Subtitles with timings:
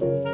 [0.00, 0.27] Episode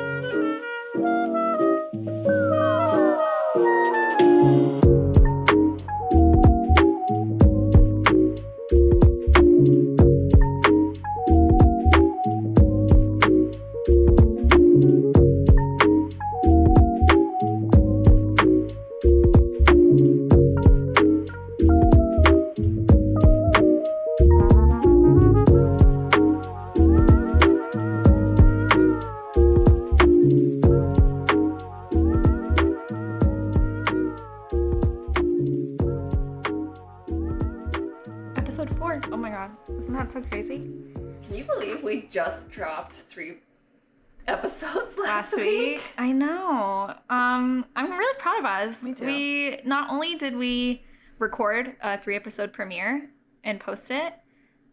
[51.44, 53.10] record a three episode premiere
[53.42, 54.14] and post it,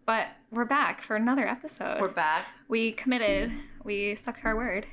[0.06, 2.00] but we're back for another episode.
[2.00, 2.46] We're back.
[2.70, 3.52] we committed.
[3.84, 4.86] We stuck to our word.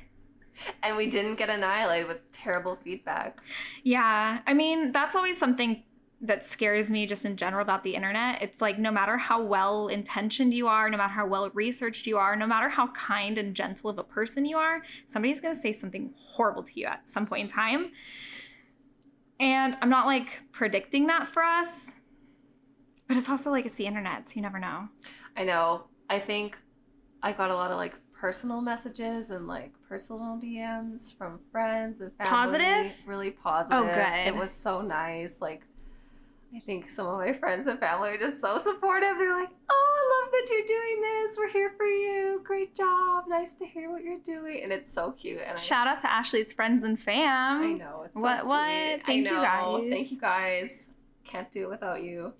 [0.83, 3.39] And we didn't get annihilated with terrible feedback.
[3.83, 5.83] Yeah, I mean, that's always something
[6.19, 8.41] that scares me just in general about the internet.
[8.41, 12.17] It's like no matter how well intentioned you are, no matter how well researched you
[12.17, 15.61] are, no matter how kind and gentle of a person you are, somebody's going to
[15.61, 17.91] say something horrible to you at some point in time.
[19.39, 21.69] And I'm not like predicting that for us,
[23.07, 24.89] but it's also like it's the internet, so you never know.
[25.37, 25.85] I know.
[26.09, 26.57] I think
[27.23, 32.11] I got a lot of like personal messages and like personal DMs from friends and
[32.17, 32.29] family.
[32.29, 32.91] Positive?
[33.05, 33.79] Really oh, positive.
[33.79, 34.27] Oh, good.
[34.27, 35.33] It was so nice.
[35.39, 35.61] Like,
[36.55, 39.17] I think some of my friends and family are just so supportive.
[39.19, 41.37] They're like, oh, I love that you're doing this.
[41.37, 42.41] We're here for you.
[42.43, 43.25] Great job.
[43.27, 44.61] Nice to hear what you're doing.
[44.63, 45.41] And it's so cute.
[45.45, 47.61] And I, Shout out to Ashleigh's friends and fam.
[47.63, 48.01] I know.
[48.05, 48.65] It's so What- what?
[48.67, 49.03] sweet.
[49.05, 49.89] Thank I you guys.
[49.91, 50.69] Thank you guys.
[51.23, 52.33] Can't do it without you.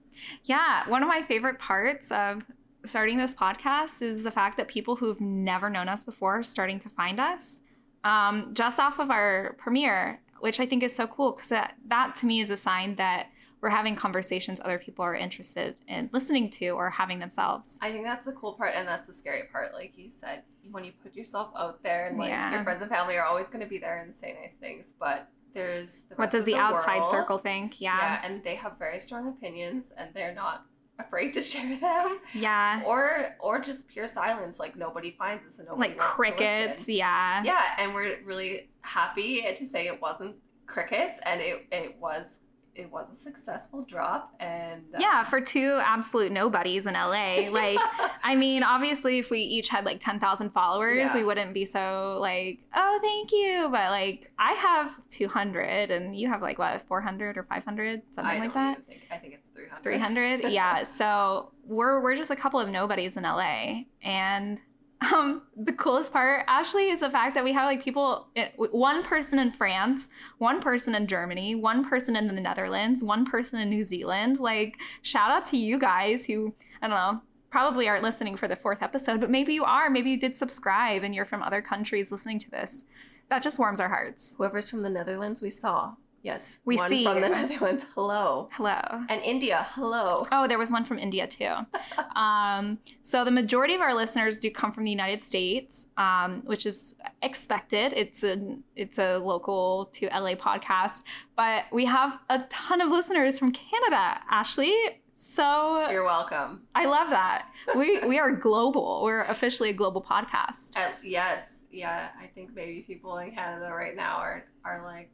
[0.43, 2.41] Yeah, one of my favorite parts of
[2.85, 6.79] starting this podcast is the fact that people who've never known us before are starting
[6.79, 7.59] to find us
[8.03, 12.15] um, just off of our premiere, which I think is so cool because that, that
[12.17, 13.27] to me is a sign that
[13.61, 17.67] we're having conversations other people are interested in listening to or having themselves.
[17.81, 19.73] I think that's the cool part, and that's the scary part.
[19.73, 22.51] Like you said, when you put yourself out there, and like Yeah.
[22.53, 25.27] your friends and family are always going to be there and say nice things, but
[25.53, 27.11] there's the What does of the, outside world.
[27.11, 27.81] circle think?
[27.81, 27.97] Yeah.
[27.97, 28.21] Yeah.
[28.23, 30.65] and they have very strong opinions, and they're not
[30.99, 32.81] afraid to share them, Yeah.
[32.85, 34.57] or or just pure silence.
[34.59, 36.87] Like nobody finds us, and nobody Like crickets.
[36.87, 37.43] Yeah.
[37.43, 40.35] Yeah, and we're really happy to say it wasn't
[40.65, 42.37] crickets, and it it was
[42.79, 47.49] it was a successful drop, and uh, Yeah, for two absolute nobodies in LA.
[47.59, 47.79] Like,
[48.23, 51.13] I mean, obviously, if we each had like 10,000 followers, Yeah.
[51.13, 53.67] we wouldn't be so like, oh, thank you.
[53.71, 58.53] But like, I have 200 and you have like what, 400 or 500, something like
[58.53, 58.85] that?
[58.87, 60.41] think I think it's three hundred.
[60.41, 60.51] 300?
[60.51, 60.83] yeah.
[60.97, 63.81] So we're, we're just a couple of nobodies in LA.
[64.01, 64.59] And
[65.01, 69.03] um, the coolest part, Ashleigh, is the fact that we have like people, eh, one
[69.03, 70.07] person in France,
[70.39, 74.39] one person in Germany, one person in the Netherlands, one person in New Zealand.
[74.39, 78.55] Like, shout out to you guys who, I don't know, probably aren't listening for the
[78.55, 79.89] fourth episode, but maybe you are.
[79.89, 82.83] Maybe you did subscribe and you're from other countries listening to this.
[83.29, 84.33] That just warms our hearts.
[84.37, 85.93] Whoever's from the Netherlands, we saw.
[86.21, 86.57] Yes.
[86.65, 87.29] We one see from the.
[87.29, 87.85] Netherlands.
[87.95, 88.49] Hello.
[88.53, 88.81] Hello.
[89.09, 89.67] And India.
[89.71, 90.25] Hello.
[90.31, 91.53] Oh, there was one from India too.
[92.19, 96.65] um, so the majority of our listeners do come from the United States, um, which
[96.65, 97.93] is expected.
[97.93, 101.01] It's a it's a local to LA podcast,
[101.35, 104.19] but we have a ton of listeners from Canada.
[104.31, 106.61] Ashleigh, so You're welcome.
[106.75, 107.45] I love that.
[107.75, 109.01] We we are global.
[109.03, 110.75] We're officially a global podcast.
[110.75, 111.47] Uh, yes.
[111.71, 112.09] Yeah.
[112.21, 115.11] I think maybe people in Canada right now are are like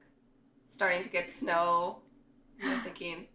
[0.75, 1.99] starting to get snow.
[2.61, 3.27] They're thinking,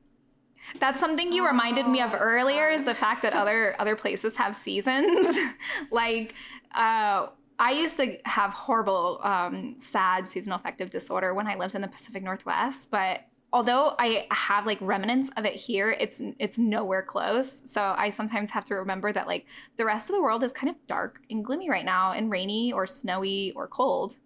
[0.79, 4.37] That's something you reminded me of Oh, earlier is the fact that other other places
[4.37, 5.37] have seasons.
[5.91, 6.35] like
[6.75, 11.83] uh I used to have horrible um, sad seasonal affective disorder when I lived in
[11.83, 13.21] the Pacific Northwest, but
[13.53, 17.61] although I have like remnants of it here, it's it's nowhere close.
[17.67, 19.45] So I sometimes have to remember that like
[19.77, 22.73] the rest of the world is kind of dark and gloomy right now and rainy
[22.73, 24.17] or snowy or cold.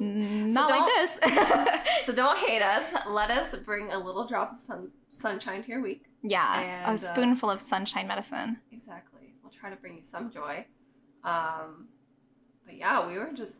[0.00, 2.06] Mm, Not like this.
[2.06, 2.84] so don't hate us.
[3.08, 6.04] Let us bring a little drop of sun, sunshine to your week.
[6.22, 8.58] yeah, And, a uh, spoonful of sunshine medicine.
[8.72, 9.34] Exactly.
[9.42, 10.66] We'll try to bring you some joy.
[11.24, 11.88] Um,
[12.66, 13.54] but yeah, we were just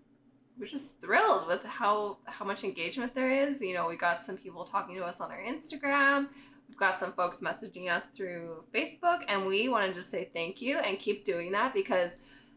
[0.58, 3.60] we were just thrilled with how how much engagement there is.
[3.60, 6.28] You know, we got some people talking to us on our Instagram.
[6.68, 10.60] We've got some folks messaging us through Facebook, and we want to just say thank
[10.60, 12.10] you and keep doing that because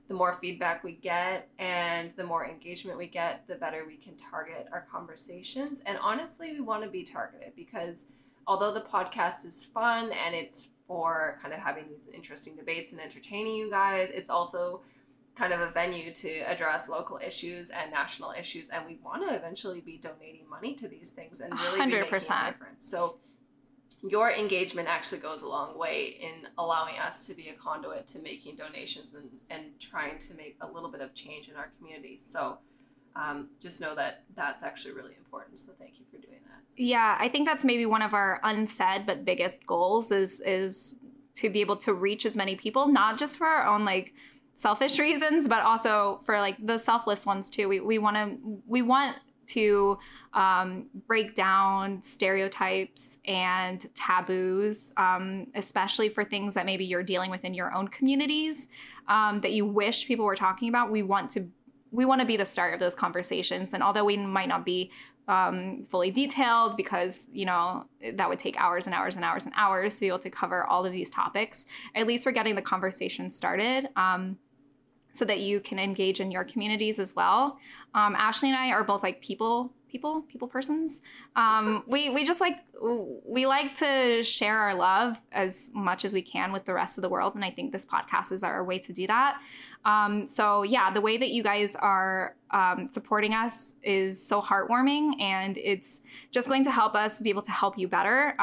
[0.07, 4.15] the more feedback we get and the more engagement we get, the better we can
[4.17, 5.81] target our conversations.
[5.85, 8.05] And honestly, we want to be targeted because
[8.47, 13.01] although the podcast is fun and it's for kind of having these interesting debates and
[13.01, 14.81] entertaining you guys, it's also
[15.35, 19.35] kind of a venue to address local issues and national issues, and we want to
[19.35, 22.87] eventually be donating money to these things and really be making a difference.
[22.87, 23.17] So
[24.01, 28.19] your engagement actually goes a long way in allowing us to be a conduit to
[28.19, 32.19] making donations and, and trying to make a little bit of change in our community.
[32.27, 32.57] So
[33.15, 35.57] um, just know that that's actually really important.
[35.57, 36.61] So thank you for doing that.
[36.77, 40.95] Yeah, I think that's maybe one of our unsaid but biggest goals is is
[41.35, 44.13] to be able to reach as many people, not just for our own like
[44.55, 47.69] selfish reasons, but also for like the selfless ones too.
[47.69, 49.17] We we want to we want
[49.47, 49.97] to
[50.35, 57.43] um, break down stereotypes and taboos, um, especially for things that maybe you're dealing with
[57.45, 58.67] in your own communities
[59.07, 60.91] um, that you wish people were talking about.
[60.91, 61.47] We want to
[61.91, 64.91] we want to be the start of those conversations, and although we might not be
[65.29, 69.53] um, fully detailed because you know that would take hours and hours and hours and
[69.55, 71.65] hours to be able to cover all of these topics.
[71.95, 73.87] At least we're getting the conversation started.
[73.95, 74.37] Um,
[75.13, 77.57] so that you can engage in your communities as well.
[77.93, 80.99] Um, Ashleigh and I are both like people, people, people persons.
[81.35, 82.57] Um, we we just like
[83.25, 87.01] we like to share our love as much as we can with the rest of
[87.01, 89.39] the world, and I think this podcast is our way to do that.
[89.85, 95.21] Um, so yeah, the way that you guys are um, supporting us is so heartwarming,
[95.21, 95.99] and it's
[96.31, 98.35] just going to help us be able to help you better.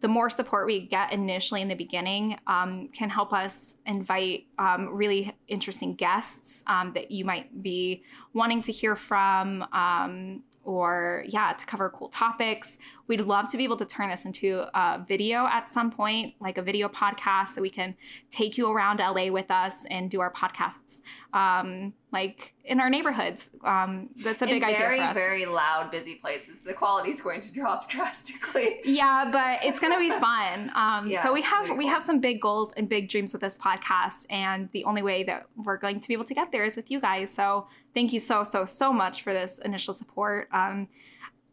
[0.00, 4.88] The more support we get initially in the beginning um, can help us invite um,
[4.90, 8.02] really interesting guests um, that you might be
[8.32, 12.76] wanting to hear from um, or yeah to cover cool topics.
[13.08, 16.58] We'd love to be able to turn this into a video at some point like
[16.58, 17.94] a video podcast so we can
[18.30, 21.00] take you around la with us and do our podcasts
[21.32, 23.48] um, like in our neighborhoods.
[23.64, 25.14] Um, that's a big in very, idea for us.
[25.14, 28.80] very loud, busy places, the quality is going to drop drastically.
[28.84, 30.72] yeah but it's gonna be fun.
[30.86, 31.92] Um, Yeah, so we have really we cool.
[31.94, 35.46] have some big goals and big dreams with this podcast and the only way that
[35.56, 37.30] we're going to be able to get there is with you guys.
[37.32, 40.86] So thank you so so so much for this initial support um,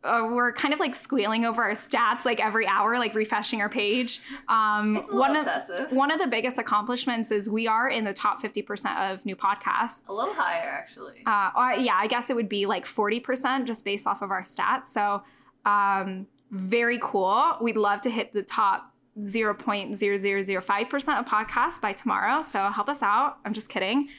[0.03, 3.69] uh, we're kind of like squealing over our stats like every hour like refreshing our
[3.69, 4.19] page
[4.49, 5.93] um, It's a one of obsessive.
[5.95, 10.01] one of the biggest accomplishments is we are in the top 50% of new podcasts
[10.09, 11.23] a little higher, actually.
[11.25, 14.43] uh, or, yeah, I guess it would be like 40% just based off of our
[14.43, 14.89] stats.
[14.93, 15.23] So,
[15.65, 17.57] um, very cool.
[17.61, 22.43] We'd love to hit the top 0.0005% of podcasts by tomorrow.
[22.43, 23.37] So, help us out.
[23.45, 24.09] I'm just kidding.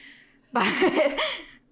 [0.53, 1.19] But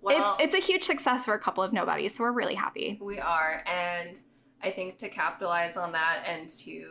[0.04, 2.16] well, it's, it's a huge success for a couple of nobodies.
[2.16, 3.00] So, we're really happy.
[3.02, 3.64] we are.
[3.68, 4.20] And
[4.62, 6.86] I think to capitalize on that and to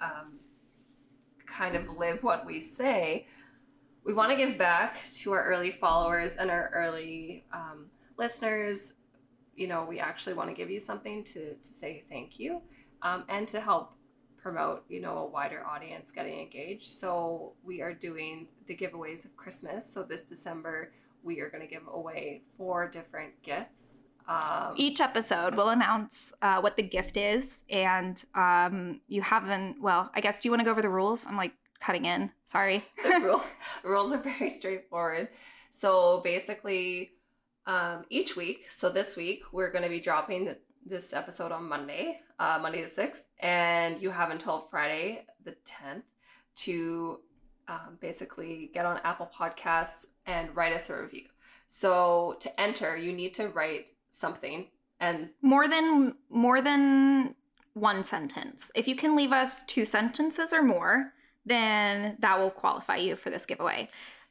[0.00, 0.38] um,
[1.46, 3.26] kind of live what we say,
[4.04, 7.86] we want to give back to our early followers and our early um,
[8.18, 8.92] listeners.
[9.56, 12.60] You know, we actually want to give you something to, to say thank you
[13.02, 13.94] um, and to help
[14.36, 16.98] promote, you know, a wider audience getting engaged.
[16.98, 19.90] So we are doing the giveaways of Christmas.
[19.90, 20.92] So this December,
[21.24, 24.02] we are going to give away four different gifts.
[24.28, 27.58] Um, Each episode will announce uh, what the gift is.
[27.68, 31.20] And um, you haven't, well, I guess, do you want to go over the rules?
[31.26, 32.30] I'm like cutting in.
[32.50, 32.84] Sorry.
[33.02, 33.42] the rule,
[33.82, 35.28] rules are very straightforward.
[35.80, 37.12] So basically,
[37.66, 41.68] um, each week, so this week, we're going to be dropping the, this episode on
[41.68, 46.02] Monday, uh, Monday the 6th, and you have until Friday the 10th
[46.56, 47.20] to
[47.68, 51.24] um, basically get on Apple Podcasts and write us a review.
[51.66, 54.68] So to enter, you need to write something
[55.00, 57.34] and more than more than
[57.74, 58.70] one sentence.
[58.74, 61.12] If you can leave us two sentences or more
[61.46, 63.88] then that will qualify you for this giveaway.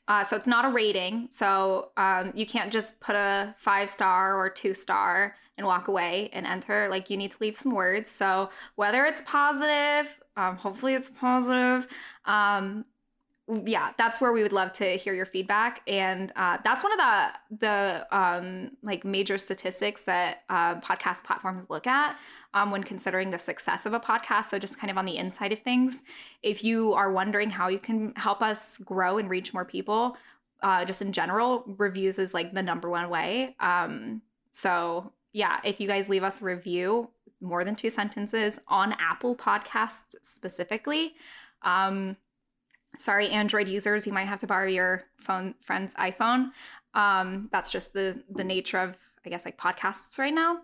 [0.08, 1.30] Uh, so it's not a rating.
[1.32, 6.30] So um, you can't just put a five star or two star and walk away
[6.34, 6.88] and enter.
[6.90, 8.10] Like you need to leave some words.
[8.10, 11.88] So whether it's positive um, hopefully it's positive
[12.26, 12.86] um,
[13.66, 16.98] yeah that's where we would love to hear your feedback and uh, that's one of
[16.98, 22.16] the the um, like major statistics that uh, podcast platforms look at
[22.54, 25.52] um, when considering the success of a podcast so just kind of on the inside
[25.52, 25.96] of things.
[26.42, 30.16] If you are wondering how you can help us grow and reach more people
[30.62, 34.22] uh, just in general reviews is like the number one way um,
[34.54, 37.10] so yeah if you guys leave us a review
[37.42, 41.14] more than two sentences on apple podcasts specifically
[41.64, 42.16] um,
[42.98, 46.52] sorry android users you might have to borrow your phone friend's iphone
[46.94, 48.96] um that's just the the nature of
[49.26, 50.60] i guess like podcasts right now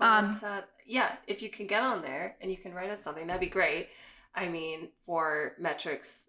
[0.00, 3.02] Um, But, uh, yeah, if you can get on there and you can write us
[3.02, 3.88] something, that'd be great.
[4.34, 6.22] I mean, for metrics,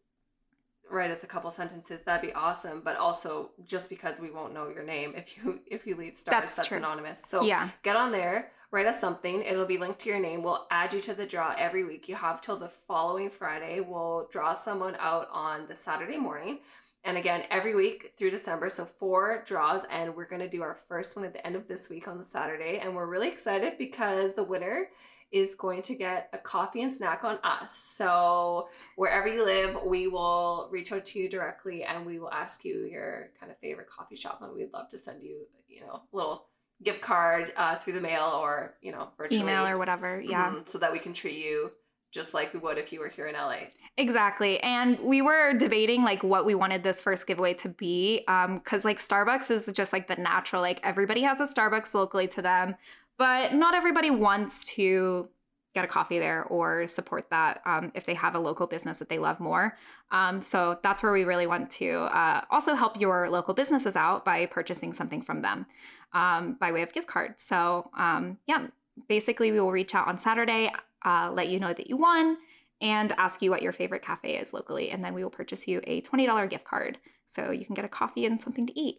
[0.92, 2.02] write us a couple sentences.
[2.06, 2.82] That'd be awesome.
[2.84, 6.36] But also, just because we won't know your name if you if you leave stars,
[6.54, 7.18] That's that's, anonymous.
[7.30, 9.44] So yeah get on there, write us something.
[9.44, 10.42] It'll be linked to your name.
[10.42, 12.10] We'll add you to the draw every week.
[12.10, 13.80] You have till the following Friday.
[13.82, 16.60] We'll draw someone out on the Saturday morning.
[17.06, 18.70] and again, every week through December.
[18.70, 21.90] So four draws, and we're gonna do our first one at the end of this
[21.90, 22.80] week on the Saturday.
[22.82, 24.88] And we're really excited because the winner
[25.32, 27.72] is going to get a coffee and snack on us.
[27.76, 32.64] So wherever you live, we will reach out to you directly and we will ask
[32.64, 36.04] you your kind of favorite coffee shop, and we'd love to send you, you know,
[36.12, 36.46] a little
[36.84, 40.22] gift card uh, through the mail or you know virtually Email or whatever.
[40.22, 40.52] Yeah.
[40.52, 41.72] Mhm, so that we can treat you
[42.12, 43.70] just like we would if you were here in LA.
[43.98, 44.60] Exactly.
[44.62, 48.24] And we were debating like what we wanted this first giveaway to be.
[48.28, 52.28] Um, cause like Starbucks is just like the natural, like everybody has a Starbucks locally
[52.30, 52.76] to them,
[53.18, 55.30] but not everybody wants to
[55.74, 59.10] get a coffee there or support that um, if they have a local business that
[59.10, 59.78] they love more.
[60.12, 64.24] Um, so that's where we really want to uh, also help your local businesses out
[64.24, 65.66] by purchasing something from them
[66.14, 67.42] um, by way of gift cards.
[67.42, 68.68] So um, yeah,
[69.08, 70.72] basically we will reach out on Saturday,
[71.04, 72.38] uh, let you know that you won,
[72.82, 75.82] and ask you what your favorite cafe is locally, and then we will purchase you
[75.86, 76.98] a twenty dollar gift card
[77.34, 78.98] so you can get a coffee and something to eat.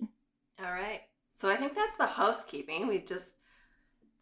[0.58, 1.02] All right.
[1.38, 2.88] So I think that's the housekeeping.
[2.88, 3.33] We just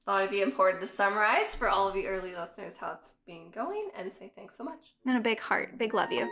[0.04, 3.50] thought it'd be important to summarize for all of you early listeners how it's been
[3.54, 4.94] going and say thanks so much.
[5.06, 6.28] And a big heart, big love you.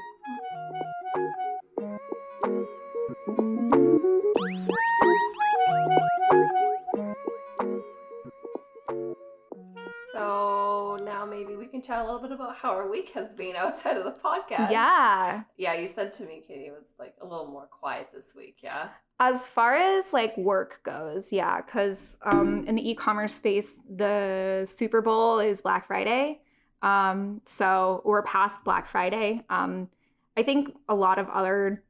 [10.12, 13.54] So now maybe we can chat a little bit about how our week has been
[13.54, 14.72] outside of the podcast.
[14.72, 15.44] Yeah.
[15.56, 18.58] Yeah, you said to me, Katie, it was like a little more quiet this week.
[18.62, 18.88] Yeah.
[19.22, 25.02] As far as like work goes, yeah, because um, in the e-commerce space, the Super
[25.02, 26.40] Bowl is Black Friday,
[26.82, 29.42] um, so we're past Black Friday.
[29.50, 29.88] Um,
[30.36, 31.82] I think a lot of other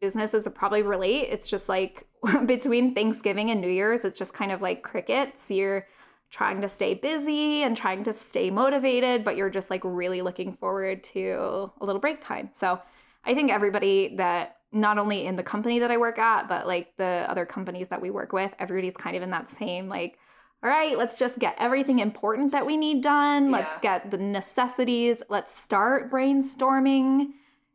[0.00, 1.28] businesses probably relate.
[1.30, 2.06] It's just like
[2.46, 5.50] between Thanksgiving and New Year's, it's just kind of like crickets.
[5.50, 5.86] You're
[6.30, 10.54] trying to stay busy and trying to stay motivated, but you're just like really looking
[10.54, 12.50] forward to a little break time.
[12.58, 12.80] So
[13.24, 16.96] I think everybody that not only in the company that I work at, but like
[16.96, 20.18] the other companies that we work with, everybody's kind of in that same like,
[20.62, 23.50] all right, let's just get everything important that we need done.
[23.50, 25.18] Let's get the necessities.
[25.28, 27.32] Let's start brainstorming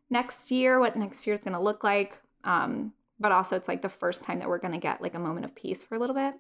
[0.10, 2.20] next year, what next year is going to look like.
[2.44, 5.20] Um, but also, it's like the first time that we're going to get like a
[5.20, 6.34] moment of peace for a little bit.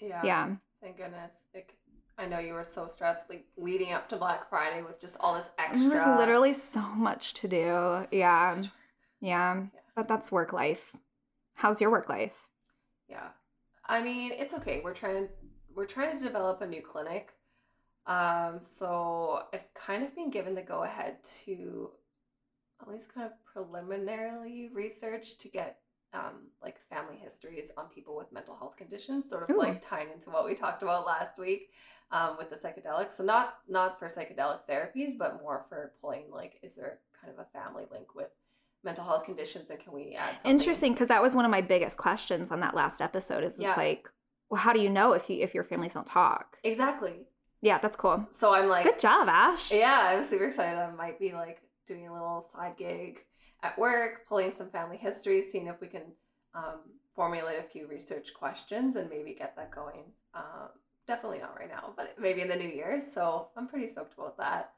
[0.00, 0.20] Yeah.
[0.24, 0.48] Yeah.
[0.82, 1.32] Thank goodness.
[2.20, 5.34] I know you were so stressed like leading up to Black Friday with just all
[5.34, 5.88] this extra.
[5.88, 7.64] There was literally so much to do.
[7.64, 8.56] so yeah.
[8.58, 8.68] much.
[9.22, 9.54] Yeah.
[9.54, 9.79] Yeah.
[9.94, 10.92] But that's work life.
[11.54, 12.34] How's your work life?
[13.08, 13.28] Yeah.
[13.86, 14.80] I mean, it's okay.
[14.84, 15.28] We're trying to
[15.74, 17.32] we're trying to develop a new clinic.
[18.06, 21.90] Um, so I've kind of been given the go ahead to
[22.80, 25.78] at least kind of preliminarily research to get
[26.12, 29.58] um, like family histories on people with mental health conditions, sort of Ooh.
[29.58, 31.70] like tying into what we talked about last week
[32.10, 33.16] um, with the psychedelics.
[33.16, 37.38] So not not for psychedelic therapies, but more for pulling like, is there kind of
[37.38, 38.30] a family link with
[38.84, 40.50] mental health conditions, and can we add something?
[40.50, 43.44] Interesting, because that was one of my biggest questions on that last episode.
[43.44, 43.70] Is Yeah.
[43.70, 44.08] it's like,
[44.48, 46.56] well, how do you know if you if your families don't talk?
[46.64, 47.26] Exactly.
[47.62, 48.26] Yeah, that's cool.
[48.30, 49.70] So I'm like, Good job, Ash.
[49.70, 50.78] Yeah, I'm super excited.
[50.78, 53.18] I might be like doing a little side gig
[53.62, 56.02] at work, pulling some family histories, seeing if we can
[56.54, 56.80] um,
[57.14, 60.04] formulate a few research questions and maybe get that going.
[60.34, 60.70] Um,
[61.06, 63.02] definitely not right now, but maybe in the new year.
[63.12, 64.72] So I'm pretty stoked about that.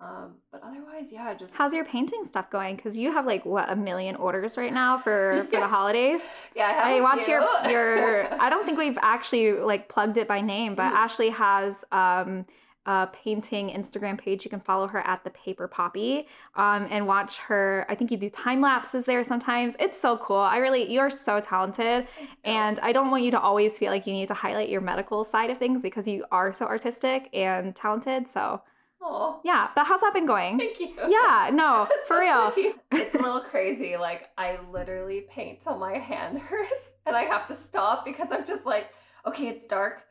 [0.00, 2.76] Um, but otherwise, yeah, just How's your painting stuff going?
[2.76, 6.20] Because you have like what a million orders right now for for the holidays.
[6.56, 6.84] yeah, I have.
[6.86, 8.34] I watch your your.
[8.42, 10.96] I don't think we've actually like plugged it by name, but Mhm.
[11.06, 12.44] Ashleigh has um
[12.86, 14.44] a painting Instagram page.
[14.44, 17.86] You can follow her at the Paper Poppy um and watch her.
[17.88, 19.74] I think you do time lapses there sometimes.
[19.78, 20.36] It's so cool.
[20.36, 22.08] I really you're so talented,
[22.44, 25.24] and I don't want you to always feel like you need to highlight your medical
[25.24, 28.26] side of things because you are so artistic and talented.
[28.28, 28.60] So
[29.04, 30.58] Aw, yeah, but how's that been going?
[30.58, 30.94] thank you.
[31.08, 32.52] Yeah, no, It's for so real.
[32.52, 32.76] sweet.
[32.92, 33.96] It's a little crazy.
[33.96, 38.44] Like I literally paint till my hand hurts, and I have to stop because I'm
[38.46, 38.86] just like,
[39.26, 40.04] okay, it's dark,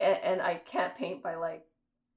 [0.00, 1.62] and, and I can't paint by like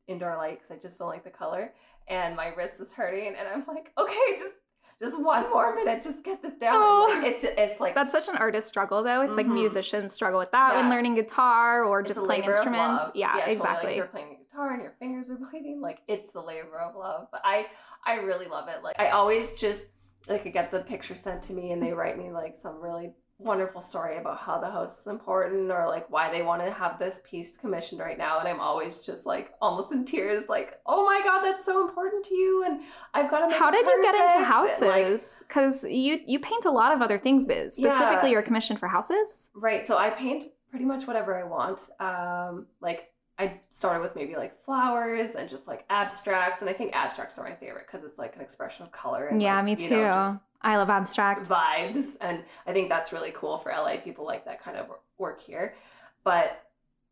[0.08, 1.74] indoor light because I just don't like the color,
[2.08, 4.56] and my wrist is hurting, and I'm like, okay, just
[5.00, 6.75] just one more minute, just get this down.
[6.78, 7.12] Oh.
[7.13, 9.22] And, like, it's it's like That's such an artist struggle, though.
[9.22, 9.54] It's like Mhm.
[9.56, 13.04] musicians struggle with that when learning guitar or it's just playing instruments.
[13.04, 13.12] love.
[13.16, 13.48] Yeah, totally.
[13.48, 13.96] Like, exactly.
[13.98, 15.81] you're playing guitar and your fingers are bleeding.
[15.81, 17.27] Like it's the labor of love.
[17.31, 17.67] But I
[18.05, 18.83] I really love it.
[18.83, 19.86] Like I always just
[20.27, 23.13] like I get the picture sent to me and they write me like some really
[23.39, 26.98] wonderful story about how the house is important or like why they want to have
[26.98, 31.03] this piece commissioned right now and I'm always just like almost in tears like oh
[31.03, 32.81] my god that's so important to you and
[33.13, 35.43] I've got to make How did you get into perfect," and, like, houses?
[35.45, 37.77] Because you you paint a lot of other things, Biz.
[37.77, 37.98] Yeah.
[37.98, 39.50] Specifically, you're commissioned for houses.
[39.53, 39.86] Right.
[39.86, 41.89] So I paint pretty much whatever I want.
[42.00, 46.94] Um, like I started with maybe like flowers and just like abstracts, and I think
[46.94, 49.28] abstracts are my favorite because it's like an expression of color.
[49.28, 49.96] And yeah, like, me you too.
[49.96, 51.48] know, I love abstract.
[51.48, 54.88] vibes and i think that's really cool for la people like that kind of
[55.18, 55.75] work here
[56.24, 56.70] but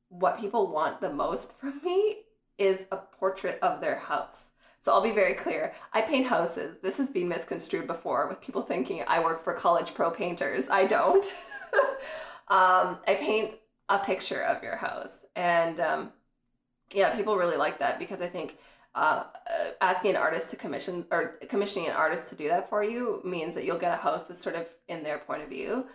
[0.09, 2.19] what people want the most from me
[2.57, 4.45] is a portrait of their house
[4.81, 8.61] so i'll be very clear i paint houses this has been misconstrued before with people
[8.61, 11.35] thinking i work for college pro painters i don't
[12.47, 13.55] um, i paint
[13.89, 16.11] a picture of your house and um,
[16.91, 18.57] yeah people really like that because i think
[18.93, 22.83] uh, uh, asking an artist to commission or commissioning an artist to do that for
[22.83, 25.85] you means that you'll get a house that's sort of in their point of view.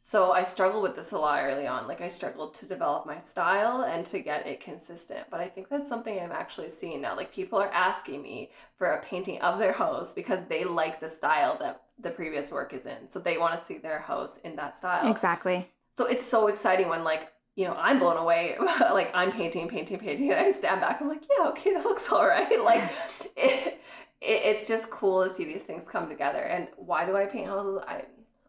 [0.00, 1.86] So I struggled with this a lot early on.
[1.86, 5.26] Like I struggled to develop my style and to get it consistent.
[5.30, 7.14] But I think that's something I'm actually seeing now.
[7.14, 11.08] Like people are asking me for a painting of their house because they like the
[11.10, 13.06] style that the previous work is in.
[13.06, 15.10] So they want to see their house in that style.
[15.10, 15.68] Exactly.
[15.98, 18.54] So it's so exciting when like you know, I'm blown away.
[18.80, 21.00] like I'm painting, painting, painting, and I stand back.
[21.00, 22.48] I'm like, yeah, okay, that looks all right.
[22.64, 22.88] Like,
[23.36, 23.78] it, it,
[24.20, 26.38] it's just cool to see these things come together.
[26.38, 27.82] And why do I paint houses?
[27.88, 28.02] I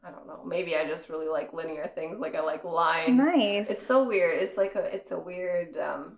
[0.03, 0.43] I don't know.
[0.45, 2.19] Maybe I just really like linear things.
[2.19, 3.17] Like I like lines.
[3.17, 3.67] Nice.
[3.67, 4.41] It's so weird.
[4.43, 5.75] It's like a it's a weird.
[5.77, 6.17] um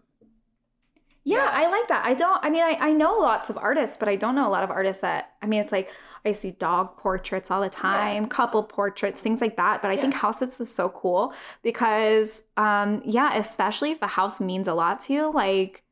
[1.23, 1.49] yeah, Yeah.
[1.51, 2.03] I like that.
[2.05, 4.49] I don't, I mean, I, I know lots of artists, but I don't know a
[4.49, 5.89] lot of artists that, I mean, it's like,
[6.25, 9.81] I see dog portraits all the time, couple portraits, things like that.
[9.81, 10.19] But I think Yeah.
[10.19, 15.13] houses is so cool because, um, yeah, especially if a house means a lot to
[15.13, 15.31] you.
[15.31, 15.83] Like,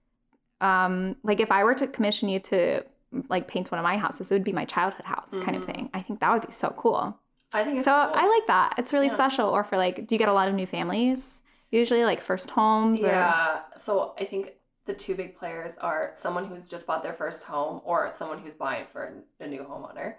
[0.62, 2.83] um, like if I were to commission you to
[3.29, 5.65] like paint one of my houses, it would be my childhood house kind of Mhm.
[5.65, 5.89] thing.
[5.93, 7.17] I think that would be so cool.
[7.53, 8.13] I think it's So cool.
[8.15, 8.75] I like that.
[8.77, 9.15] It's really Yeah.
[9.15, 9.50] special.
[9.50, 11.41] Or for like, do you get a lot of new families?
[11.71, 13.62] Usually like first homes or Yeah.
[13.77, 14.53] So I think
[14.89, 18.55] the two big players are someone who's just bought their first home or someone who's
[18.55, 20.15] buying for a new homeowner.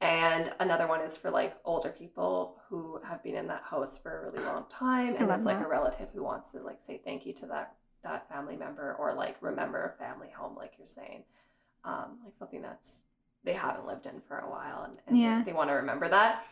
[0.00, 4.18] And another one is for like older people who have been in that house for
[4.18, 5.66] a really long time and it's like that.
[5.66, 9.12] a relative who wants to like say thank you to that that family member or
[9.12, 11.22] like remember a family home like you're saying.
[11.84, 13.02] Um, like something that's
[13.44, 15.38] they haven't lived in for a while and, and Yeah.
[15.40, 16.42] they, they want to remember that.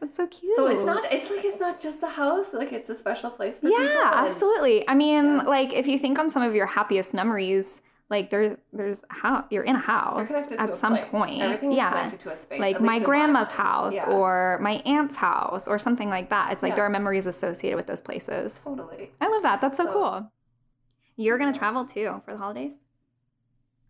[0.00, 0.56] That's so cute.
[0.56, 3.58] So it's not it's like it's not just the house, like it's a special place
[3.58, 3.82] for people.
[3.84, 4.86] Yeah, absolutely.
[4.88, 5.42] I mean, Yeah.
[5.42, 7.80] like if you think on some of your happiest memories,
[8.10, 11.08] like there's there's how you're in a house at a some place.
[11.10, 11.42] point.
[11.42, 11.90] Everything yeah.
[11.90, 12.60] connected to a space.
[12.60, 16.52] Like my grandma's house Yeah, or my aunt's house or something like that.
[16.52, 16.76] It's like Yeah.
[16.76, 18.54] there are memories associated with those places.
[18.62, 19.10] totally.
[19.20, 19.60] I love that.
[19.60, 20.30] That's so, So- cool.
[21.16, 22.74] You're gonna travel too for the holidays?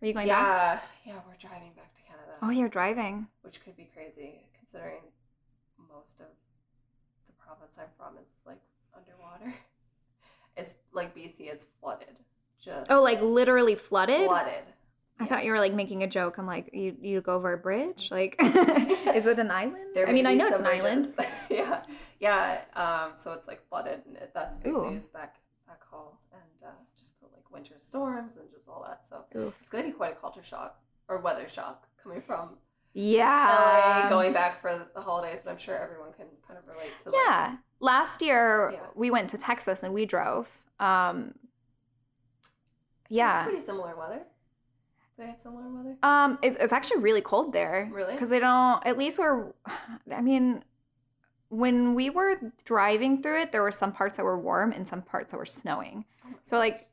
[0.01, 0.83] Are you going back?
[1.05, 3.27] Yeah, yeah, we're driving back to Canada, Oh, you're driving.
[3.43, 5.01] which could be crazy considering
[6.07, 6.27] most of
[7.27, 8.61] the province I'm from is like
[8.95, 9.53] underwater.
[10.59, 12.17] It's like BC is flooded,
[12.65, 14.25] just Oh, like literally flooded?
[14.25, 14.65] flooded.
[15.21, 15.29] I Yeah.
[15.29, 16.39] thought you were like making a joke.
[16.39, 18.09] I'm like, you you go over a bridge?
[18.11, 19.91] Like, is it an island?
[19.93, 21.13] There I mean, I know it's an island.
[21.51, 21.83] yeah,
[22.21, 22.63] yeah.
[22.75, 24.91] Um, so it's like flooded, and it, that's big Ooh.
[24.91, 29.03] news back back home, and uh, just the like winter storms and just all that.
[29.07, 29.55] So Oof.
[29.61, 32.57] it's gonna be quite a culture shock or weather shock coming from
[32.99, 34.03] Yeah.
[34.05, 35.41] LA, going back for the holidays.
[35.45, 37.11] But I'm sure everyone can kind of relate to.
[37.11, 37.57] Like, Yeah.
[37.81, 38.81] Last year Yeah.
[38.95, 40.49] we went to Texas and we drove.
[40.81, 41.35] Um
[43.09, 43.45] yeah.
[43.45, 44.19] pretty similar weather.
[45.17, 45.97] Do they have similar weather?
[46.03, 47.89] Um it's, it's actually really cold there.
[47.93, 48.17] Really?
[48.17, 49.53] Cuz they don't at least we're
[50.13, 50.65] I mean
[51.49, 55.03] when we were driving through it there were some parts that were warm and some
[55.03, 56.05] parts that were snowing.
[56.25, 56.89] Oh So like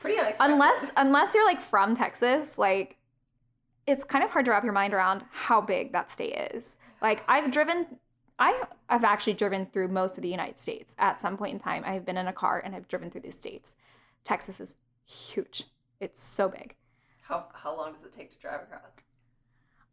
[0.00, 0.52] Pretty unexpected.
[0.52, 2.96] unless unless you're like from Texas, like
[3.86, 6.64] it's kind of hard to wrap your mind around how big that state is.
[7.02, 7.86] Like I've driven
[8.38, 11.84] I have actually driven through most of the United States at some point in time.
[11.86, 13.76] I have been in a car and I've driven through these states.
[14.24, 15.64] Texas is huge.
[16.00, 16.74] It's so big.
[17.20, 18.90] how how long does it take to drive across?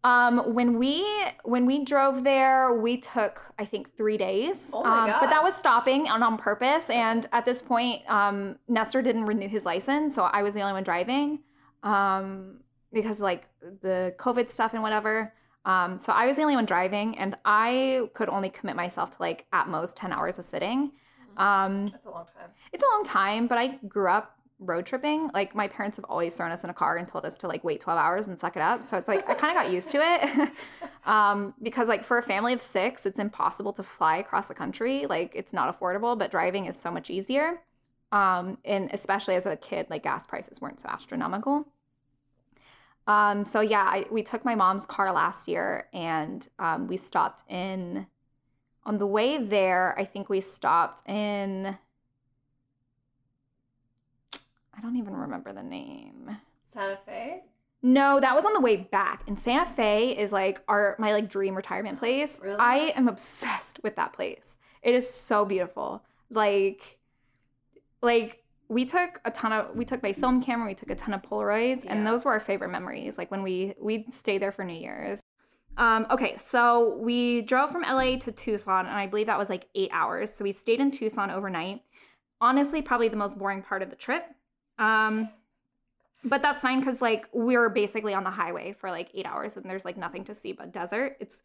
[0.03, 1.05] Um, when we
[1.43, 4.69] when we drove there, we took I think three days.
[4.73, 5.19] Oh my um, God.
[5.21, 6.89] But that was stopping on on purpose.
[6.89, 10.73] And at this point, um, Nestor didn't renew his license, so I was the only
[10.73, 11.39] one driving,
[11.83, 12.61] um,
[12.93, 13.47] because of, like
[13.81, 15.33] the COVID stuff and whatever.
[15.65, 19.17] Um, so I was the only one driving, and I could only commit myself to
[19.19, 20.91] like at most ten hours of sitting.
[21.37, 22.49] Um, That's a long time.
[22.73, 25.29] it's a long time, but I grew up road tripping.
[25.33, 27.63] Like my parents have always thrown us in a car and told us to like
[27.63, 28.87] wait 12 hours and suck it up.
[28.87, 30.49] So it's like I kind of got used to it.
[31.05, 35.05] um, because like for a family of six, it's impossible to fly across the country.
[35.07, 37.61] Like it's not affordable, but driving is so much easier.
[38.11, 41.65] Um, and especially as a kid, like gas prices weren't so astronomical.
[43.11, 47.43] Um, so yeah, I, we took my mom's car last year and um, we stopped
[47.49, 48.07] in
[48.85, 49.95] on the way there.
[49.99, 51.77] I think we stopped in
[54.73, 56.37] I don't even remember the name.
[56.73, 57.43] Santa Fe.
[57.83, 59.23] No, that was on the way back.
[59.27, 62.39] And Santa Fe is like our my like dream retirement place.
[62.41, 62.57] Really?
[62.57, 64.55] I am obsessed with that place.
[64.81, 66.01] It is so beautiful.
[66.29, 66.99] Like
[68.01, 68.40] like
[68.71, 71.21] we took a ton of we took my film camera, we took a ton of
[71.21, 71.91] Polaroids, Yeah.
[71.93, 73.17] and those were our favorite memories.
[73.17, 75.19] Like when we we stayed there for New Year's.
[75.77, 79.67] Um, okay, so we drove from LA to Tucson, and I believe that was like
[79.75, 80.33] eight hours.
[80.33, 81.81] So we stayed in Tucson overnight.
[82.41, 84.23] Honestly, probably the most boring part of the trip.
[84.79, 85.29] Um,
[86.23, 89.65] but that's fine because like we're basically on the highway for like eight hours, and
[89.65, 91.17] there's like nothing to see but desert.
[91.19, 91.41] It's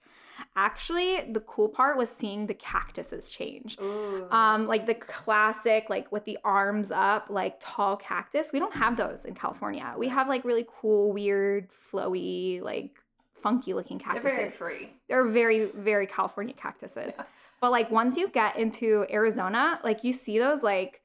[0.55, 3.79] actually the cool part was seeing the cactuses change.
[3.81, 4.29] Ooh.
[4.31, 8.53] Um, like the classic, like with the arms up, like tall cactus.
[8.53, 9.95] We don't have those in California.
[9.97, 12.99] We have like really cool, weird, flowy, like
[13.43, 14.25] funky looking cactuses.
[14.25, 14.91] They're very free.
[15.09, 17.15] They're very, very California cactuses.
[17.17, 17.25] Yeah.
[17.61, 21.01] But like once you get into Arizona, like you see those like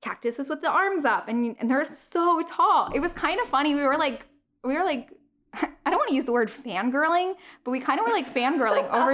[0.00, 2.90] cactuses with the arms up and, and they're so tall.
[2.94, 3.74] It was kind of funny.
[3.74, 4.26] We were like,
[4.64, 5.10] we were like,
[5.54, 7.34] I don't want to use the word fangirling,
[7.64, 9.12] but we kind of were like fangirling over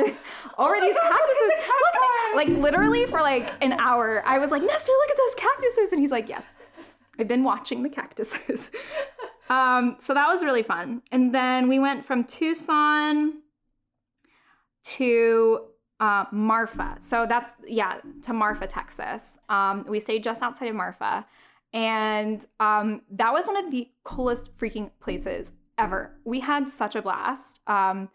[0.58, 1.50] over these cactuses.
[1.50, 5.34] Look at- like literally for like an hour, I was like, Nestor, look at those
[5.36, 6.44] cactuses, and he's like, Yes,
[7.18, 8.60] I've been watching the cactuses.
[9.48, 11.02] um, so that was really fun.
[11.12, 13.34] And then we went from Tucson
[14.96, 15.60] to
[16.00, 16.98] uh, Marfa.
[17.00, 19.22] So that's yeah, to Marfa, Texas.
[19.48, 21.26] Um, we stayed just outside of Marfa,
[21.72, 26.12] and um, that was one of the coolest freaking places ever.
[26.24, 27.60] We had such a blast.
[27.66, 28.08] Um,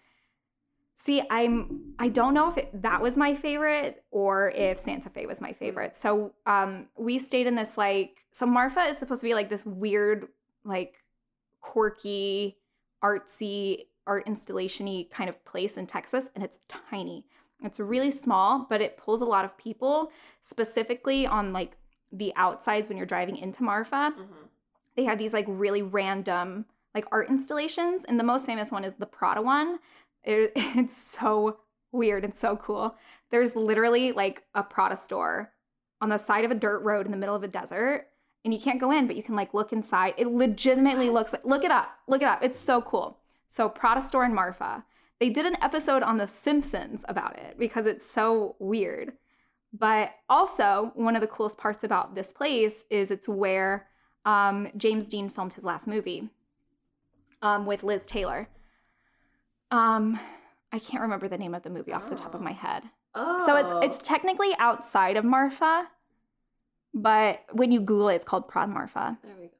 [0.97, 5.25] see, I'm I don't know if it, that was my favorite or if Santa Fe
[5.25, 5.95] was my favorite.
[6.01, 9.65] So um, we stayed in this like so Marfa is supposed to be like this
[9.65, 10.27] weird
[10.63, 10.95] like
[11.61, 12.57] quirky
[13.03, 17.25] artsy art installation-y kind of place in Texas and it's tiny.
[17.63, 20.11] It's really small, but it pulls a lot of people
[20.43, 21.73] specifically on like
[22.11, 24.13] the outsides when you're driving into Marfa.
[24.17, 24.27] Mhm.
[24.95, 28.95] they have these like really random like art installations and the most famous one is
[28.95, 29.79] the prada one.
[30.23, 31.59] It- it's so
[31.93, 32.95] weird and so cool.
[33.29, 35.53] There's literally like a prada store
[36.01, 38.07] on the side of a dirt road in the middle of a desert
[38.43, 40.15] and you can't go in but you can like look inside.
[40.17, 42.39] It legitimately looks like look it up look it up.
[42.41, 43.19] It's so cool.
[43.49, 44.83] So prada store in marfa
[45.19, 49.13] they did an episode on the simpsons about it because it's so weird
[49.71, 53.85] but also, one of the coolest parts about this place is it's where
[54.25, 56.27] um, James Dean filmed his last movie
[57.43, 58.49] um, with Liz Taylor.
[59.69, 60.19] Um,
[60.71, 62.43] I can't remember the name of the movie off the top of Oh.
[62.43, 62.81] my head.
[63.13, 63.43] Oh.
[63.45, 65.87] So it's it's technically outside of Marfa,
[66.95, 69.19] but when you Google it, it's called Prada Marfa.
[69.23, 69.58] There we go.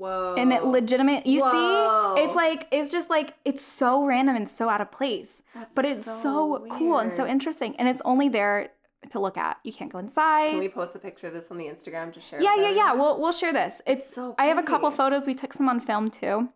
[0.00, 0.34] Whoa.
[0.38, 2.14] And it legitimate, you Whoa.
[2.16, 5.70] see, it's like it's just like it's so random and so out of place, That's
[5.74, 8.70] but it's so, cool and so interesting, and it's only there
[9.10, 9.58] to look at.
[9.62, 10.52] You can't go inside.
[10.52, 12.40] Can we post a picture of this on the Instagram to share?
[12.40, 12.92] yeah, yeah, yeah.
[12.94, 13.74] We'll we'll share this.
[13.86, 14.34] It's so.
[14.38, 15.26] I have a couple photos.
[15.26, 16.48] We took some on film too.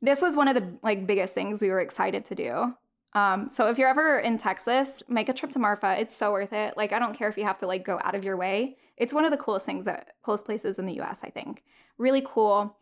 [0.00, 2.74] This was one of the like biggest things we were excited to do.
[3.12, 5.96] Um, so if you're ever in Texas, make a trip to Marfa.
[6.00, 6.78] It's so worth it.
[6.78, 8.78] Like I don't care if you have to like go out of your way.
[8.96, 11.18] It's one of the coolest things that coolest places in the U.S.
[11.22, 11.62] I think.
[11.98, 12.76] Really cool,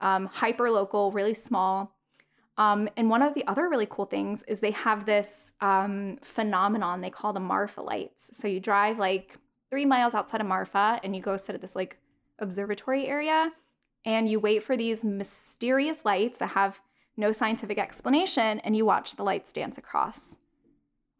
[0.00, 1.92] um, hyper local, really small.
[2.56, 7.00] Um, and one of the other really cool things is they have this um, phenomenon
[7.00, 8.30] they call the Marfa lights.
[8.34, 9.38] So you drive like
[9.70, 11.98] three miles outside of Marfa and you go sit at this like
[12.38, 13.50] observatory area
[14.04, 16.78] and you wait for these mysterious lights that have
[17.16, 20.36] no scientific explanation and you watch the lights dance across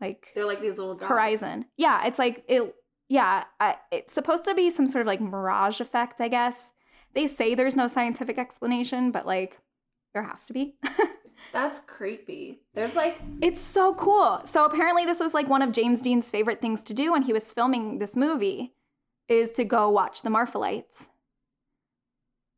[0.00, 1.08] like They're like these little dots.
[1.08, 1.66] horizon.
[1.76, 2.74] Yeah, it's like it.
[3.08, 6.72] Yeah, I, it's supposed to be some sort of like mirage effect, I guess.
[7.14, 9.58] They say there's no scientific explanation, but like
[10.12, 10.76] there has to be.
[11.52, 12.60] That's creepy.
[12.74, 14.42] There's like it's so cool.
[14.44, 17.32] So apparently, this was like one of James Dean's favorite things to do when he
[17.32, 18.74] was filming this movie,
[19.28, 21.04] is to go watch the Marfa lights.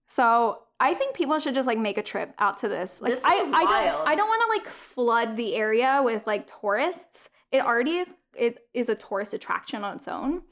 [0.09, 3.01] So I think people should just like make a trip out to this.
[3.01, 3.55] Like This I, I wild.
[3.55, 7.29] don't I don't want to like flood the area with like tourists.
[7.53, 10.42] It already is it is a tourist attraction on its own.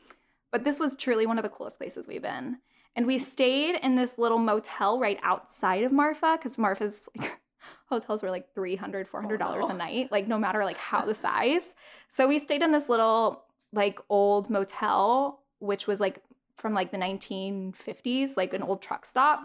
[0.53, 2.59] But this was truly one of the coolest places we've been.
[2.97, 7.39] And we stayed in this little motel right outside of Marfa because Marfa's like
[7.89, 9.75] hotels were like $300, 400 dollars Oh, no.
[9.75, 11.63] a night like no matter like how the size.
[12.11, 16.23] So we stayed in this little like old motel which was like
[16.59, 19.41] from like the 1950s like an old truck stop.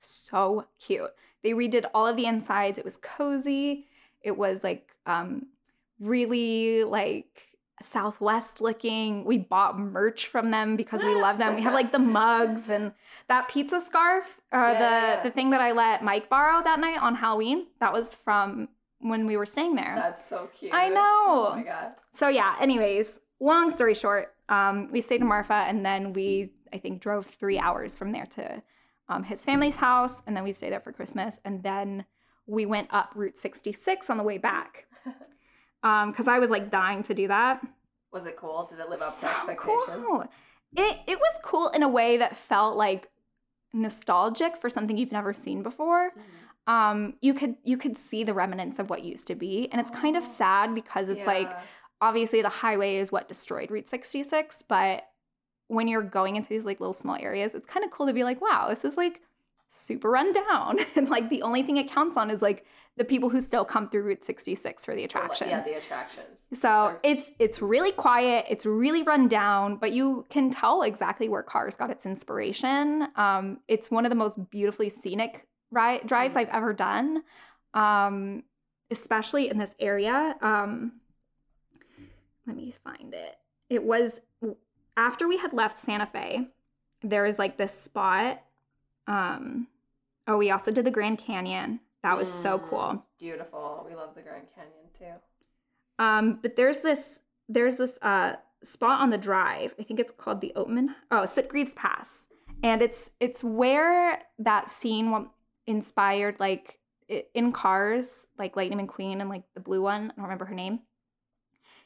[0.00, 1.10] So cute.
[1.42, 2.78] They redid all of the insides.
[2.78, 3.86] It was cozy.
[4.22, 5.46] It was like um
[5.98, 7.42] really like
[7.82, 11.98] southwest looking we bought merch from them because we love them we have like the
[12.18, 12.92] mugs and
[13.28, 16.98] that pizza scarf uh, Yeah, the the thing that i let mike borrow that night
[17.00, 20.74] on halloween that was from when we were staying there that's so cute.
[20.74, 21.48] I know.
[21.52, 21.92] Oh my god.
[22.18, 26.78] so yeah anyways long story short um, we stayed in marfa and then we i
[26.78, 28.62] think drove three hours from there to
[29.08, 32.04] um, his family's house and then we stayed there for christmas and then
[32.46, 34.86] we went up route 66 on the way back
[35.82, 37.60] because i was like dying to do that
[38.12, 38.66] Was it cool?
[38.68, 40.04] Did it live up so to expectations?
[40.06, 40.24] cool.
[40.76, 43.08] it, it was cool in a way that felt like
[43.72, 46.72] nostalgic for something you've never seen before Mhm.
[46.72, 49.90] um, you could you could see the remnants of what used to be, and it's
[49.90, 50.32] kind of Oh.
[50.36, 51.50] sad because it's like
[52.00, 55.04] obviously the highway is what destroyed Route 66, but
[55.68, 58.24] when you're going into these like little small areas, it's kind of cool to be
[58.24, 59.20] like, wow, this is like
[59.70, 60.78] super run down.
[60.96, 62.64] and like the only thing it counts on is like
[62.96, 65.48] the people who still come through Route 66 for the attractions.
[65.50, 66.26] Yeah, the attractions.
[66.60, 71.42] so it's it's really quiet, it's really run down, but you can tell exactly where
[71.42, 73.08] Cars got its inspiration.
[73.16, 76.38] Um, it's one of the most beautifully scenic ri- drives Mm.
[76.38, 77.22] I've ever done,
[77.74, 78.42] um,
[78.90, 80.34] especially in this area.
[80.42, 80.92] Um,
[82.46, 83.36] let me find it.
[83.68, 84.12] It was
[84.96, 86.48] after we had left Santa Fe.
[87.02, 88.42] There was like this spot.
[89.06, 89.68] Um,
[90.26, 91.80] oh, we also did the Grand Canyon.
[92.02, 93.04] That was so Mm, cool.
[93.18, 93.86] Beautiful.
[93.88, 96.04] We love the Grand Canyon too.
[96.04, 99.74] Um, but there's this there's this uh spot on the drive.
[99.78, 100.88] I think it's called the Oatman.
[101.10, 102.06] Oh, Sitgreaves Pass,
[102.62, 105.28] and it's it's where that scene
[105.66, 106.78] inspired like
[107.34, 110.04] in Cars, like Lightning McQueen and like the blue one.
[110.10, 110.80] I don't remember her name.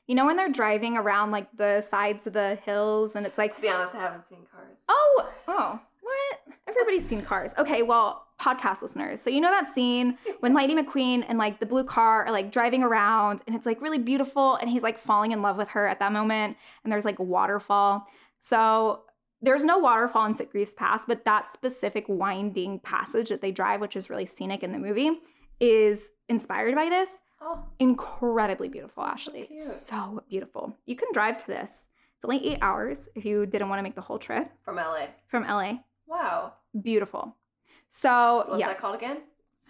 [0.07, 3.57] You know when they're driving around like the sides of the hills, and it's like
[3.57, 4.79] To be honest, I haven't seen Cars.
[4.89, 5.81] Oh, oh?
[6.81, 7.53] Everybody's seen Cars.
[7.59, 9.21] Okay, well, podcast listeners.
[9.23, 12.51] So you know that scene when Lightning McQueen and like the blue car are like
[12.51, 15.87] driving around and it's like really beautiful and he's like falling in love with her
[15.87, 18.07] at that moment and there's like a waterfall.
[18.41, 19.03] So
[19.41, 23.95] there's no waterfall in Sitgreaves Pass, but that specific winding passage that they drive, which
[23.95, 25.11] is really scenic in the movie,
[25.61, 27.09] is inspired by this.
[27.41, 29.71] Oh, Incredibly beautiful, That's so Ashleigh.
[29.87, 30.75] so beautiful.
[30.87, 31.71] You can drive to this.
[32.17, 35.07] It's only eight hours if you didn't want to make the whole trip from LA.
[35.29, 35.75] from LA.
[36.07, 36.55] Wow.
[36.83, 37.37] Beautiful.
[37.91, 39.19] So, So what's yeah, that called again?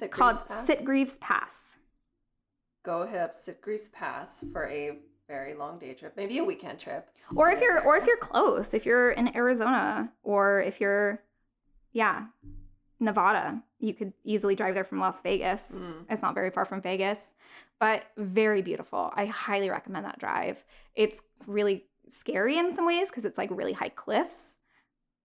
[0.01, 0.67] Sitgreaves called Pass?
[0.67, 1.55] Sitgreaves Pass.
[2.85, 6.79] Go hit up Sit Sitgreaves Pass for a very long day trip, maybe a weekend
[6.79, 7.09] trip.
[7.35, 11.23] Or if you're or if you're close, if you're in Arizona or if you're
[11.93, 12.27] yeah,
[13.01, 15.63] Nevada, you could easily drive there from Las Vegas.
[15.73, 16.05] Mm.
[16.11, 17.21] It's not very far from Vegas,
[17.79, 19.11] but very beautiful.
[19.15, 20.63] I highly recommend that drive.
[20.95, 21.85] It's really
[22.21, 24.54] scary in some ways because it's like really high cliffs.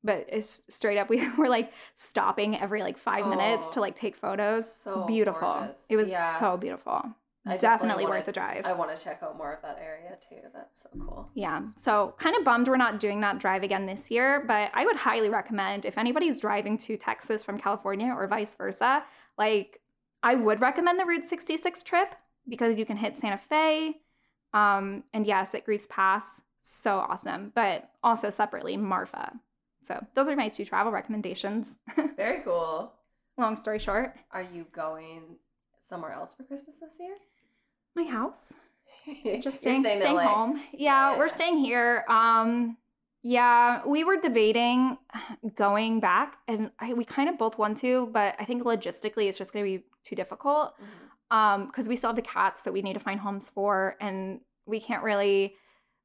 [0.03, 3.71] But it's straight up, we were like stopping every like five minutes Oh.
[3.73, 4.65] to like take photos.
[4.81, 5.41] So beautiful.
[5.59, 5.77] gorgeous.
[5.89, 6.39] It was Yeah.
[6.39, 7.03] so beautiful.
[7.45, 8.65] I definitely wanna- worth the drive.
[8.65, 10.35] I want to check out more of that area too.
[10.53, 11.29] That's so cool.
[11.33, 11.61] Yeah.
[11.81, 14.97] So kind of bummed we're not doing that drive again this year, but I would
[14.97, 19.03] highly recommend if anybody's driving to Texas from California or vice versa,
[19.37, 19.81] like
[20.21, 22.13] I would recommend the Route 66 trip
[22.47, 24.01] because you can hit Santa Fe.
[24.53, 26.25] Um, and yes, Sitgreaves Pass.
[26.61, 27.51] So awesome.
[27.55, 29.39] But also separately, Marfa.
[29.89, 31.75] So those are my two travel recommendations.
[32.15, 32.93] Very cool.
[33.37, 35.37] Long story short, Are you going
[35.89, 37.15] somewhere else for Christmas this year?
[37.95, 38.53] my house.
[39.41, 40.57] Just staying, staying staying home.
[40.73, 42.05] Yeah, Yeah, we're staying here.
[42.07, 42.77] Um,
[43.23, 44.97] yeah, we were debating
[45.55, 49.37] going back, and I, we kind of both want to, but I think logistically it's
[49.39, 51.35] just going to be too difficult Mhm.
[51.35, 54.39] um, because we still have the cats that we need to find homes for, and
[54.67, 55.55] we can't really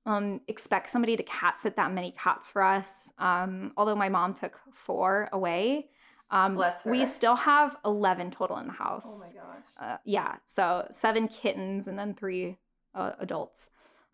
[0.07, 2.87] um, expect somebody to cat sit that many cats for us.
[3.19, 5.88] Um, although my mom took four away.
[6.31, 6.90] Um, Bless her.
[6.90, 9.64] We still have 11 total in the house Oh my gosh.
[9.81, 12.57] uh, yeah so seven kittens and then three
[12.95, 13.67] uh, adults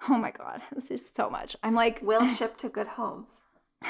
[0.09, 3.29] oh my god this is so much i'm like Will ship to good homes.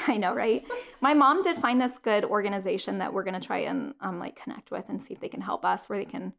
[0.07, 0.63] i know right
[1.01, 4.35] my mom did find this good organization that we're going to try and um, like
[4.41, 6.31] connect with and see if they can help us where they can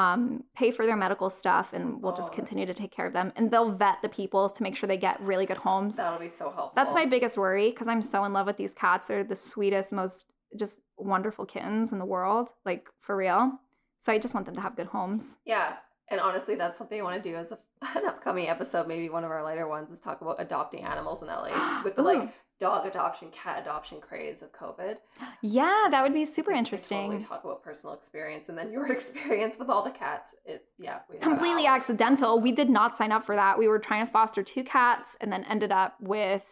[0.00, 3.12] um, pay for their medical stuff and we'll just Oh, continue to take care of
[3.14, 3.32] them.
[3.36, 5.96] And they'll vet the people to make sure they get really good homes.
[5.96, 6.72] That'll be so helpful.
[6.76, 9.08] that's my biggest worry because i'm so in love with these cats.
[9.08, 13.52] They're the sweetest most just wonderful kittens in the world like for real.
[14.00, 15.24] So i just want them to have good homes.
[15.46, 15.76] Yeah,
[16.10, 17.58] and honestly, that's something I want to do as a,
[17.98, 18.86] an upcoming episode.
[18.86, 22.02] Maybe one of our later ones is talk about adopting animals in LA with the
[22.02, 24.96] like dog adoption, cat adoption craze of COVID.
[25.42, 27.10] Yeah, that would be super interesting.
[27.10, 30.28] Totally talk about personal experience and then your experience with all the cats.
[30.44, 32.40] It yeah, we Completely accidental.
[32.40, 33.58] We did not sign up for that.
[33.58, 36.44] We were trying to foster two cats and then ended up with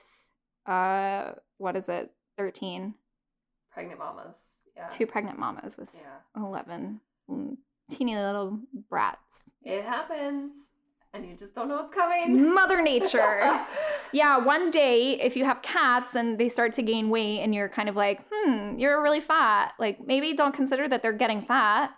[0.66, 2.10] uh what is it?
[2.36, 2.94] 13.
[3.72, 4.36] pregnant mamas.
[4.76, 7.56] Yeah, Two pregnant mamas with yeah, 11 mm,
[7.92, 8.58] teeny little
[8.90, 9.20] brats.
[9.62, 10.52] it happens,
[11.14, 12.52] and you just don't know what's coming.
[12.52, 13.64] Mother Nature.
[14.12, 17.68] yeah, one day if you have cats and they start to gain weight and you're
[17.68, 21.92] kind of like, "Hmm, you're really fat." Like maybe don't consider that they're getting fat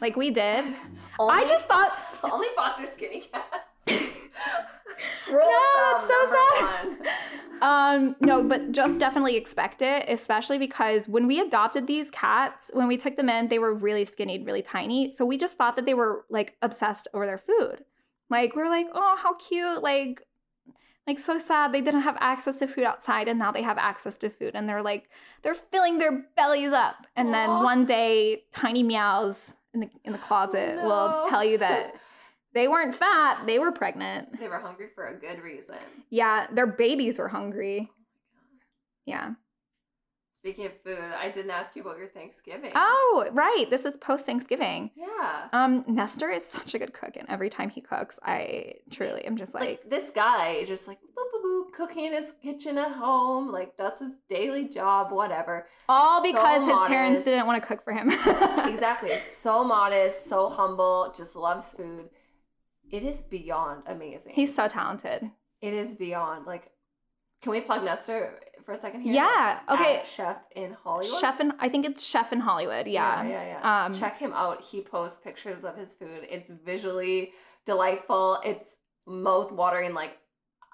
[0.00, 0.64] like we did.
[1.20, 3.46] I just thought only foster skinny cats.
[5.30, 5.38] No,
[5.92, 7.08] that's so sad.
[7.62, 12.88] Um, no, but just definitely expect it, especially because when we adopted these cats, when
[12.88, 15.10] we took them in, they were really skinny, really tiny.
[15.10, 17.84] So we just thought that they were like obsessed over their food.
[18.30, 19.82] Like we're like, oh, how cute!
[19.82, 20.22] Like,
[21.06, 24.16] like so sad they didn't have access to food outside, and now they have access
[24.18, 25.10] to food, and they're like,
[25.42, 27.06] they're filling their bellies up.
[27.16, 29.36] And then one day, Tiny meows
[29.74, 31.94] in the in the closet Oh, will tell you that
[32.54, 34.38] they weren't fat, they were pregnant.
[34.38, 35.76] They were hungry for a good reason.
[36.10, 37.90] Yeah, their babies were hungry.
[37.90, 37.96] Oh
[39.06, 39.30] yeah.
[40.42, 42.72] Speaking of food, I didn't ask you about your Thanksgiving.
[42.74, 43.66] Oh, right.
[43.68, 44.90] This is post Thanksgiving.
[44.96, 45.48] Yeah.
[45.52, 49.36] Um, Nestor is such a good cook, and every time he cooks, I truly am
[49.36, 52.92] just like, like, this guy just like boop, boop, boop, cooking in his kitchen at
[52.92, 55.66] home, like does his daily job, whatever.
[55.90, 58.10] all so because his parents didn't want to cook for him.
[58.66, 59.18] exactly.
[59.18, 62.08] So modest, so humble, just loves food.
[62.90, 64.32] It is beyond amazing.
[64.34, 65.30] He's so talented.
[65.60, 66.70] it is beyond like
[67.42, 69.14] can we plug Nestor for a second here?
[69.14, 70.02] Yeah, Like, okay.
[70.04, 71.20] Chef in Hollywood.
[71.20, 72.86] Chef in, I think it's Chef in Hollywood.
[72.86, 73.22] Yeah.
[73.22, 73.58] yeah, yeah.
[73.62, 73.84] yeah.
[73.86, 74.62] Um, Check him out.
[74.62, 76.26] He posts pictures of his food.
[76.28, 77.32] It's visually
[77.66, 78.38] delightful.
[78.44, 78.68] It's
[79.06, 79.94] mouth watering.
[79.94, 80.18] Like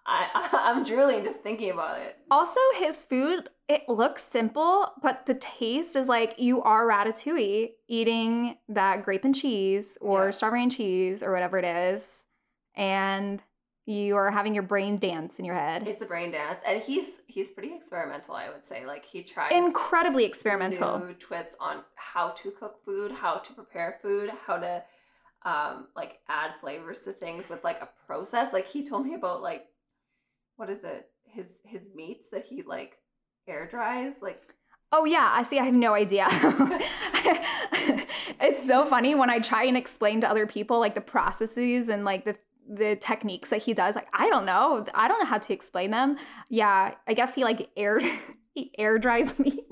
[0.07, 2.17] I, I'm drooling just thinking about it.
[2.31, 8.57] Also, his food, it looks simple, but the taste is like you are Ratatouille eating
[8.69, 10.31] that grape and cheese or Yeah.
[10.31, 12.03] strawberry and cheese or whatever it is.
[12.77, 13.43] And
[13.87, 15.87] you are having your brain dance in your head.
[15.87, 18.35] It's a brain dance, and he's he's pretty experimental.
[18.35, 18.85] I would say.
[18.85, 20.99] Like he tries Incredibly experimental.
[20.99, 24.83] new twists on how to cook food, how to prepare food, how to
[25.45, 28.53] um like add flavors to things with like a process.
[28.53, 29.67] Like he told me about like
[30.57, 31.09] what is it?
[31.25, 32.99] His his meats that he like
[33.47, 34.15] air dries.
[34.21, 34.43] Like
[34.93, 35.59] Oh yeah, I see.
[35.59, 36.27] I have no idea.
[38.41, 42.05] it's so funny when I try and explain to other people like the processes and
[42.05, 42.37] like the
[42.69, 43.95] the techniques that he does.
[43.95, 44.85] Like I don't know.
[44.95, 46.17] I don't know how to explain them.
[46.49, 48.01] Yeah, I guess he like air
[48.55, 49.63] he air dries me.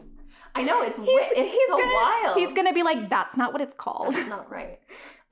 [0.55, 2.39] I know it's He's- it's he's so gonna- wild.
[2.39, 4.15] He's gonna be like, that's not what it's called.
[4.15, 4.79] That's not right.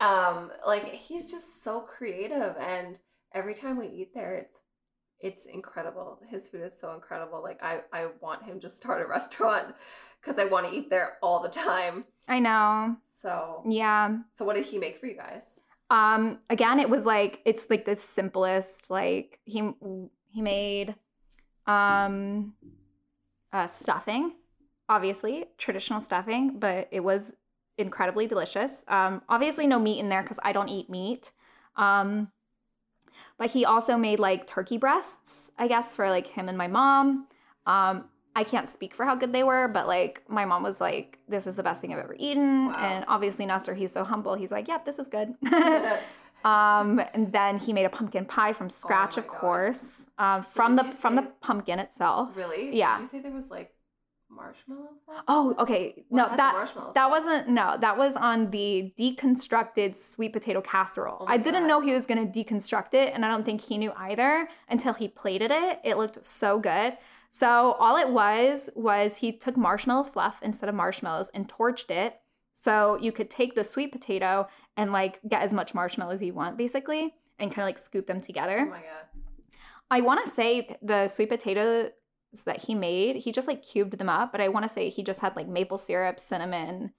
[0.01, 2.99] Um, like he's just so creative, and
[3.33, 4.61] every time we eat there, it's
[5.21, 6.19] it's incredible.
[6.29, 7.41] His food is so incredible.
[7.41, 9.75] Like I I want him to start a restaurant
[10.21, 12.05] because I want to eat there all the time.
[12.27, 12.97] I know.
[13.23, 14.17] So Yeah.
[14.35, 15.43] so what did he make for you guys?
[15.91, 16.39] Um.
[16.51, 18.91] Again, it was like it's like the simplest.
[18.91, 19.71] Like he
[20.29, 20.95] he made,
[21.67, 22.55] um,
[23.53, 24.33] uh, stuffing.
[24.89, 27.33] Obviously, traditional stuffing, but it was
[27.79, 28.73] incredibly delicious.
[28.89, 31.33] Um, obviously, no meat in there because I don't eat meat.
[31.77, 32.29] Um,
[33.39, 37.27] but he also made like turkey breasts, I guess, for like him and my mom.
[37.67, 41.19] Um, I can't speak for how good they were, but like my mom was like,
[41.29, 42.77] "This is the best thing I've ever eaten," Wow.
[42.79, 45.35] and obviously Nestor, he's so humble, he's like, "Yep, this is good."
[46.45, 49.39] um, and then he made a pumpkin pie from scratch, my of God.
[49.39, 49.85] course,
[50.19, 52.37] um, So from the from the pumpkin itself.
[52.37, 52.77] really?
[52.77, 52.97] Yeah.
[52.97, 53.73] Did you say there was like
[54.31, 54.89] marshmallow?
[55.05, 55.25] fluff?
[55.29, 56.05] Oh, okay.
[56.11, 57.25] No, that marshmallow that fluff?
[57.25, 61.19] wasn't no, that was on the deconstructed sweet potato casserole.
[61.21, 61.69] Oh I didn't God.
[61.69, 65.09] know he was gonna deconstruct it, and I don't think he knew either until he
[65.09, 65.81] plated it.
[65.85, 66.97] It looked so good.
[67.33, 72.21] So all it was was he took marshmallow fluff instead of marshmallows and torched it.
[72.55, 76.35] So you could take the sweet potato and like get as much marshmallow as you
[76.35, 78.61] want, basically, and kind of like scoop them together.
[78.61, 79.23] Oh my god.
[79.91, 81.91] I want to say the sweet potatoes
[82.45, 85.03] that he made, he just like cubed them up, but I want to say he
[85.03, 86.93] just had like maple syrup, cinnamon,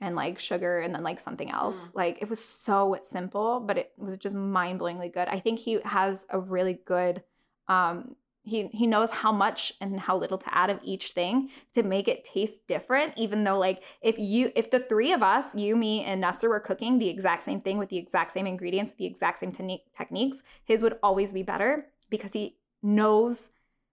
[0.00, 1.76] and like sugar, and then like something else.
[1.76, 1.90] Mm.
[1.94, 5.28] Like it was so simple, but it was just mind blowingly good.
[5.28, 7.22] I think he has a really good.
[7.68, 11.82] Um, he he knows how much and how little to add of each thing to
[11.82, 13.12] make it taste different.
[13.16, 16.60] Even though like if you if the three of us, you, me, and Nestor were
[16.60, 19.82] cooking the exact same thing with the exact same ingredients with the exact same techni-
[19.96, 23.50] techniques, his would always be better because he knows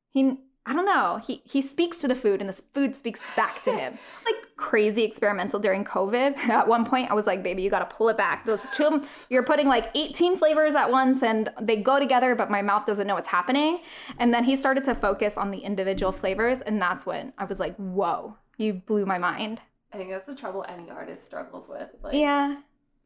[0.09, 0.37] he
[0.69, 1.19] I don't know.
[1.25, 3.97] He he speaks to the food and the food speaks back to him.
[4.25, 6.37] like crazy experimental during COVID.
[6.37, 8.45] At one point I was like, baby, you gotta pull it back.
[8.45, 12.61] Those two you're putting like 18 flavors at once and they go together, but my
[12.61, 13.79] mouth doesn't know what's happening.
[14.19, 17.59] And then he started to focus on the individual flavors, and that's when I was
[17.59, 19.59] like, whoa, you blew my mind.
[19.91, 21.89] I think that's the trouble any artist struggles with.
[22.03, 22.57] Like yeah.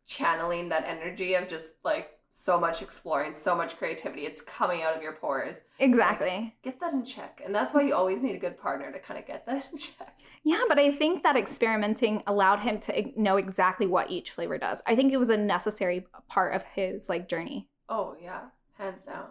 [0.05, 4.23] channeling that energy of just like so much exploring, so much creativity.
[4.23, 5.57] It's coming out of your pores.
[5.79, 6.55] Exactly.
[6.63, 7.41] Get that in check.
[7.45, 9.77] And that's why you always need a good partner to kind of get that in
[9.77, 10.19] check.
[10.43, 14.81] Yeah, but I think that experimenting allowed him to know exactly what each flavor does.
[14.85, 17.69] I think it was a necessary part of his like journey.
[17.87, 18.41] Oh, yeah.
[18.77, 19.27] Hands down.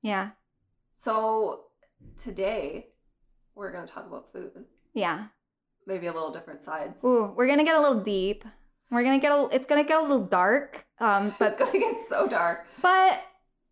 [0.00, 0.30] Yeah.
[0.96, 1.64] So
[2.18, 2.86] today
[3.54, 4.64] we're going to talk about food.
[4.94, 5.26] Yeah.
[5.86, 7.02] Maybe a little different sides.
[7.04, 8.44] Ooh, we're gonna get a little deep.
[8.90, 9.48] We're gonna get a.
[9.52, 10.84] It's gonna get a little dark.
[10.98, 12.66] Um, But it's to get so dark.
[12.82, 13.20] but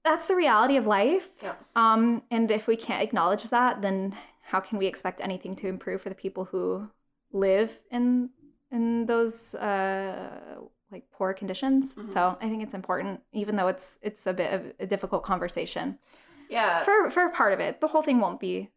[0.04, 1.28] that's the reality of life.
[1.42, 1.54] Yeah.
[1.76, 6.00] Um, and if we can't acknowledge that, then how can we expect anything to improve
[6.02, 6.88] for the people who
[7.32, 8.30] live in
[8.70, 10.30] in those uh
[10.90, 11.92] like poor conditions?
[11.94, 12.12] Mhm.
[12.14, 15.98] So I think it's important, even though it's it's a bit of a difficult conversation
[16.48, 16.84] Yeah.
[16.84, 17.80] for for part of it.
[17.80, 18.70] The whole thing won't be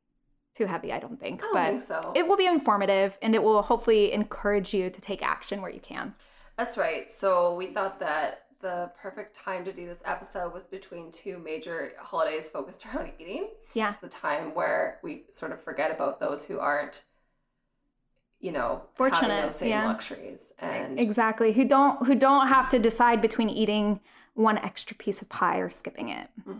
[0.54, 2.12] too heavy, I don't think, I don't but think so.
[2.14, 5.80] it will be informative and it will hopefully encourage you to take action where you
[5.80, 6.14] can.
[6.58, 7.08] That's right.
[7.16, 11.91] So we thought that the perfect time to do this episode was between two major
[11.99, 13.49] holidays focused around eating.
[13.74, 13.95] Yeah.
[14.02, 17.04] The time where we sort of forget about those who aren't,
[18.39, 19.86] you know, having Fortunate, those same yeah.
[19.88, 20.41] luxuries.
[20.60, 21.54] And Exactly.
[21.54, 23.99] Who don't who don't have to decide between eating
[24.34, 26.30] one extra piece of pie or skipping it.
[26.47, 26.60] Mhm.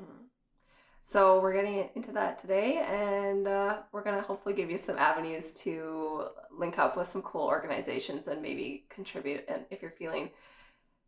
[1.04, 5.52] So we're getting into that today, and uh, we're gonna hopefully give you some avenues
[5.64, 6.26] to
[6.58, 9.44] link up with some cool organizations and maybe contribute.
[9.48, 10.30] And if you're feeling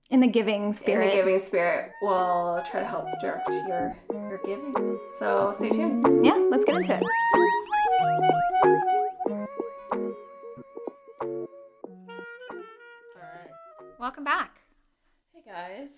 [0.09, 1.05] In the giving spirit.
[1.05, 4.99] in the giving spirit, we'll try to help direct your your giving.
[5.19, 6.25] So stay tuned.
[6.25, 7.03] Yeah, let's get into it.
[11.21, 11.47] All
[13.21, 13.49] right.
[13.99, 14.61] Welcome back.
[15.33, 15.89] Hey guys.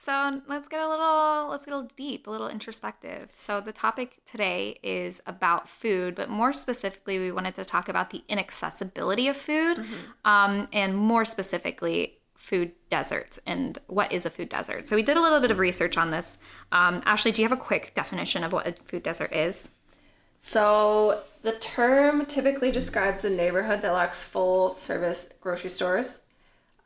[0.00, 3.32] So let's get a little let's get a little deep, a little introspective.
[3.34, 8.10] So the topic today is about food, but more specifically, we wanted to talk about
[8.10, 9.84] the inaccessibility of food,
[10.24, 14.86] um, and more specifically, food deserts and what is a food desert.
[14.86, 16.38] So we did a little bit of research on this.
[16.70, 19.70] Um, Ashleigh, do you have a quick definition of what a food desert is?
[20.38, 26.20] So the term typically describes a neighborhood that lacks full service grocery stores.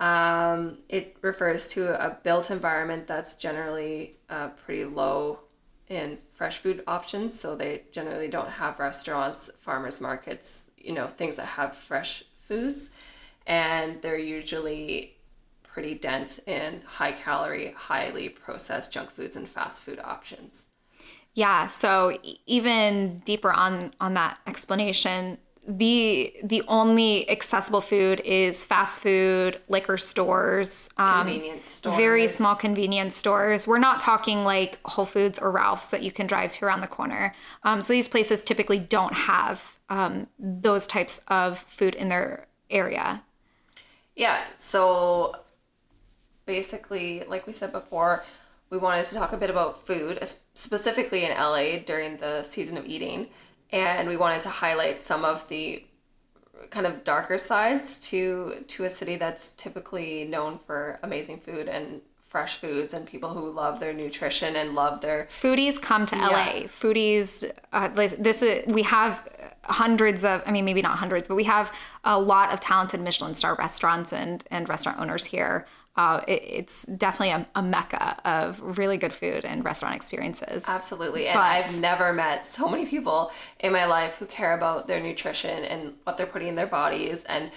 [0.02, 5.38] Um, it refers to a built environment that's generally uh, pretty low
[5.88, 7.38] in fresh food options.
[7.38, 12.90] So they generally don't have restaurants, farmers markets, you know, things that have fresh foods.
[13.46, 15.18] And they're usually
[15.62, 20.66] pretty dense in high calorie, highly processed junk foods and fast food options.
[21.34, 21.68] Yeah.
[21.68, 29.60] So even deeper on on that explanation, the the only accessible food is fast food,
[29.68, 31.96] liquor stores, um, Convenience stores.
[31.96, 33.66] very small convenience stores.
[33.66, 36.88] We're not talking like Whole Foods or Ralph's that you can drive to around the
[36.88, 37.34] corner.
[37.62, 43.22] Um, so these places typically don't have um, those types of food in their area.
[44.16, 45.36] Yeah, so
[46.44, 48.24] basically, like we said before,
[48.70, 50.18] we wanted to talk a bit about food,
[50.54, 53.28] specifically in LA during the season of eating,
[53.72, 55.84] and we wanted to highlight some of the
[56.70, 62.00] kind of darker sides to to a city that's typically known for amazing food and
[62.20, 66.62] fresh foods and people who love their nutrition and love their foodies come to LA.
[66.62, 69.20] Foodies, uh, this is we have
[69.64, 70.42] hundreds of.
[70.46, 71.70] I mean, maybe not hundreds, but we have
[72.04, 75.66] a lot of talented Michelin star restaurants and and restaurant owners here.
[75.94, 80.64] Uh, it, it's definitely a, a mecca of really good food and restaurant experiences.
[80.66, 81.26] Absolutely.
[81.28, 83.30] And But- I've never met so many people
[83.60, 87.24] in my life who care about their nutrition and what they're putting in their bodies
[87.24, 87.50] and,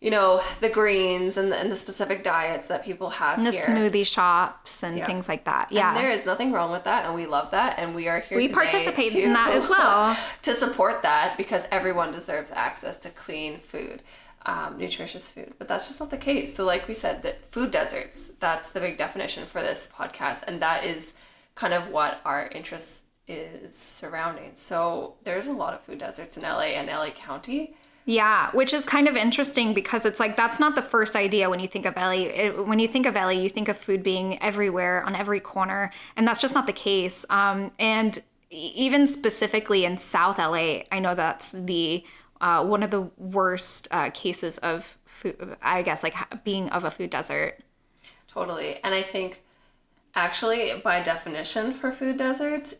[0.00, 3.50] you know, the greens and the, and the specific diets that people have And the
[3.50, 3.66] here.
[3.66, 5.04] smoothie shops and Yeah.
[5.04, 5.68] things like that.
[5.68, 5.92] And Yeah.
[5.92, 8.38] there is nothing wrong with that, and we love that, and we are here.
[8.38, 10.16] We participate to- in that as well.
[10.40, 14.02] to support that because everyone deserves access to clean food,
[14.46, 15.54] um, nutritious food.
[15.58, 16.54] But that's just not the case.
[16.54, 20.84] So, like we said, that food deserts—that's the big definition for this podcast, and that
[20.84, 21.14] is
[21.54, 24.50] kind of what our interest is surrounding.
[24.54, 27.74] So, there's a lot of food deserts in LA and LA County.
[28.06, 31.60] Yeah, which is kind of interesting because it's like that's not the first idea when
[31.60, 32.12] you think of LA.
[32.12, 35.92] It, when you think of LA, you think of food being everywhere on every corner,
[36.16, 37.24] and that's just not the case.
[37.28, 38.18] Um, and
[38.50, 42.04] even specifically in South LA, I know that's the
[42.40, 45.56] uh, one of the worst uh, cases of food.
[45.62, 46.14] I guess like
[46.44, 47.58] being of a food desert.
[48.28, 48.82] Totally.
[48.84, 49.42] And I think
[50.14, 52.76] actually by definition for food deserts,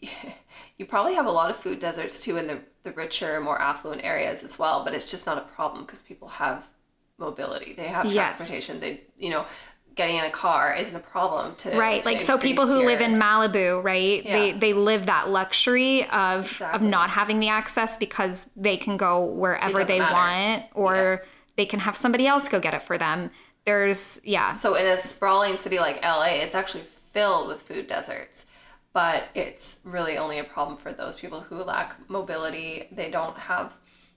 [0.76, 4.04] you probably have a lot of food deserts too in the, the richer, more affluent
[4.04, 6.70] areas as well, but it's just not a problem because people have
[7.18, 7.72] mobility.
[7.74, 8.34] They have Yes.
[8.34, 8.80] transportation.
[8.80, 9.46] They you know,
[9.94, 13.00] getting in a car isn't a problem to right to like so people who increase
[13.00, 14.58] live in malibu right they Yeah.
[14.58, 19.84] they live that luxury of of not having the access because they can go wherever
[19.84, 20.14] they matter.
[20.14, 21.22] want or
[21.56, 23.30] they can have somebody else go get it for them
[23.64, 28.44] there's yeah So in a sprawling city like LA, it's actually filled with food deserts.
[28.92, 32.88] But it's really only a problem for those people who lack mobility.
[32.92, 33.74] They don't have,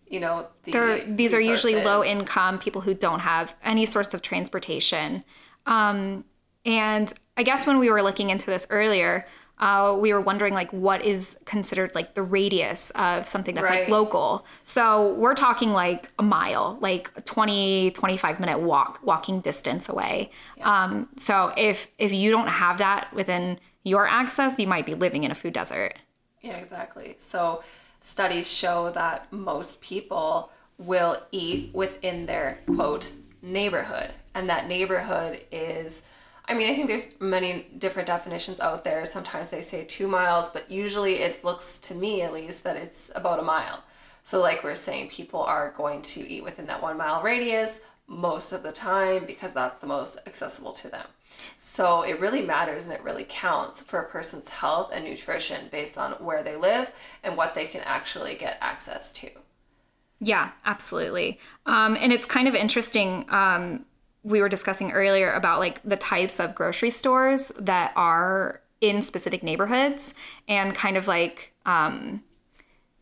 [0.07, 4.21] you know, the these are usually low income people who don't have any sorts of
[4.21, 5.23] transportation
[5.67, 6.23] um,
[6.65, 9.25] and i guess when we were looking into this earlier
[9.59, 13.89] uh, we were wondering like what is considered like the radius of something that's like
[13.89, 14.45] local.
[14.63, 20.29] So we're talking like a mile like a 20 25 minute walk walking distance away.
[20.61, 25.23] Um, so if if you don't have that within your access you might be living
[25.23, 25.95] in a food desert.
[26.41, 27.15] Yeah, exactly.
[27.17, 27.63] So
[27.99, 33.11] studies show that most people will eat within their quote
[33.51, 34.11] neighborhood.
[34.33, 36.05] And that neighborhood is
[36.49, 39.05] I mean, I think there's many different definitions out there.
[39.05, 43.11] Sometimes they say 2 miles, but usually it looks to me at least that it's
[43.15, 43.83] about a mile.
[44.23, 48.53] So like we're saying people are going to eat within that 1 mile radius, most
[48.53, 51.05] of the time because that's the most accessible to them.
[51.57, 55.97] So it really matters and it really counts for a person's health and nutrition based
[55.97, 56.93] on where they live
[57.23, 59.29] and what they can actually get access to.
[60.19, 61.39] Yeah, absolutely.
[61.65, 63.25] Um, and it's kind of interesting.
[63.29, 63.85] Um,
[64.23, 69.43] we were discussing earlier about like the types of grocery stores that are in specific
[69.43, 70.13] neighborhoods
[70.47, 72.23] and kind of like um,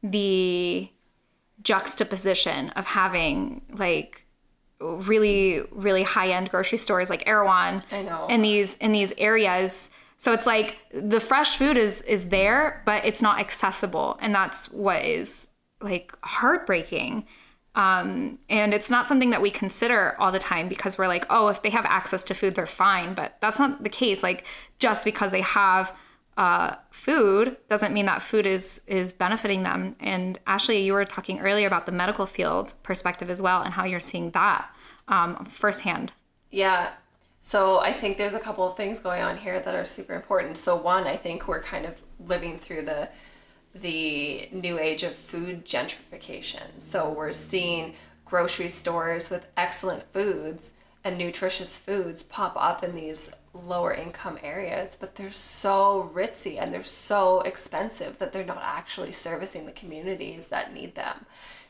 [0.03, 0.89] the
[1.63, 4.25] juxtaposition of having like
[4.79, 8.27] really really high end grocery stores like Erewhon I know.
[8.27, 9.89] in these in these areas.
[10.17, 14.71] So it's like the fresh food is is there, but it's not accessible, and that's
[14.71, 15.47] what is
[15.85, 17.25] like heartbreaking.
[17.75, 21.49] Um, and it's not something that we consider all the time because we're like, oh,
[21.49, 23.13] if they have access to food, they're fine.
[23.13, 24.23] But that's not the case.
[24.23, 24.45] Like
[24.79, 25.95] just because they have
[26.37, 29.95] uh, food doesn't mean that food is is benefiting them.
[29.99, 33.85] And Ashleigh, you were talking earlier about the medical field perspective as well, and how
[33.85, 34.69] you're seeing that
[35.07, 36.11] um, firsthand.
[36.51, 36.91] Yeah.
[37.39, 40.57] So I think there's a couple of things going on here that are super important.
[40.57, 43.09] So one, I think we're kind of living through the
[43.75, 46.61] the new age of food gentrification.
[46.77, 50.73] So we're seeing grocery stores with excellent foods
[51.03, 56.73] and nutritious foods pop up in these lower income areas, but they're so ritzy and
[56.73, 61.25] they're so expensive that they're not actually servicing the communities that need them.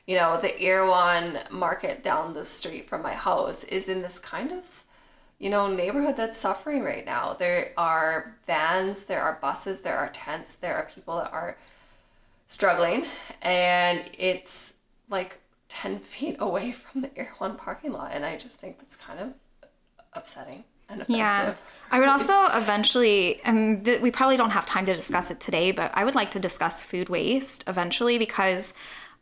[0.07, 4.51] You know, the Erewhon market down the street from my house is in this kind
[4.51, 4.85] of
[5.37, 7.33] you know, neighborhood that's suffering right now.
[7.33, 11.57] There are vans, there are buses, there are tents, there are people that are
[12.47, 13.05] struggling,
[13.41, 14.73] and it's
[15.09, 15.39] like
[15.69, 18.11] 10 feet away from the Erewhon parking lot.
[18.13, 19.33] And I just think that's kind of
[20.13, 21.17] upsetting and offensive.
[21.17, 21.55] Yeah.
[21.91, 25.39] I would also eventually, um, and th- we probably don't have time to discuss it
[25.39, 28.73] today, but I would like to discuss food waste eventually because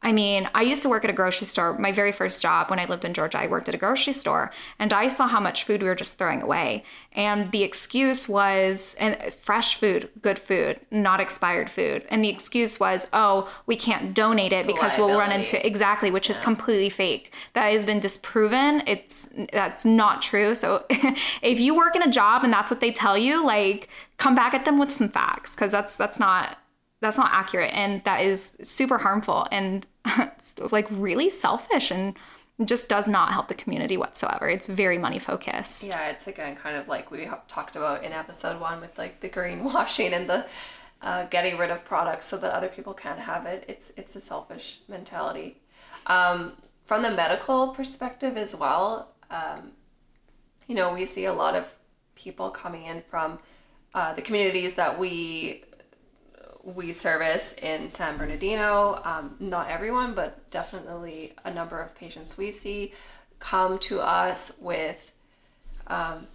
[0.04, 1.78] I mean, I used to work at a grocery store.
[1.78, 4.52] My very first job when I lived in Georgia, I worked at a grocery store
[4.78, 6.84] and I saw how much food we were just throwing away.
[7.14, 12.06] And the excuse was, and fresh food, good food, not expired food.
[12.10, 16.12] And the excuse was, oh, we can't donate it It's because we'll run into exactly,
[16.12, 17.34] which is completely fake.
[17.54, 18.84] That has been disproven.
[18.86, 20.54] It's that's not true.
[20.54, 20.86] So
[21.42, 23.88] if you work in a job and that's what they tell you, like
[24.18, 26.58] come back at them with some facts because that's that's not
[27.02, 29.86] that's not accurate and that is super harmful and
[30.72, 32.16] like really selfish and
[32.66, 34.48] just does not help the community whatsoever.
[34.48, 35.84] It's very money focused.
[35.84, 39.30] Yeah, it's again kind of like we talked about in episode one with like the
[39.30, 40.46] greenwashing and the
[41.02, 43.66] uh, getting rid of products so that other people can't have it.
[43.68, 45.60] It's it's a selfish mentality.
[46.08, 46.54] Um,
[46.86, 49.72] from the medical perspective as well, um,
[50.68, 51.74] you know, we see a lot of
[52.16, 53.40] people coming in from
[53.94, 55.64] uh, the communities that we
[56.64, 59.02] we service in San Bernardino.
[59.04, 62.94] Um, not everyone, but definitely a number of patients we see
[63.40, 65.12] come to us with
[65.88, 66.28] um,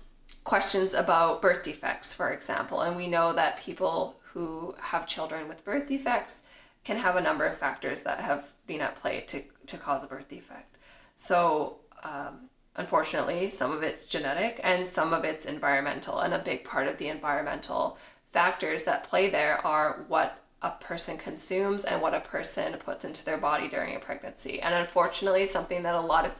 [0.45, 2.83] questions about birth defects, for example.
[2.83, 6.43] And we know that people who have children with birth defects
[6.85, 10.07] can have a number of factors that have been at play to, to cause a
[10.07, 10.76] birth defect.
[11.14, 16.20] So, um, unfortunately, some of it's genetic and some of it's environmental.
[16.20, 17.99] And a big part of the environmental
[18.31, 23.24] factors that play there are what a person consumes and what a person puts into
[23.24, 24.61] their body during a pregnancy.
[24.61, 26.35] And unfortunately, something that a lot of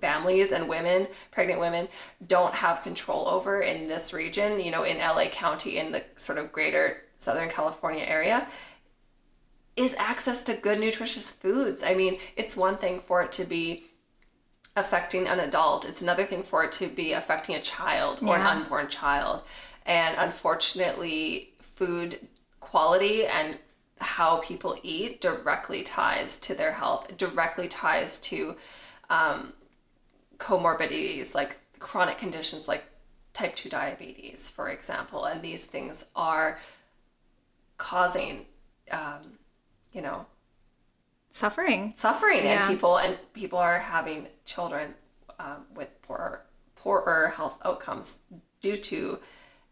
[0.00, 1.88] families and women, pregnant women,
[2.26, 6.38] don't have control over in this region, you know, in LA County, in the sort
[6.38, 8.48] of greater Southern California area,
[9.76, 11.82] is access to good, nutritious foods.
[11.82, 13.84] I mean, it's one thing for it to be
[14.76, 18.40] affecting an adult, it's another thing for it to be affecting a child or Yeah.
[18.40, 19.42] an unborn child.
[19.86, 22.28] And unfortunately, food
[22.60, 23.58] quality and
[24.00, 28.56] how people eat directly ties to their health, directly ties to
[29.10, 29.52] um,
[30.38, 32.84] comorbidities like chronic conditions like
[33.32, 35.24] type 2 diabetes, for example.
[35.24, 36.58] And these things are
[37.78, 38.46] causing,
[38.90, 39.38] um,
[39.92, 40.26] you know,
[41.32, 41.92] Suffering.
[41.94, 42.66] suffering Yeah.
[42.66, 44.94] and people and people are having children
[45.38, 46.42] um, with poorer
[46.74, 48.18] poorer health outcomes
[48.60, 49.20] due to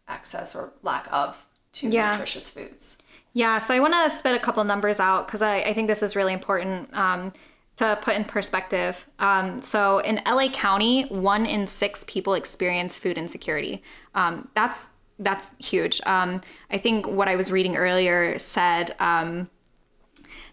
[0.09, 2.11] access or lack of to Yeah.
[2.11, 2.97] nutritious foods.
[3.33, 6.01] Yeah, so I want to spit a couple numbers out because I, I think this
[6.01, 7.31] is really important um,
[7.77, 9.07] to put in perspective.
[9.19, 13.83] Um, so in LA County, one in six people experience food insecurity.
[14.15, 14.87] Um, that's
[15.19, 16.01] that's huge.
[16.05, 16.41] Um,
[16.71, 19.49] I think what I was reading earlier said um,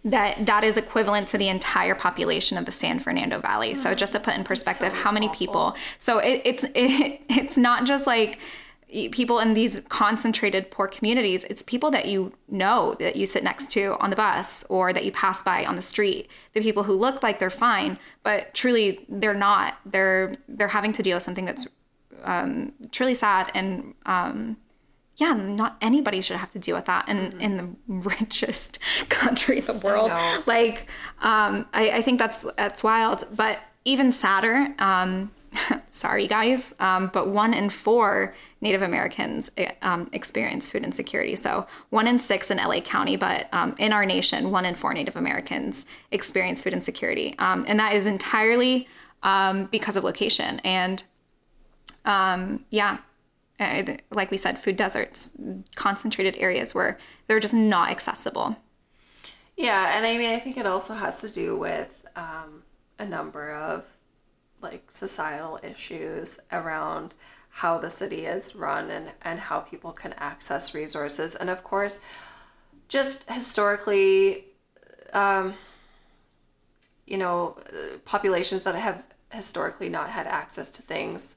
[0.05, 3.75] that that is equivalent to the entire population of the San Fernando Valley.
[3.75, 5.39] So just to put in perspective, so how many awful.
[5.39, 5.77] people?
[5.99, 8.39] So it, it's it, it's not just like
[8.89, 13.71] people in these concentrated poor communities it's people that you know that you sit next
[13.71, 16.29] to on the bus or that you pass by on the street.
[16.53, 19.79] The people who look like they're fine but truly they're not.
[19.85, 21.67] They're they're having to deal with something that's
[22.25, 24.57] um, truly sad and um,
[25.17, 27.41] yeah not anybody should have to deal with that in mm-hmm.
[27.41, 28.79] in the richest
[29.09, 30.13] country in the world.
[30.47, 30.87] like
[31.21, 33.27] um, I, I think that's that's wild.
[33.35, 35.33] But even sadder um,
[35.91, 41.37] sorry guys, um, but one in four Native Americans eh, um, experience food insecurity.
[41.37, 44.93] So one in six in LA County, but um, in our nation, one in four
[44.95, 47.35] Native Americans experience food insecurity.
[47.39, 48.89] Um, and that is entirely
[49.23, 50.61] um, because of location.
[50.61, 51.03] And
[52.05, 52.99] um, yeah,
[53.59, 55.33] eh, like we said, food deserts,
[55.75, 58.57] concentrated areas where they're just not accessible.
[59.57, 62.07] Yeah, and I mean, I think it also has to do with
[62.99, 63.96] a number of
[64.71, 67.15] like societal issues around
[67.51, 71.35] how the city is run and, and how people can access resources.
[71.35, 72.01] And of course,
[72.89, 74.45] just historically,
[75.13, 75.55] um,
[77.07, 77.57] you know,
[78.05, 79.03] populations that have
[79.33, 81.37] historically not had access to things,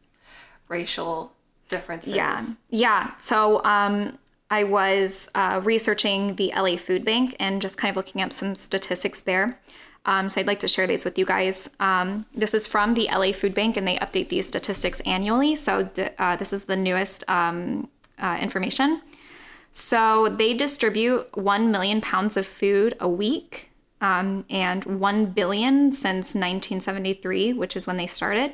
[0.68, 1.34] racial
[1.70, 2.16] differences.
[2.16, 2.44] Yeah.
[2.70, 3.12] Yeah.
[3.20, 4.18] So, um,
[4.52, 8.56] I was uh, researching the LA Food Bank and just kind of looking up some
[8.56, 9.60] statistics there.
[10.06, 11.70] Um, so I'd like to share these with you guys.
[11.80, 15.56] Um, this is from the LA Food Bank, and they update these statistics annually.
[15.56, 19.02] So the, uh, this is the newest um, uh, information.
[19.72, 23.72] So they distribute 1 million pounds of food a week
[24.02, 28.54] um, and 1 billion since 1973, which is when they started.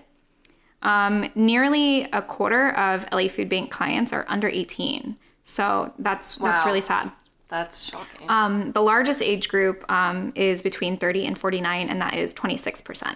[0.81, 5.15] Um, nearly a quarter of LA Food Bank clients are under 18.
[5.43, 6.49] So that's wow.
[6.49, 7.11] that's really sad.
[7.47, 8.29] That's shocking.
[8.29, 13.15] Um, the largest age group um, is between 30 and 49, and that is 26%.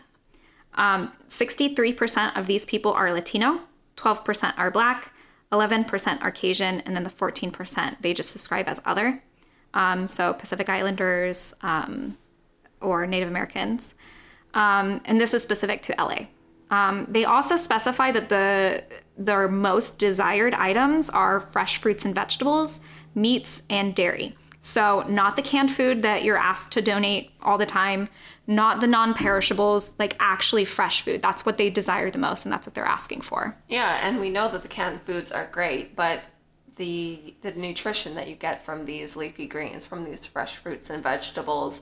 [0.76, 3.62] Um, 63% of these people are Latino,
[3.98, 5.14] 12% are Black,
[5.52, 9.20] 11% are Cajun, and then the 14% they just describe as other.
[9.74, 12.18] Um, so Pacific Islanders um,
[12.82, 13.96] or Native Americans.
[14.54, 16.28] Um, and this is specific to LA.
[17.08, 18.84] They also specify that the
[19.18, 22.80] their most desired items are fresh fruits and vegetables,
[23.16, 24.36] meats, and dairy.
[24.62, 28.10] So, not the canned food that you're asked to donate all the time,
[28.46, 31.22] not the non perishables, like actually fresh food.
[31.22, 33.56] That's what they desire the most, and that's what they're asking for.
[33.70, 36.24] Yeah, and we know that the canned foods are great, but
[36.76, 41.02] the the nutrition that you get from these leafy greens, from these fresh fruits and
[41.02, 41.82] vegetables,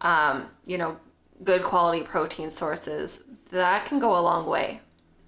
[0.00, 0.96] um, you know,
[1.44, 4.80] good quality protein sources, that can go a long way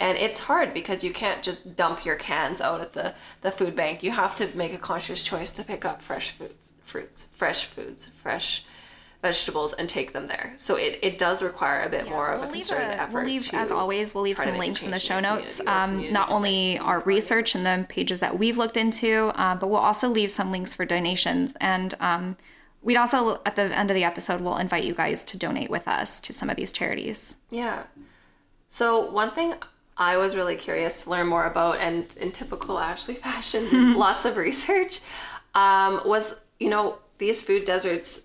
[0.04, 3.74] and it's hard because you can't just dump your cans out at the, the food
[3.74, 4.02] bank.
[4.02, 8.08] You have to make a conscious choice to pick up fresh foods fruits fresh foods
[8.08, 8.66] fresh
[9.22, 10.52] vegetables and take them there.
[10.58, 13.14] So it, it does require a bit yeah, more we'll of a concerted a, effort
[13.14, 15.62] we'll leave as always we'll leave some links in the show notes.
[15.66, 19.78] um, not only our research and the pages that we've looked into uh, but we'll
[19.78, 21.54] also leave some links for donations.
[21.62, 22.36] And um,
[22.82, 25.88] we'd also at the end of the episode we'll invite you guys to donate with
[25.88, 27.38] us to some of these charities.
[27.48, 27.84] Yeah.
[28.68, 29.54] So one thing
[29.96, 33.96] I was really curious to learn more about, and in typical Ashleigh fashion, mm-hmm.
[33.96, 35.00] lots of research,
[35.54, 38.22] um, was you know, these food deserts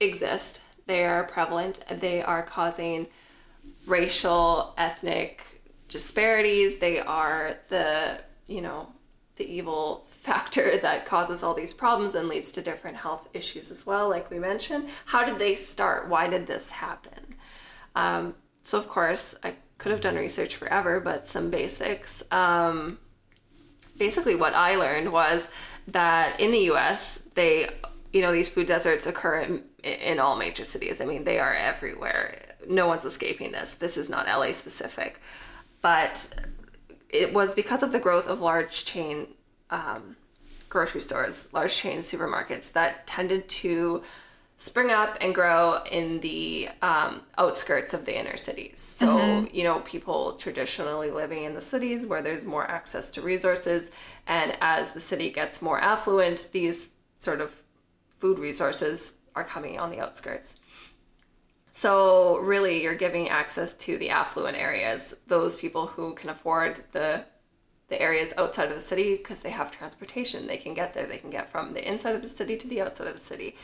[0.00, 0.62] exist.
[0.86, 1.80] They are prevalent.
[1.90, 3.06] They are causing
[3.86, 6.78] racial, ethnic disparities.
[6.78, 8.92] They are the, you know,
[9.36, 13.86] the evil factor that causes all these problems and leads to different health issues as
[13.86, 14.88] well, like we mentioned.
[15.06, 16.08] How did they start?
[16.08, 17.34] Why did this happen?
[17.96, 22.22] Um, so, of course, I could have done research forever, but some basics.
[22.30, 22.98] Um,
[23.96, 25.48] basically, what I learned was
[25.88, 27.66] that in the US, they,
[28.12, 31.00] you know, these food deserts occur in, in all major cities.
[31.00, 32.36] I mean, they are everywhere.
[32.68, 33.72] No one's escaping this.
[33.72, 35.18] This is not LA specific.
[35.80, 36.34] But
[37.08, 39.28] it was because of the growth of large chain
[39.70, 40.16] um,
[40.68, 44.02] grocery stores, large chain supermarkets that tended to
[44.60, 48.78] spring up and grow in the um, outskirts of the inner cities.
[48.78, 49.54] So, mm-hmm.
[49.56, 53.90] you know, people traditionally living in the cities where there's more access to resources.
[54.26, 57.62] And as the city gets more affluent, these sort of
[58.18, 60.56] food resources are coming on the outskirts.
[61.70, 67.24] So, really, you're giving access to the affluent areas, those people who can afford the
[67.88, 70.46] the areas outside of the city because they have transportation.
[70.46, 71.06] They can get there.
[71.06, 73.56] They can get from the inside of the city to the outside of the city.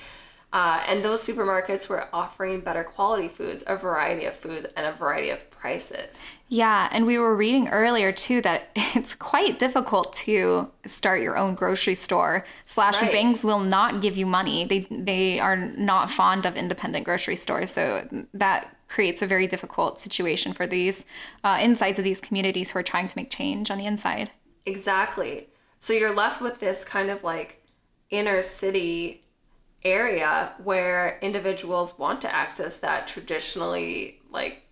[0.52, 4.92] Uh, and those supermarkets were offering better quality foods, a variety of foods, and a
[4.92, 6.30] variety of prices.
[6.48, 11.56] Yeah, and we were reading earlier too that it's quite difficult to start your own
[11.56, 12.46] grocery store.
[12.64, 13.12] Slash right.
[13.12, 14.64] banks will not give you money.
[14.64, 20.00] They they are not fond of independent grocery stores, so that creates a very difficult
[20.00, 21.04] situation for these
[21.42, 24.30] uh, insides of these communities who are trying to make change on the inside.
[24.64, 25.48] Exactly.
[25.78, 27.62] So you're left with this kind of like
[28.10, 29.25] inner city
[29.86, 34.62] area where individuals want to access that traditionally like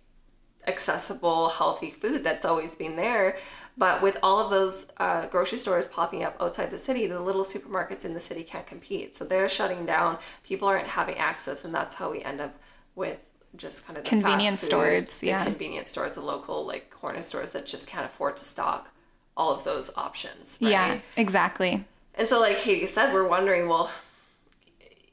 [0.67, 3.37] accessible healthy food that's always been there
[3.77, 7.43] but with all of those uh, grocery stores popping up outside the city the little
[7.43, 11.73] supermarkets in the city can't compete so they're shutting down people aren't having access and
[11.73, 12.55] that's how we end up
[12.95, 15.43] with just kind of the Convenience fast food, stores, the yeah.
[15.43, 18.91] convenience stores the local like corner stores that just can't afford to stock
[19.37, 20.71] all of those options right?
[20.71, 21.85] Yeah, exactly.
[22.17, 23.91] And so, like Katie said, we're wondering, well,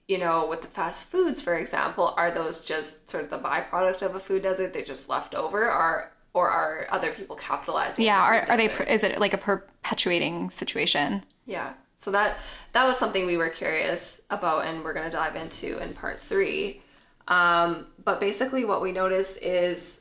[0.08, 4.02] you know, with the fast foods, for example, are those just sort of the byproduct
[4.02, 4.72] of a food desert?
[4.72, 8.04] They just left over, or or are other people capitalizing?
[8.04, 8.66] Yeah, are, are they?
[8.66, 11.24] Is it like a perpetuating situation?
[11.44, 11.74] Yeah.
[11.94, 12.38] So that
[12.72, 16.20] that was something we were curious about, and we're going to dive into in part
[16.20, 16.82] three.
[17.28, 20.00] Um, but basically, what we noticed is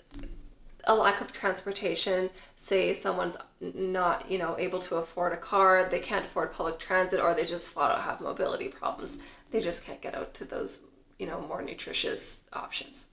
[0.85, 2.29] a lack of transportation.
[2.55, 7.19] Say someone's not, you know, able to afford a car, they can't afford public transit,
[7.19, 9.19] or they just flat out have mobility problems.
[9.51, 10.81] They just can't get out to those,
[11.19, 13.07] you know, more nutritious options.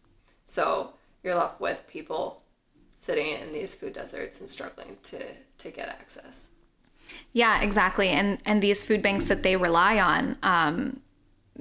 [0.45, 2.43] So you're left with people
[2.95, 5.19] sitting in these food deserts and struggling to
[5.59, 6.51] to get access.
[7.33, 8.09] Yeah, exactly.
[8.09, 11.01] And and these food banks that they rely on, um,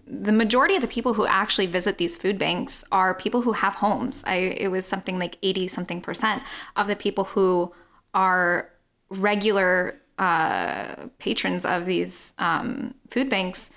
[0.06, 3.74] the majority of the people who actually visit these food banks are people who have
[3.76, 4.24] homes.
[4.26, 6.44] I it was something like eighty something percent
[6.76, 7.74] of the people who
[8.14, 8.70] are
[9.10, 13.72] regular uh, patrons of these um, food banks.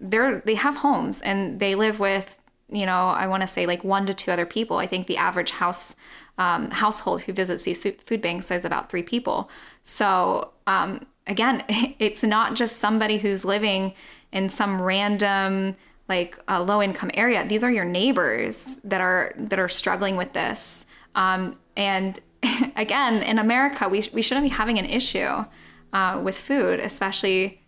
[0.00, 2.38] They're they have homes and they live with
[2.68, 4.78] you know I want to say like one to two other people.
[4.78, 5.96] I think the average house
[6.38, 9.48] um, household who visits these food banks is about three people.
[9.82, 13.94] So um, again, it's not just somebody who's living
[14.32, 15.76] in some random
[16.08, 17.46] like uh, low income area.
[17.46, 20.86] These are your neighbors that are that are struggling with this.
[21.14, 22.20] Um, and
[22.76, 25.44] again, in America, we we shouldn't be having an issue
[25.92, 27.60] uh, with food, especially.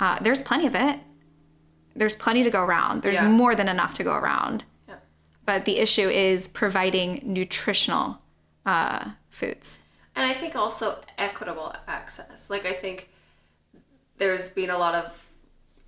[0.00, 1.00] Uh, there's plenty of it.
[1.98, 3.02] There's plenty to go around.
[3.02, 3.28] There's Yeah.
[3.28, 4.64] more than enough to go around.
[4.88, 4.94] Yeah.
[5.44, 8.18] But the issue is providing nutritional
[8.64, 9.80] uh, foods.
[10.14, 12.50] And I think also equitable access.
[12.50, 13.08] Like I think
[14.18, 15.27] there's been a lot of,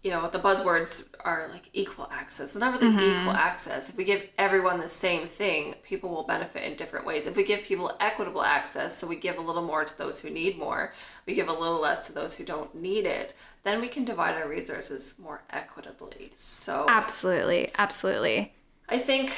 [0.03, 2.57] you know, the buzzwords are like equal access.
[2.57, 3.90] It's not really equal access.
[3.90, 7.26] If we give everyone the same thing, people will benefit in different ways.
[7.26, 10.30] If we give people equitable access, so we give a little more to those who
[10.30, 10.94] need more,
[11.26, 14.36] we give a little less to those who don't need it, then we can divide
[14.36, 16.32] our resources more equitably.
[16.34, 18.55] So Absolutely, absolutely.
[18.88, 19.36] I think,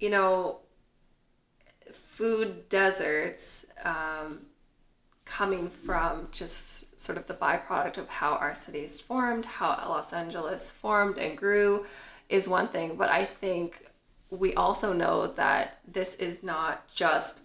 [0.00, 0.60] you know,
[1.92, 4.46] food deserts um,
[5.26, 10.12] coming from just sort of the byproduct of how our city is formed, how Los
[10.12, 11.84] Angeles formed and grew,
[12.30, 12.96] is one thing.
[12.96, 13.90] But I think
[14.30, 17.42] we also know that this is not just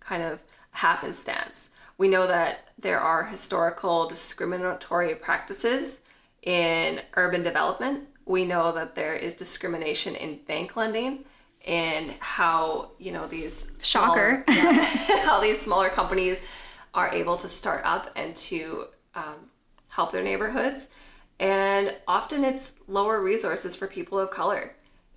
[0.00, 0.42] kind of
[0.72, 1.70] happenstance.
[1.98, 6.00] We know that there are historical discriminatory practices
[6.42, 8.08] in urban development.
[8.26, 11.24] We know that there is discrimination in bank lending
[11.64, 14.44] and how, you know, these Shocker.
[14.46, 14.84] smaller- yeah,
[15.24, 16.42] how these smaller companies
[16.92, 18.84] are able to start up and to
[19.14, 19.50] um,
[19.88, 20.88] help their neighborhoods.
[21.40, 24.76] And often it's lower resources for people of color.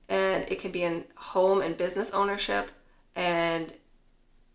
[0.09, 2.71] And it can be in home and business ownership.
[3.15, 3.73] And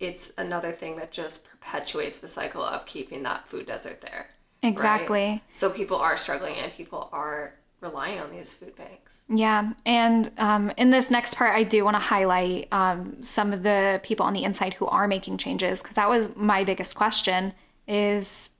[0.00, 4.30] it's another thing that just perpetuates the cycle of keeping that food desert there.
[4.62, 5.42] Exactly.
[5.50, 9.22] So people are struggling and people are relying on these food banks.
[9.28, 9.72] Yeah.
[9.84, 14.00] And um, in this next part, I do want to highlight um, some of the
[14.02, 17.52] people on the inside who are making changes because that was my biggest question
[17.88, 18.50] is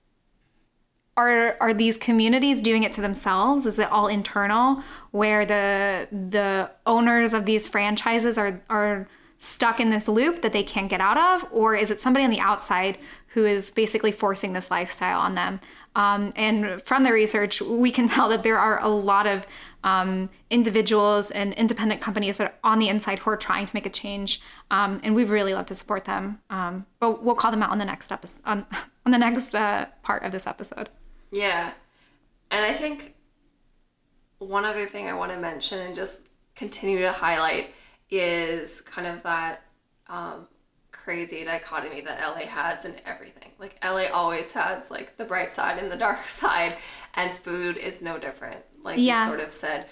[1.17, 6.71] are are these communities doing it to themselves is it all internal where the the
[6.87, 9.07] owners of these franchises are are
[9.37, 12.31] stuck in this loop that they can't get out of or is it somebody on
[12.31, 12.97] the outside
[13.29, 15.61] who is basically forcing this lifestyle on them
[15.95, 19.47] um, and from the research we can tell that there are a lot of
[19.85, 23.87] um, individuals and independent companies that are on the inside who are trying to make
[23.87, 24.41] a change.
[24.71, 26.41] Um, and we really love to support them.
[26.51, 28.67] Um, but we'll call them out on the next episode on,
[29.07, 30.89] on the next uh, part of this episode.
[31.31, 31.73] Yeah.
[32.51, 33.15] And I think
[34.39, 36.21] one other thing I want to mention and just
[36.55, 37.71] continue to highlight
[38.11, 39.63] is kind of that
[40.09, 40.47] um,
[41.03, 43.51] crazy dichotomy that LA has in everything.
[43.59, 46.77] Like LA always has like the bright side and the dark side,
[47.15, 48.65] and food is no different.
[48.83, 49.25] Like Yeah.
[49.25, 49.87] you sort of said,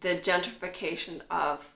[0.00, 1.74] the gentrification of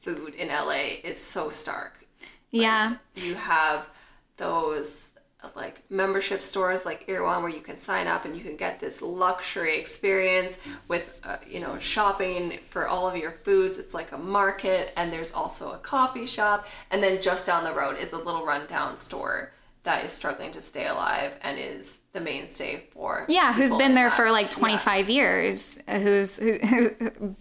[0.00, 2.06] food in LA is so stark.
[2.50, 3.88] yeah you have
[4.36, 5.11] those
[5.42, 8.80] uh, like membership stores like Erewhon where you can sign up and you can get
[8.80, 10.56] this luxury experience
[10.88, 15.12] with uh, you know shopping for all of your foods it's like a market and
[15.12, 18.96] there's also a coffee shop and then just down the road is a little rundown
[18.96, 19.52] store
[19.84, 24.10] that is struggling to stay alive and is the mainstay for Yeah, who's been there
[24.10, 24.16] that.
[24.16, 24.58] for like Yeah.
[24.58, 26.90] 25 years, who's who, who,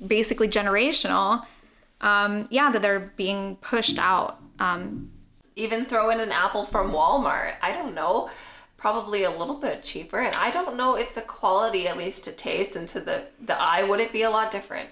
[0.08, 1.46] basically generational.
[2.00, 4.40] Um, yeah, that they're being pushed out.
[4.60, 5.12] Um,
[5.62, 7.54] even throw in an apple from Walmart.
[7.62, 8.30] I don't know.
[8.78, 10.20] Probably a little bit cheaper.
[10.20, 13.60] And I don't know if the quality, at least to taste and to the, the
[13.60, 14.90] eye, would it be a lot different?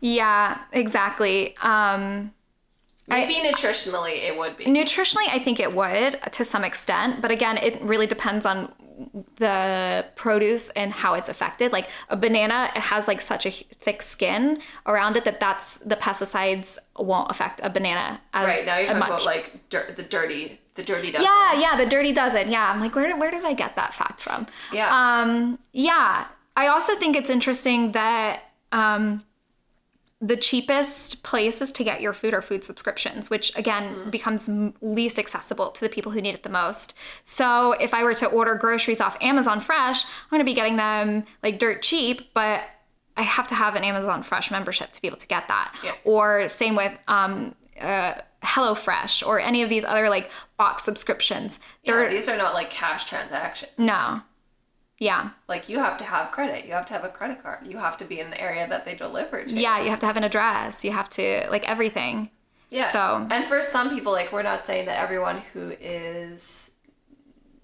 [0.00, 1.54] yeah, exactly.
[1.58, 2.32] Um,
[3.06, 4.64] Maybe nutritionally it would be.
[4.66, 8.72] nutritionally, I think it would to some extent, but again, it really depends on
[9.36, 11.72] the produce and how it's affected.
[11.72, 15.96] Like a banana, it has like such a thick skin around it that that's the
[15.96, 19.08] pesticides won't affect a banana as Right, now you're talking much.
[19.08, 21.26] about like dir- the dirty, the dirty dozen.
[21.26, 22.50] Yeah, yeah, the dirty dozen.
[22.50, 24.46] Yeah, I'm like, where, where did I get that fact from?
[24.72, 24.88] Yeah.
[24.90, 26.26] Um, yeah.
[26.56, 29.22] I also think it's interesting that um,
[30.20, 35.18] the cheapest places to get your food are food subscriptions, which again becomes m- least
[35.18, 36.92] accessible to the people who need it the most.
[37.22, 40.76] So if I were to order groceries off Amazon Fresh, I'm going to be getting
[40.76, 42.62] them like dirt cheap, but
[43.16, 45.74] I have to have an Amazon Fresh membership to be able to get that.
[45.84, 45.92] Yeah.
[46.04, 51.60] Or same with um, uh, HelloFresh or any of these other like box subscriptions.
[51.82, 53.72] Yeah, these are not like cash transactions.
[53.78, 54.22] no,
[54.98, 56.64] yeah, Like you have to have credit.
[56.66, 57.66] You have to have a credit card.
[57.66, 59.56] You have to be in an area that they deliver to.
[59.56, 59.80] yeah.
[59.80, 60.84] You have to have an address.
[60.84, 62.30] You have to like everything.
[62.70, 62.90] Yeah.
[62.90, 66.70] So- and for some people, like we're not saying that everyone who is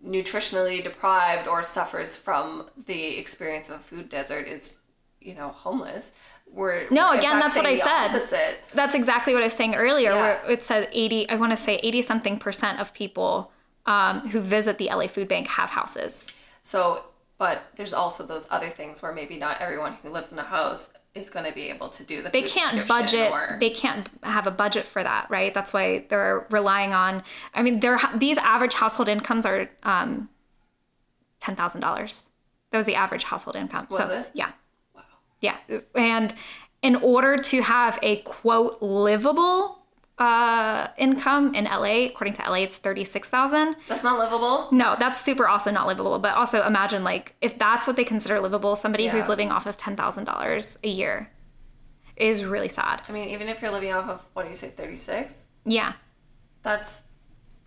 [0.07, 4.80] nutritionally deprived or suffers from the experience of a food desert is,
[5.20, 6.12] you know, homeless.
[6.53, 8.09] We're No, we're again, that's what I said.
[8.11, 8.59] Opposite.
[8.74, 10.11] That's exactly what I was saying earlier.
[10.11, 10.20] Yeah.
[10.45, 11.28] Where it said eighty.
[11.28, 13.51] I want to say eighty something percent of people
[13.87, 16.26] um, who visit the LA Food Bank have houses.
[16.62, 17.05] So,
[17.39, 20.91] but there's also those other things where maybe not everyone who lives in a house
[21.14, 22.28] is going to be able to do the.
[22.30, 23.30] They can't budget.
[23.32, 25.53] Or, They can't have a budget for that, right?
[25.53, 27.22] That's why they're relying on.
[27.53, 30.28] I mean, they're these average household incomes are um,
[31.41, 32.28] ten thousand dollars.
[32.70, 33.87] That was the average household income.
[33.91, 34.30] Was so, it?
[34.32, 34.51] Yeah.
[34.95, 35.03] Wow.
[35.41, 35.57] Yeah,
[35.95, 36.35] and
[36.82, 39.84] in order to have a quote livable
[40.19, 43.77] uh, income in LA, according to LA, it's thirty six thousand.
[43.89, 44.69] that's not livable.
[44.71, 46.19] No, that's super also not livable.
[46.19, 49.77] But also imagine like if that's what they consider livable, somebody who's living off of
[49.77, 51.31] ten thousand dollars a year
[52.17, 53.03] is really sad.
[53.09, 55.45] I mean, even if you're living off of what do you say, thirty six?
[55.65, 55.95] Yeah.
[56.62, 57.03] That's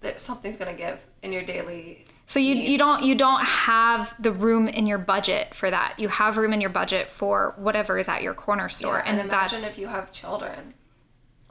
[0.01, 2.05] that something's going to give in your daily.
[2.27, 5.95] So you you don't you don't have the room in your budget for that.
[5.97, 9.29] You have room in your budget for whatever is at your corner store, and and,
[9.29, 10.73] imagine that's if you have children.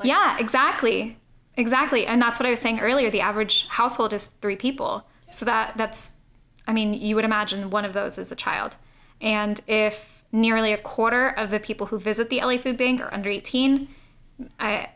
[0.03, 1.19] Yeah, exactly,
[1.57, 3.11] exactly, and that's what I was saying earlier.
[3.11, 6.13] The average household is three people, so that that's,
[6.67, 8.77] I mean, you would imagine one of those is a child,
[9.21, 13.13] and if nearly a quarter of the people who visit the LA Food Bank are
[13.13, 13.89] under eighteen,
[14.61, 14.89] I,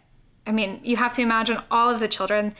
[0.46, 2.54] I mean, you have to imagine all of the children.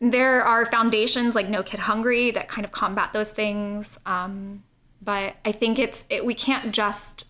[0.00, 4.62] There are foundations like No Kid Hungry that kind of combat those things, um,
[5.00, 7.26] but I think it's it, we can't just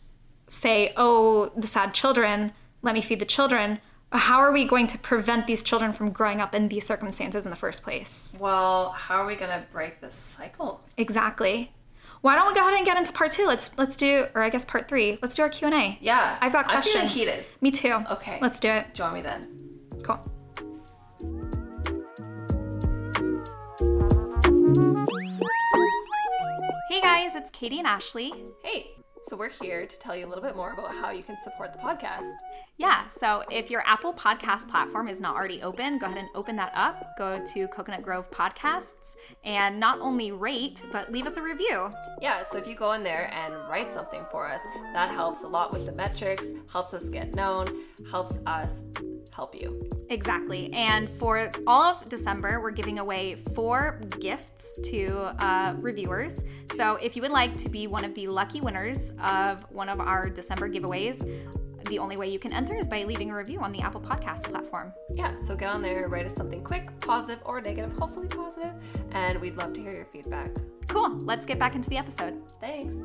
[0.48, 3.80] say, "Oh, the sad children, let me feed the children."
[4.12, 7.50] How are we going to prevent these children from growing up in these circumstances in
[7.50, 8.34] the first place?
[8.38, 10.80] Well, how are we going to break this cycle?
[10.96, 11.72] Exactly.
[12.20, 13.44] Why don't we go ahead and get into part two?
[13.46, 15.18] Let's let's do, or I guess part three.
[15.20, 15.98] Let's do our Q and A.
[16.00, 16.94] Yeah, I've got questions.
[16.96, 17.44] I'm feeling questions.
[17.44, 17.60] heated.
[17.60, 18.12] Me too.
[18.14, 18.38] Okay.
[18.40, 18.94] Let's do it.
[18.94, 19.48] Join me then.
[20.02, 20.20] Cool.
[26.88, 28.32] Hey guys, it's Katie and Ashleigh.
[28.62, 28.90] Hey,
[29.24, 31.72] so we're here to tell you a little bit more about how you can support
[31.72, 32.34] the podcast.
[32.76, 36.56] Yeah, so if your Apple Podcast platform is not already open, go ahead and open
[36.56, 37.16] that up.
[37.16, 41.90] Go to Coconut Grove Podcasts and not only rate, but leave us a review.
[42.20, 44.60] Yeah, so if you go in there and write something for us,
[44.92, 48.82] that helps a lot with the metrics, helps us get known, helps us
[49.34, 49.88] help you.
[50.10, 50.72] Exactly.
[50.72, 56.42] And for all of December, we're giving away four gifts to uh, reviewers.
[56.76, 60.00] So if you would like to be one of the lucky winners of one of
[60.00, 61.18] our December giveaways,
[61.88, 64.44] the only way you can enter is by leaving a review on the Apple Podcast
[64.44, 64.92] platform.
[65.10, 68.72] Yeah, so get on there, write us something quick, positive or negative, hopefully positive,
[69.10, 70.50] and we'd love to hear your feedback.
[70.88, 71.18] Cool.
[71.18, 72.40] Let's get back into the episode.
[72.60, 72.96] Thanks.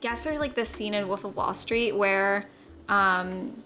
[0.00, 2.46] Guess there's like this scene in Wolf of Wall Street where
[2.88, 3.62] um,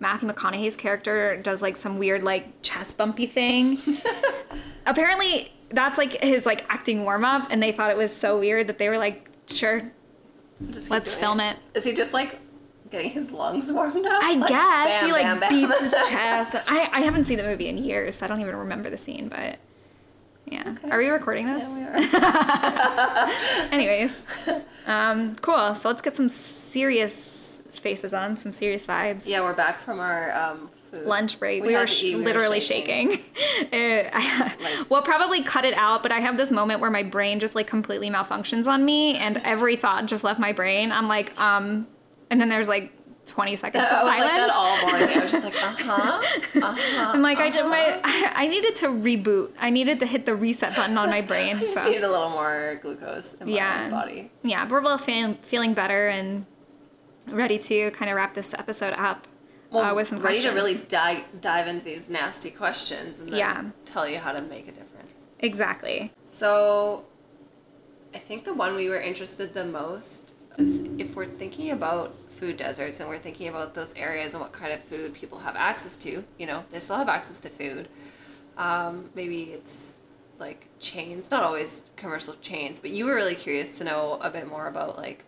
[0.00, 3.78] Matthew McConaughey's character does like some weird like chest bumpy thing.
[4.86, 8.66] Apparently, that's like his like acting warm up, and they thought it was so weird
[8.66, 9.90] that they were like, sure,
[10.70, 11.56] Just let's film it.
[11.74, 12.38] Is he just like
[12.90, 14.22] getting his lungs warmed up?
[14.22, 15.50] I Like, guess bam, he like bam, bam.
[15.70, 16.54] beats his chest.
[16.68, 19.28] I, I haven't seen the movie in years, so I don't even remember the scene,
[19.28, 19.58] but.
[20.46, 20.74] Yeah.
[20.90, 21.64] Are we recording this?
[21.68, 23.28] Yeah,
[23.66, 23.70] we are.
[23.72, 24.24] Anyways,
[24.86, 25.74] um, cool.
[25.74, 29.24] So let's get some serious faces on, some serious vibes.
[29.26, 31.06] Yeah, we're back from our um, food.
[31.06, 31.62] lunch break.
[31.62, 33.12] We We, were sh- we were literally shaking.
[33.12, 34.06] shaking.
[34.06, 37.02] Uh, I- Like- we'll probably cut it out, but I have this moment where my
[37.02, 40.92] brain just like completely malfunctions on me, and every thought just left my brain.
[40.92, 41.86] I'm like, um,
[42.30, 42.92] and then there's like
[43.26, 44.24] 20 seconds I of was silence.
[44.24, 45.16] like that all morning.
[45.18, 46.22] I was just like, uh huh,
[46.62, 47.10] uh huh.
[47.14, 49.52] I'm like, I did my, I, I needed to reboot.
[49.58, 51.56] I needed to hit the reset button on my brain.
[51.56, 53.88] I just so needed a little more glucose in my Yeah.
[53.90, 54.30] body.
[54.42, 56.46] yeah, we're both feeling feeling better and
[57.28, 59.26] ready to kind of wrap this episode up
[59.70, 60.54] well, uh, with some ready questions.
[60.54, 63.64] to really dive dive into these nasty questions and then Yeah.
[63.86, 65.12] tell you how to make a difference.
[65.38, 66.12] exactly.
[66.28, 67.04] So,
[68.14, 72.56] I think the one we were interested the most is if we're thinking about food
[72.56, 75.96] deserts and we're thinking about those areas and what kind of food people have access
[75.98, 76.24] to.
[76.38, 77.88] You know, they still have access to food.
[78.56, 79.98] Um, maybe it's
[80.38, 84.46] like chains, not always commercial chains, but you were really curious to know a bit
[84.48, 85.24] more about like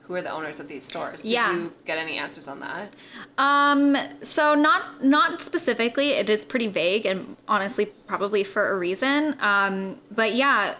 [0.00, 1.20] who are the owners of these stores.
[1.22, 1.52] Did Yeah.
[1.54, 2.94] you get any answers on that?
[3.36, 6.10] Um, so not not specifically.
[6.12, 9.36] It is pretty vague, and honestly, probably for a reason.
[9.40, 10.76] Um, but yeah,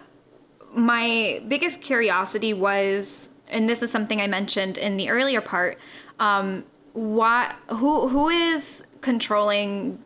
[0.73, 5.77] my biggest curiosity was, and this is something I mentioned in the earlier part.
[6.19, 10.03] Um, what who who is controlling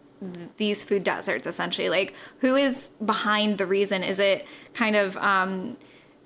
[0.57, 1.89] these food deserts essentially?
[1.89, 4.03] Like, who is behind the reason?
[4.03, 5.77] Is it kind of um,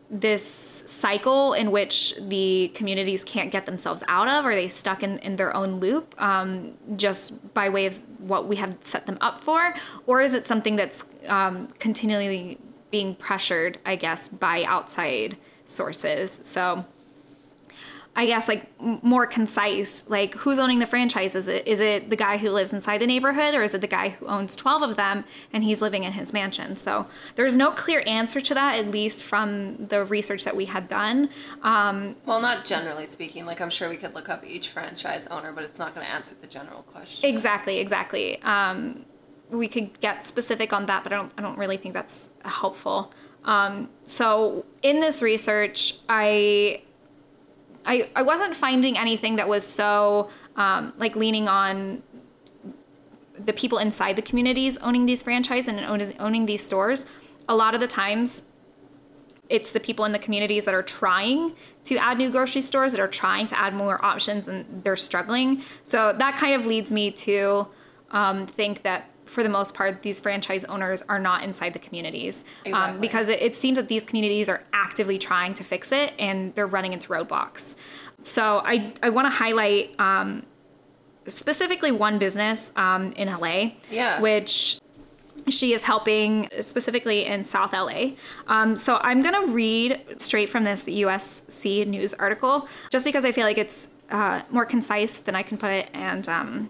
[0.09, 4.45] this cycle in which the communities can't get themselves out of?
[4.45, 8.55] Are they stuck in, in their own loop um, just by way of what we
[8.57, 9.73] have set them up for?
[10.05, 12.59] Or is it something that's um, continually
[12.89, 16.39] being pressured, I guess, by outside sources?
[16.43, 16.85] So
[18.17, 21.35] I guess like m- more concise, like who's owning the franchise?
[21.35, 23.87] Is it is it the guy who lives inside the neighborhood, or is it the
[23.87, 26.75] guy who owns twelve of them and he's living in his mansion?
[26.75, 27.05] So
[27.35, 31.29] there's no clear answer to that, at least from the research that we had done.
[31.61, 33.45] Um, Well, not generally speaking.
[33.45, 36.11] Like I'm sure we could look up each franchise owner, but it's not going to
[36.11, 37.29] answer the general question.
[37.29, 38.41] exactly, exactly.
[38.41, 39.05] Um,
[39.51, 43.13] we could get specific on that, but I don't I don't really think that's helpful.
[43.45, 46.81] Um, so in this research, I
[47.87, 52.03] I, I wasn't finding anything that was so um, like leaning on
[53.39, 57.05] the people inside the communities owning these franchises and owning, owning these stores.
[57.47, 58.41] A lot of the times,
[59.49, 61.53] it's the people in the communities that are trying
[61.85, 65.63] to add new grocery stores, that are trying to add more options, and they're struggling.
[65.85, 67.67] So that kind of leads me to
[68.11, 72.45] um, think that for the most part, these franchise owners are not inside the communities
[72.73, 76.53] um, because it, it seems that these communities are actively trying to fix it and
[76.55, 77.75] they're running into roadblocks.
[78.23, 80.43] So I, I want to highlight um,
[81.27, 84.19] specifically one business um, in LA, Yeah.
[84.21, 84.79] which
[85.49, 88.11] she is helping specifically in South LA.
[88.47, 93.31] Um, so I'm going to read straight from this USC News article just because I
[93.31, 96.69] feel like it's uh, more concise than I can put it and um,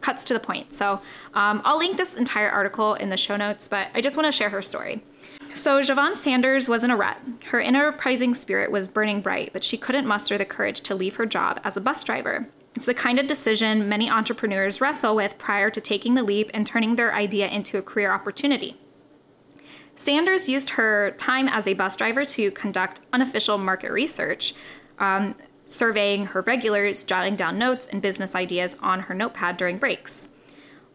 [0.00, 0.72] cuts to the point.
[0.72, 1.00] So
[1.34, 4.32] um, I'll link this entire article in the show notes, but I just want to
[4.32, 5.02] share her story.
[5.54, 7.16] So Javonne Sanders was in a rut.
[7.46, 11.24] Her enterprising spirit was burning bright, but she couldn't muster the courage to leave her
[11.26, 12.46] job as a bus driver.
[12.74, 16.66] It's the kind of decision many entrepreneurs wrestle with prior to taking the leap and
[16.66, 18.76] turning their idea into a career opportunity.
[19.96, 24.54] Sanders used her time as a bus driver to conduct unofficial market research,
[24.98, 25.34] um,
[25.66, 30.28] surveying her regulars, jotting down notes and business ideas on her notepad during breaks.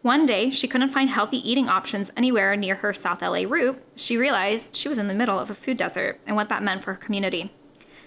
[0.00, 3.80] One day, she couldn't find healthy eating options anywhere near her South LA route.
[3.94, 6.82] She realized she was in the middle of a food desert and what that meant
[6.82, 7.52] for her community.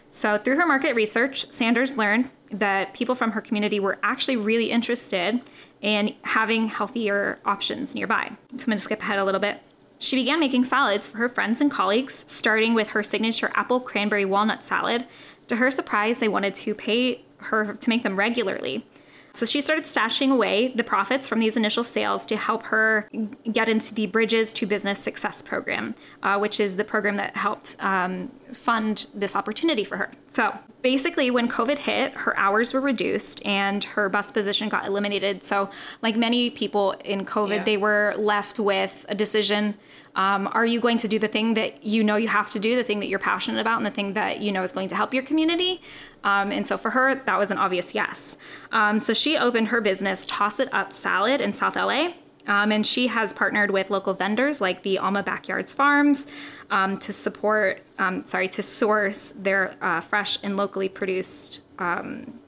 [0.09, 4.71] So, through her market research, Sanders learned that people from her community were actually really
[4.71, 5.41] interested
[5.81, 8.31] in having healthier options nearby.
[8.57, 9.61] So, I'm going to skip ahead a little bit.
[9.99, 14.25] She began making salads for her friends and colleagues, starting with her signature apple cranberry
[14.25, 15.05] walnut salad.
[15.47, 18.85] To her surprise, they wanted to pay her to make them regularly.
[19.33, 23.09] So she started stashing away the profits from these initial sales to help her
[23.51, 25.93] get into the Bridges to Business Success program,
[26.23, 30.09] uh, which is the program that helped um, fund this opportunity for her.
[30.29, 35.43] So basically, when COVID hit, her hours were reduced and her bus position got eliminated.
[35.43, 35.69] So,
[36.01, 37.63] like many people in COVID, Yeah.
[37.65, 39.75] they were left with a decision.
[40.15, 42.75] Um, are you going to do the thing that you know you have to do,
[42.75, 44.95] the thing that you're passionate about, and the thing that you know is going to
[44.95, 45.81] help your community?
[46.23, 48.37] Um, and so for her, that was an obvious yes.
[48.71, 52.13] Um, so she opened her business, Toss It Up Salad, in South LA.
[52.47, 56.27] Um, and she has partnered with local vendors like the Alma Backyards Farms
[56.69, 61.61] um, to support, um, sorry, to source their uh, fresh and locally produced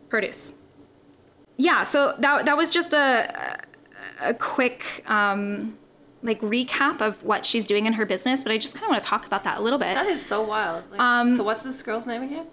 [0.09, 0.53] produce.
[1.57, 3.59] Yeah, so that, that was just a,
[4.21, 5.77] a quick um,
[6.23, 9.03] like recap of what she's doing in her business, but I just kind of want
[9.03, 9.93] to talk about that a little bit.
[9.93, 10.83] That is so wild.
[10.91, 12.47] Like, Um, so what's this girl's name again?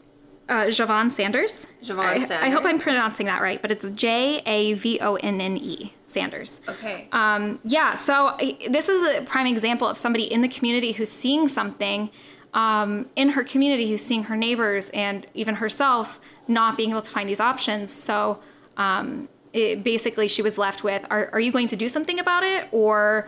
[0.47, 1.67] uh, Javonne Sanders.
[1.83, 2.39] Javonne I, Sanders.
[2.43, 5.95] I hope I'm pronouncing that right, but it's J A V O N N E
[6.05, 6.61] Sanders.
[6.69, 7.09] Okay.
[7.12, 11.11] Um, yeah, so I- this is a prime example of somebody in the community who's
[11.11, 12.11] seeing something
[12.53, 17.11] um, in her community, who's seeing her neighbors and even herself not being able to
[17.11, 17.93] find these options.
[17.93, 18.39] So
[18.77, 22.45] um, it, basically, she was left with are, are you going to do something about
[22.45, 23.27] it or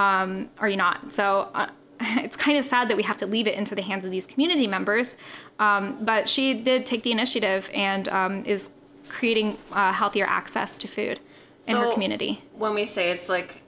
[0.00, 1.12] um, are you not?
[1.12, 1.68] So uh,
[2.00, 4.26] it's kind of sad that we have to leave it into the hands of these
[4.26, 5.16] community members.
[5.58, 8.70] Um, but she did take the initiative and um, is
[9.08, 11.20] creating uh, healthier access to food
[11.68, 12.42] in her community.
[12.54, 13.62] when we say it's like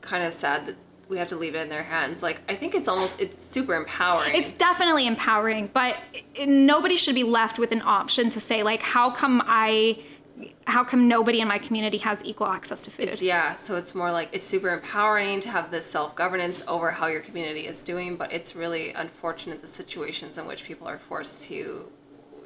[0.00, 0.76] kind of sad that
[1.08, 3.74] we have to leave it in their hands, like I think it's almost it's super
[3.74, 4.34] empowering.
[4.34, 5.96] It's definitely empowering, but
[6.34, 9.98] it- nobody should be left with an option to say like, how come I,
[10.66, 13.04] how come nobody in my community has equal access to food?
[13.04, 16.90] It's- yeah, so it's more like it's super empowering to have this self governance over
[16.90, 20.98] how your community is doing, but it's really unfortunate the situations in which people are
[20.98, 21.90] forced to,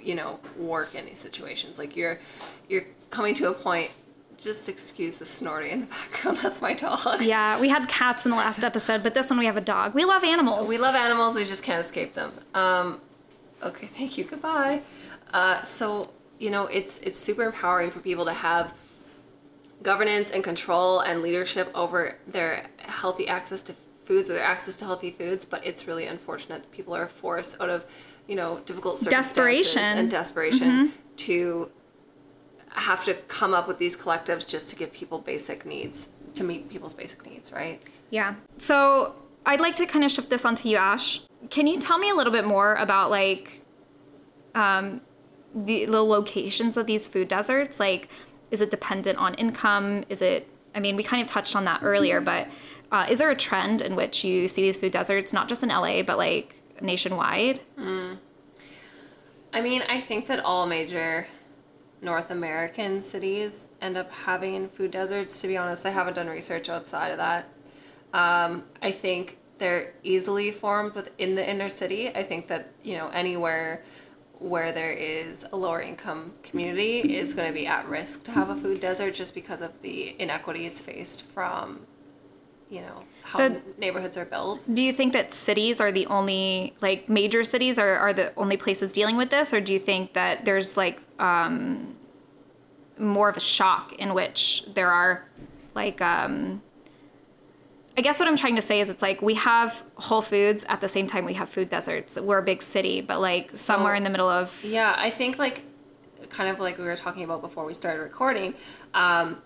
[0.00, 1.78] you know, work in these situations.
[1.78, 2.18] Like you're,
[2.68, 3.90] you're coming to a point.
[4.38, 6.36] Just excuse the snorting in the background.
[6.42, 7.22] That's my dog.
[7.22, 9.94] yeah, we had cats in the last episode, but this one we have a dog.
[9.94, 10.68] We love animals.
[10.68, 11.36] We love animals.
[11.36, 12.32] We just can't escape them.
[12.52, 13.00] Um,
[13.62, 14.24] okay, thank you.
[14.24, 14.82] Goodbye.
[15.32, 18.74] Uh, so you know, it's it's super empowering for people to have
[19.82, 23.74] governance and control and leadership over their healthy access to
[24.04, 25.44] foods or their access to healthy foods.
[25.44, 27.86] But it's really unfortunate that people are forced out of
[28.26, 29.82] you know difficult circumstances Desperation.
[29.82, 29.98] Mm-hmm.
[29.98, 31.70] and desperation to
[32.70, 36.68] have to come up with these collectives just to give people basic needs to meet
[36.68, 37.82] people's basic needs, right?
[38.10, 38.34] Yeah.
[38.58, 39.14] So
[39.46, 41.20] I'd like to kind of shift this onto you, Ash.
[41.50, 43.62] Can you tell me a little bit more about like
[44.54, 45.00] um,
[45.56, 47.80] the, the locations of these food deserts?
[47.80, 48.08] Like,
[48.50, 50.04] is it dependent on income?
[50.08, 50.48] Is it?
[50.74, 52.48] I mean, we kind of touched on that earlier, but
[52.92, 55.70] uh, is there a trend in which you see these food deserts, not just in
[55.70, 57.60] LA, but like nationwide?
[59.52, 61.26] I mean, I think that all major
[62.02, 65.40] North American cities end up having food deserts.
[65.40, 67.48] To be honest, I haven't done research outside of that.
[68.12, 72.10] Um, I think they're easily formed within the inner city.
[72.10, 73.82] I think that you know anywhere
[74.38, 78.50] where there is a lower income community is going to be at risk to have
[78.50, 81.86] a food desert just because of the inequities faced from
[82.68, 84.66] you know how So- neighborhoods are built.
[84.72, 88.56] Do you think that cities are the only like major cities are, are the only
[88.56, 91.96] places dealing with this, or do you think that there's like um,
[92.98, 95.24] more of a shock in which there are
[95.74, 96.60] like um,
[97.96, 100.80] I guess what I'm trying to say is it's like we have Whole Foods at
[100.82, 102.16] the same time we have food deserts.
[102.16, 105.64] We're a big city, but like somewhere in the middle of Yeah, I think like
[106.28, 108.54] kind of like we were talking about before we started recording,
[108.92, 109.40] um,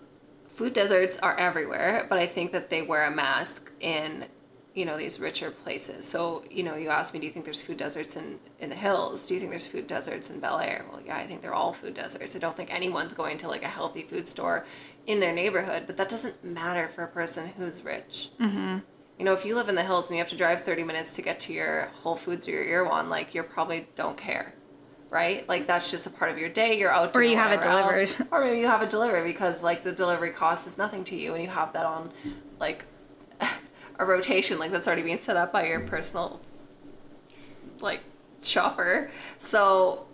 [0.49, 4.25] food deserts are everywhere, but I think that they wear a mask in
[4.73, 6.07] you know these richer places.
[6.07, 8.75] So you know, you asked me, do you think there's food deserts in in the
[8.75, 9.27] hills?
[9.27, 10.85] Do you think there's food deserts in Bel Air?
[10.91, 12.35] Well, yeah, I think they're all food deserts.
[12.35, 14.65] I don't think anyone's going to like a healthy food store
[15.07, 18.29] in their neighborhood, but that doesn't matter for a person who's rich.
[18.39, 18.77] Mm-hmm.
[19.19, 21.13] You know, if you live in the hills and you have to drive 30 minutes
[21.13, 24.53] to get to your Whole Foods or your Erewhon, like you probably don't care,
[25.09, 25.47] right?
[25.47, 26.77] Like that's just a part of your day.
[26.79, 28.11] You're out, Or you have it whatever else.
[28.13, 28.27] delivered.
[28.31, 31.33] or maybe you have it delivered because like the delivery cost is nothing to you,
[31.33, 32.11] and you have that on
[32.59, 32.85] like
[33.99, 36.39] a rotation, like that's already being set up by your personal
[37.79, 38.01] like
[38.41, 39.11] shopper.
[39.37, 40.05] So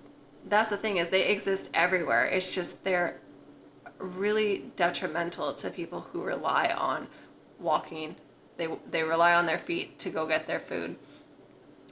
[0.46, 2.26] that's the thing is they exist everywhere.
[2.26, 3.20] It's just they're
[4.00, 7.08] really detrimental to people who rely on
[7.60, 8.16] walking.
[8.58, 10.98] They they rely on their feet to go get their food.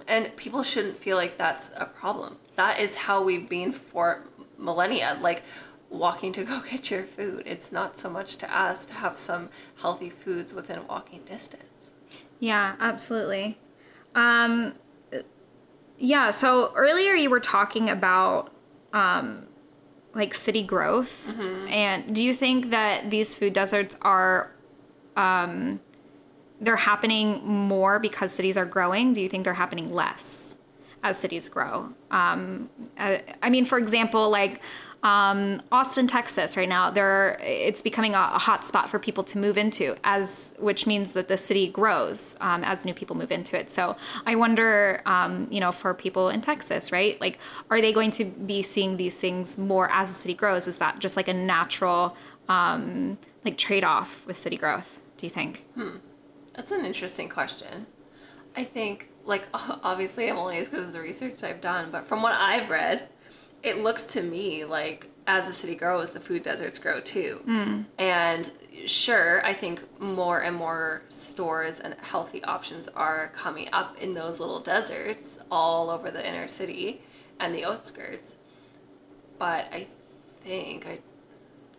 [0.08, 2.38] And people shouldn't feel like that's a problem.
[2.58, 4.24] That is how we've been for
[4.58, 5.18] millennia.
[5.22, 5.44] Like
[5.90, 7.44] walking to go get your food.
[7.46, 9.50] It's not so much to ask to have some
[9.82, 11.92] healthy foods within walking distance.
[12.40, 13.58] Yeah, absolutely.
[14.14, 14.76] Um,
[15.98, 18.52] yeah, so earlier you were talking about
[18.94, 19.48] um,
[20.16, 21.28] like city growth.
[21.70, 24.52] And do you think that these food deserts are
[25.16, 25.80] um,
[26.62, 29.14] they're happening more because cities are growing?
[29.14, 30.56] Do you think they're happening less
[31.04, 31.90] as cities grow?
[32.12, 34.62] Um, I, I mean, for example, like
[35.06, 39.38] um, Austin, Texas, right now, there it's becoming a, a hot spot for people to
[39.38, 43.56] move into, as which means that the city grows um, as new people move into
[43.56, 43.70] it.
[43.70, 43.96] So
[44.26, 47.22] I wonder, um, you know, for people in Texas, right?
[47.22, 47.38] Like,
[47.70, 50.68] are they going to be seeing these things more as the city grows?
[50.68, 52.18] Is that just like a natural,
[52.50, 55.00] um, like trade off with city growth?
[55.18, 55.68] Do you think?
[56.56, 57.86] That's an interesting question.
[58.56, 62.24] I think, like, obviously, I'm only as good as the research I've done, but from
[62.24, 63.08] what I've read,
[63.66, 67.42] it looks to me like as the city grows, the food deserts grow too.
[67.46, 67.82] Hmm.
[67.98, 68.52] And
[68.86, 74.40] sure, I think more and more stores and healthy options are coming up in those
[74.40, 77.02] little deserts all over the inner city.
[77.40, 78.38] and the outskirts.
[79.38, 79.88] But I
[80.44, 81.00] think I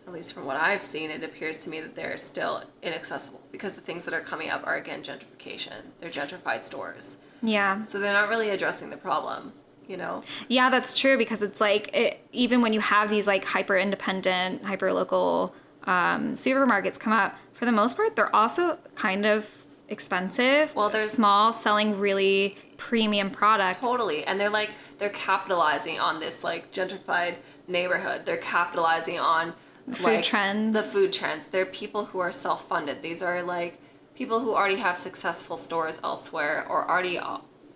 [0.05, 3.73] at least from what I've seen, it appears to me that they're still inaccessible because
[3.73, 5.73] the things that are coming up are again gentrification.
[5.99, 7.17] They're gentrified stores.
[7.43, 7.83] Yeah.
[7.83, 9.51] So they're not really addressing the problem,
[9.87, 10.21] you know?
[10.47, 14.63] Yeah, that's true because it's like it, even when you have these like hyper independent,
[14.63, 15.53] hyper local
[15.83, 19.49] um, supermarkets come up, for the most part, they're also kind of
[19.89, 20.75] expensive.
[20.75, 23.81] Well, they're small, selling really premium product.
[23.81, 24.23] Totally.
[24.25, 27.37] And they're like, they're capitalizing on this like gentrified
[27.67, 28.25] neighborhood.
[28.25, 29.53] They're capitalizing on
[29.91, 30.73] food like, trends.
[30.73, 31.45] The food trends.
[31.45, 33.01] They're people who are self funded.
[33.01, 33.79] These are like
[34.15, 37.19] people who already have successful stores elsewhere or already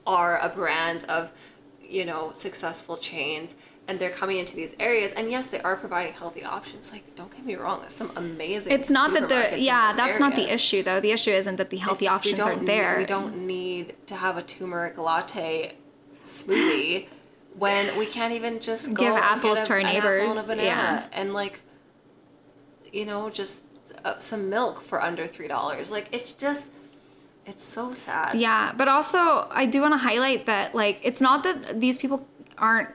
[0.07, 1.33] are a brand of,
[1.91, 3.55] you know, successful chains
[3.87, 6.91] and they're coming into these areas and yes they are providing healthy options.
[6.91, 10.35] Like don't get me wrong there's some amazing it's not that the yeah that's not
[10.35, 10.99] the issue though.
[10.99, 12.97] The issue isn't that the healthy just options aren't there.
[12.97, 15.75] we don't need to have a turmeric latte
[16.21, 17.07] smoothie
[17.57, 20.47] when we can't even just go Give apples a, to our apple and a neighbors,
[20.47, 20.63] banana.
[20.63, 21.05] yeah.
[21.11, 21.61] and like
[22.93, 23.63] you know just
[24.05, 25.91] uh, some milk for under three dollars.
[25.91, 26.69] Like it's just
[27.45, 31.43] it's so sad Yeah, but also I do want to highlight that like it's not
[31.43, 32.27] that these people
[32.57, 32.89] aren't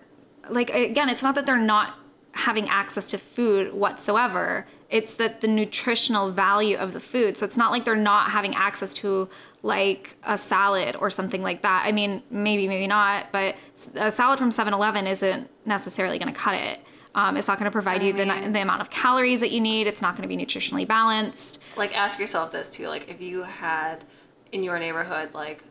[0.49, 1.95] like again, it's not that they're not
[2.33, 4.67] having access to food whatsoever.
[4.89, 7.37] It's that the nutritional value of the food.
[7.37, 9.29] So it's not like they're not having access to
[9.63, 11.85] like a salad or something like that.
[11.87, 13.57] I mean, maybe maybe not, but
[13.97, 16.79] a salad from 7-Eleven isn't necessarily going to cut it.
[17.17, 19.61] Um, it's not going to provide you the, mean- the amount of calories that you
[19.61, 19.87] need.
[19.89, 21.59] It's not going to be nutritionally balanced.
[21.77, 24.05] like ask yourself this too like if you had
[24.57, 25.63] in your neighborhood like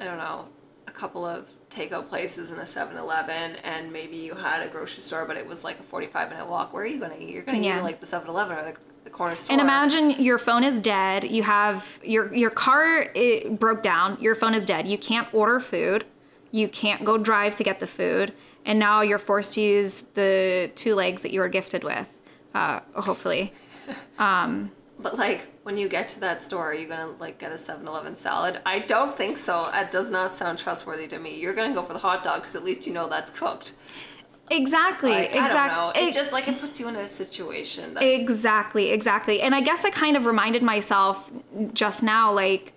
[0.00, 0.46] i don't know
[0.86, 5.24] a couple of takeout places and a 7-eleven and maybe you had a grocery store
[5.26, 7.42] but it was like a 45 minute walk where are you going to eat you're
[7.42, 7.78] going to eat Yeah.
[7.78, 11.24] at like the 7-eleven or the, the corner store And imagine your phone is dead.
[11.24, 14.16] You have your your car it broke down.
[14.20, 14.86] Your phone is dead.
[14.86, 16.04] You can't order food.
[16.52, 18.32] You can't go drive to get the food.
[18.64, 22.06] And now you're forced to use the two legs that you were gifted with.
[22.54, 23.52] Uh, hopefully.
[25.02, 28.14] but like when you get to that store are you to like get a 7-eleven
[28.14, 31.82] salad i don't think so that does not sound trustworthy to me you're to go
[31.82, 33.72] for the hot dog because at least you know that's cooked
[34.50, 35.10] Exactly.
[35.10, 36.02] like, i don't know exactly.
[36.02, 39.40] it's just like it puts you in a situation that Exactly, exactly.
[39.40, 41.30] And I guess I kind of reminded myself
[41.72, 42.72] just now like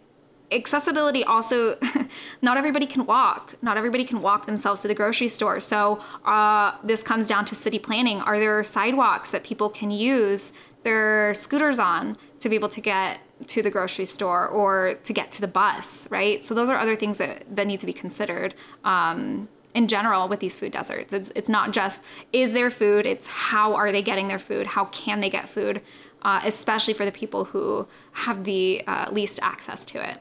[0.51, 1.75] accessibility also
[2.41, 6.75] not everybody can walk not everybody can walk themselves to the grocery store so uh,
[6.83, 10.53] this comes down to city planning are there sidewalks that people can use
[10.85, 15.31] their scooters on to be able to get to the grocery store or to get
[15.31, 16.45] to the bus right?
[16.45, 18.55] So those are other things that, that need to be considered
[18.85, 21.11] um, in general with these food deserts.
[21.11, 22.01] It's, it's not just
[22.31, 23.05] is there food?
[23.05, 24.67] It's how are they getting their food?
[24.67, 25.81] How can they get food?
[26.21, 30.17] Uh, especially for the people who have the uh, least access to it.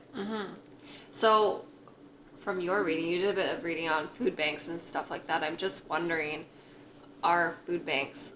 [1.11, 1.65] So,
[2.41, 5.27] from your reading, you did a bit of reading on food banks and stuff like
[5.28, 5.43] that.
[5.43, 6.45] I'm just wondering,
[7.23, 8.35] are food banks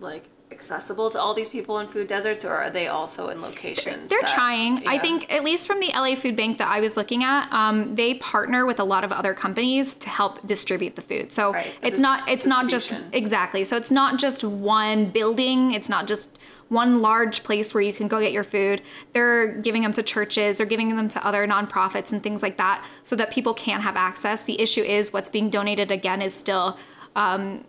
[0.00, 4.08] like accessible to all these people in food deserts, or are they also in locations?
[4.10, 4.86] They're that- trying.
[4.86, 7.96] I think, at least from the LA Food Bank that I was looking at, um,
[7.96, 11.32] they partner with a lot of other companies to help distribute the food.
[11.32, 13.64] So Right, the it's dis- not it's not just exactly.
[13.64, 15.72] So it's not just one building.
[15.72, 16.28] It's not just
[16.68, 18.80] one large place where you can go get your food.
[19.12, 20.56] They're giving them to churches.
[20.56, 23.96] They're giving them to other nonprofits and things like that, so that people can have
[23.96, 24.42] access.
[24.44, 26.78] The issue is what's being donated again is still.
[27.14, 27.64] Um,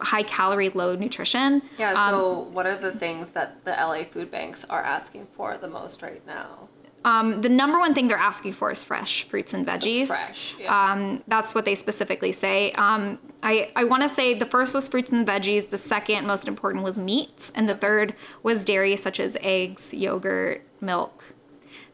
[0.00, 1.92] high calorie low nutrition Yeah.
[1.92, 5.68] Um, So, what are the things that the LA food banks are asking for the
[5.68, 6.68] most right now?
[7.04, 10.06] Um, the number one thing they're asking for is fresh fruits and So veggies.
[10.08, 10.56] fresh.
[10.58, 10.74] Yeah.
[10.92, 12.72] Um, that's what they specifically say.
[12.72, 15.70] Um, I, I want to say the first was fruits and veggies.
[15.70, 17.52] The second most important was meats.
[17.54, 21.22] And the third was dairy, such as eggs, yogurt, milk,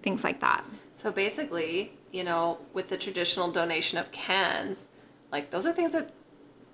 [0.03, 0.65] things like that.
[0.95, 4.89] So basically, you know, with the traditional donation of cans,
[5.31, 6.11] like those are things that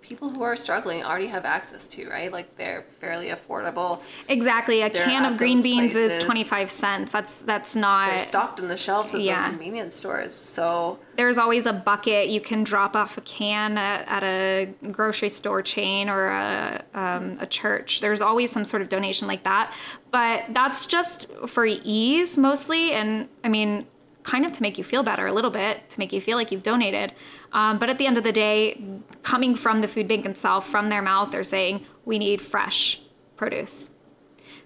[0.00, 2.32] people who are struggling already have access to, right?
[2.32, 4.00] Like they're fairly affordable.
[4.28, 4.82] Exactly.
[4.82, 7.12] A They're can of green beans is 25 cents.
[7.12, 9.36] That's that's not They're stocked in the shelves at yeah.
[9.36, 10.34] those convenience stores.
[10.34, 15.28] So there's always a bucket you can drop off a can at, at a grocery
[15.28, 19.72] store chain or a, um, a church there's always some sort of donation like that
[20.12, 23.84] but that's just for ease mostly and i mean
[24.32, 26.48] kind of to make you feel better a little bit to make you feel like
[26.52, 27.09] you've donated
[27.59, 28.59] um, but at the end of the day
[29.22, 31.74] coming from the food bank itself from their mouth they're saying
[32.10, 32.80] we need fresh
[33.36, 33.76] produce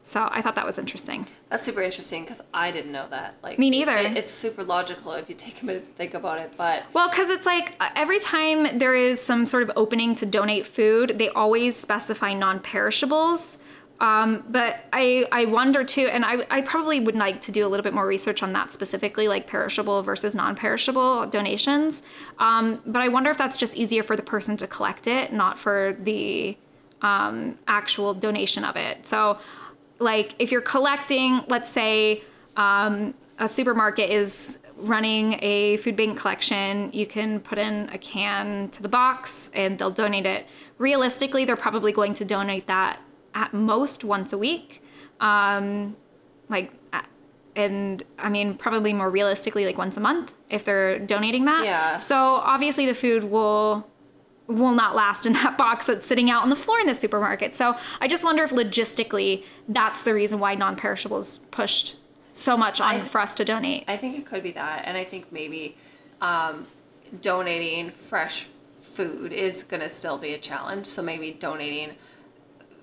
[0.02, 1.20] so i thought that was interesting
[1.52, 3.34] that's super interesting because I didn't know that.
[3.43, 3.94] Like Me neither.
[3.94, 6.55] it- it's super logical if you take a minute to think about it.
[6.56, 10.24] But Well, because it's like uh, every time there is some sort of opening to
[10.24, 13.59] donate food, they always specify non perishables.
[14.03, 17.69] Um, but I, I wonder too, and I, I probably would like to do a
[17.69, 22.03] little bit more research on that specifically, like perishable versus non perishable donations.
[22.41, 25.57] Um, but I wonder if that's just easier for the person to collect it, not
[25.57, 26.59] for the
[27.01, 29.07] um, actual donation of it.
[29.07, 29.39] So,
[30.01, 32.24] like, if you're collecting, let's say
[32.57, 38.69] um, a supermarket is running a food bank collection, you can put in a can
[38.70, 40.49] to the box and they'll donate it.
[40.79, 42.99] Realistically, they're probably going to donate that
[43.34, 44.82] at most once a week.
[45.20, 45.96] Um,
[46.48, 46.72] like,
[47.54, 51.64] and I mean, probably more realistically, like once a month if they're donating that.
[51.64, 51.96] Yeah.
[51.96, 53.86] So obviously, the food will
[54.46, 57.54] will not last in that box that's sitting out on the floor in the supermarket.
[57.54, 61.96] So I just wonder if logistically that's the reason why non-perishables pushed
[62.32, 63.84] so much on I- for us to donate.
[63.88, 65.76] I think it could be that, and I think maybe
[66.20, 66.66] um,
[67.20, 68.46] donating fresh
[68.80, 70.86] food is gonna still be a challenge.
[70.86, 71.96] So maybe donating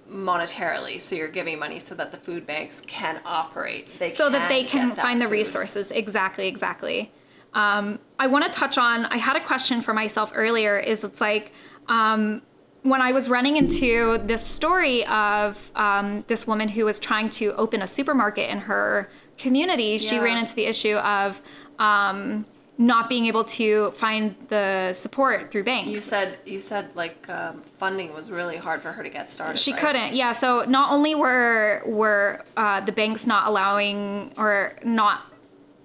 [0.09, 3.87] monetarily, so you're giving money so that the food banks can operate.
[3.99, 5.91] They so that they can that find the resources.
[5.91, 7.11] Exactly exactly.
[7.53, 11.19] Um, i want to touch on i had a question for myself earlier is it's
[11.19, 11.51] like
[11.87, 12.43] um,
[12.83, 17.55] when i was running into this story of um, this woman who was trying to
[17.55, 19.09] open a supermarket in her
[19.39, 21.41] community she ran into the issue of
[21.79, 22.45] um,
[22.81, 27.61] not being able to find the support through banks You said you said like um,
[27.77, 29.59] funding was really hard for her to get started.
[29.59, 29.81] she right?
[29.81, 35.17] couldn't yeah so not only were were uh, the banks not allowing or not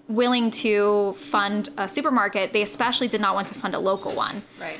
[0.06, 4.42] willing to fund a supermarket they especially did not want to fund a local one
[4.60, 4.78] Right.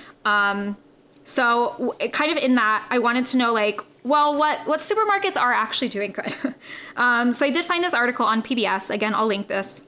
[1.24, 5.36] so w- kind of in that i wanted to know like well what what supermarkets
[5.36, 6.32] are actually doing good
[6.97, 9.81] um, so i did find this article on pbs again i'll link this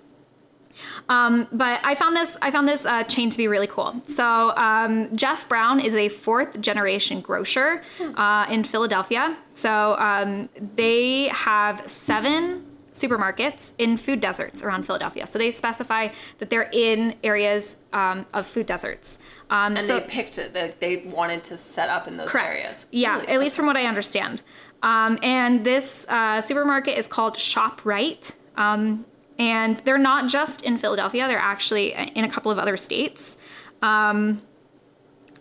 [1.08, 4.00] um, but I found this I found this uh, chain to be really cool.
[4.06, 7.82] So um, Jeff Brown is a fourth generation grocer
[8.16, 9.36] uh, in Philadelphia.
[9.54, 15.26] So um, they have seven supermarkets in food deserts around Philadelphia.
[15.26, 16.08] So they specify
[16.38, 19.18] that they're in areas um, of food deserts.
[19.50, 20.54] Um, and so, they picked it.
[20.54, 22.48] They, they wanted to set up in those Correct.
[22.48, 22.86] areas.
[22.90, 23.28] Yeah, Really?
[23.28, 24.42] at least from what I understand.
[24.82, 28.32] Um, and this uh, supermarket is called ShopRite.
[28.56, 29.04] Um,
[29.38, 33.36] and they're not just in Philadelphia, they're actually in a couple of other states.
[33.82, 34.42] Um,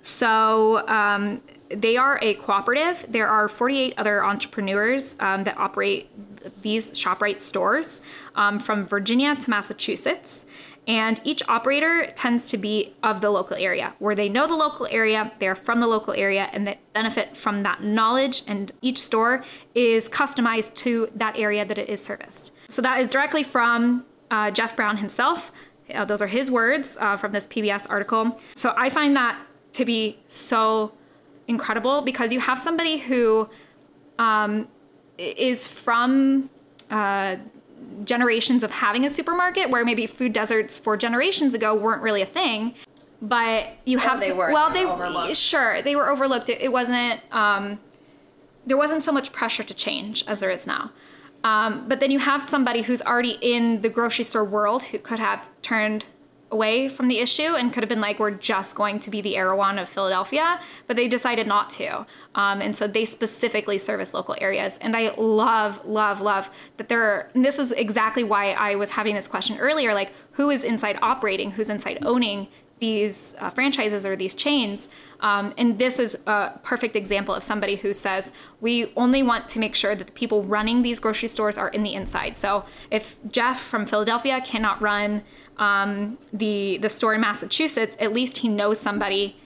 [0.01, 3.05] so um, they are a cooperative.
[3.09, 6.09] There are 48 other entrepreneurs um, that operate
[6.61, 8.01] these ShopRite stores
[8.35, 10.45] um, from Virginia to Massachusetts.
[10.87, 14.85] And each operator tends to be of the local area, where they know the local
[14.91, 18.43] area, they're from the local area, and they benefit from that knowledge.
[18.45, 19.43] And each store
[19.73, 22.51] is customized to that area that it is serviced.
[22.67, 25.51] So that is directly from uh, Jeff Brown himself.
[25.93, 28.39] Uh, those are his words uh, from this PBS article.
[28.55, 29.39] So I find that
[29.73, 30.91] to be so
[31.47, 33.49] incredible because you have somebody who
[34.17, 34.67] um,
[35.17, 36.49] is from
[36.89, 37.35] uh,
[38.03, 42.25] generations of having a supermarket where maybe food deserts for generations ago weren't really a
[42.25, 42.73] thing.
[43.21, 45.37] But you have they some- were, well, they they were overlooked.
[45.37, 46.49] sure they were overlooked.
[46.49, 47.79] It, it wasn't um,
[48.65, 50.91] there wasn't so much pressure to change as there is now.
[51.45, 55.19] Um, but then you have somebody who's already in the grocery store world who could
[55.19, 56.03] have turned
[56.51, 59.37] away from the issue and could have been like, we're just going to be the
[59.37, 62.05] Erewhon of Philadelphia, but they decided not to.
[62.33, 64.79] Um, and so they specifically service local areas.
[64.81, 68.91] And I love, love, love that there are, and this is exactly why I was
[68.91, 72.47] having this question earlier like, who is inside operating, who's inside owning
[72.79, 74.89] these uh, franchises or these chains.
[75.21, 79.59] Um, and this is a perfect example of somebody who says, we only want to
[79.59, 82.37] make sure that the people running these grocery stores are in the inside.
[82.37, 85.23] So if Jeff from Philadelphia cannot run
[85.57, 89.37] um, the, the store in Massachusetts, at least he knows somebody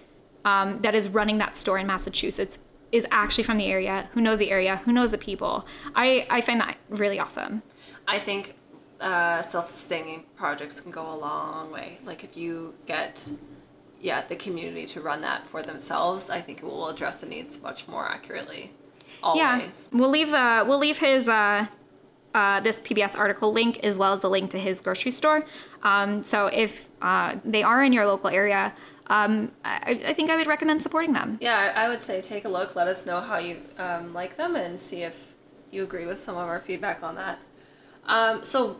[0.43, 2.59] um, that is running that store in Massachusetts
[2.91, 5.67] is actually from the area, who knows the area, who knows the people.
[5.95, 7.61] I, I find that really awesome.
[8.07, 8.55] I think
[8.99, 11.99] uh, self-sustaining projects can go a long way.
[12.03, 13.31] Like if you get,
[13.99, 17.61] yeah, the community to run that for themselves, I think it will address the needs
[17.61, 18.71] much more accurately.
[19.21, 19.89] Always.
[19.91, 21.67] Yeah, we'll leave uh, we'll leave his uh,
[22.33, 25.45] uh, this PBS article link as well as the link to his grocery store.
[25.83, 28.73] Um, so if uh, they are in your local area,
[29.07, 31.37] um, I, I think I would recommend supporting them.
[31.41, 32.75] Yeah, I I would say take a look.
[32.75, 35.33] Let us know how you um, like them and see if
[35.71, 37.39] you agree with some of our feedback on that.
[38.05, 38.77] Um, so,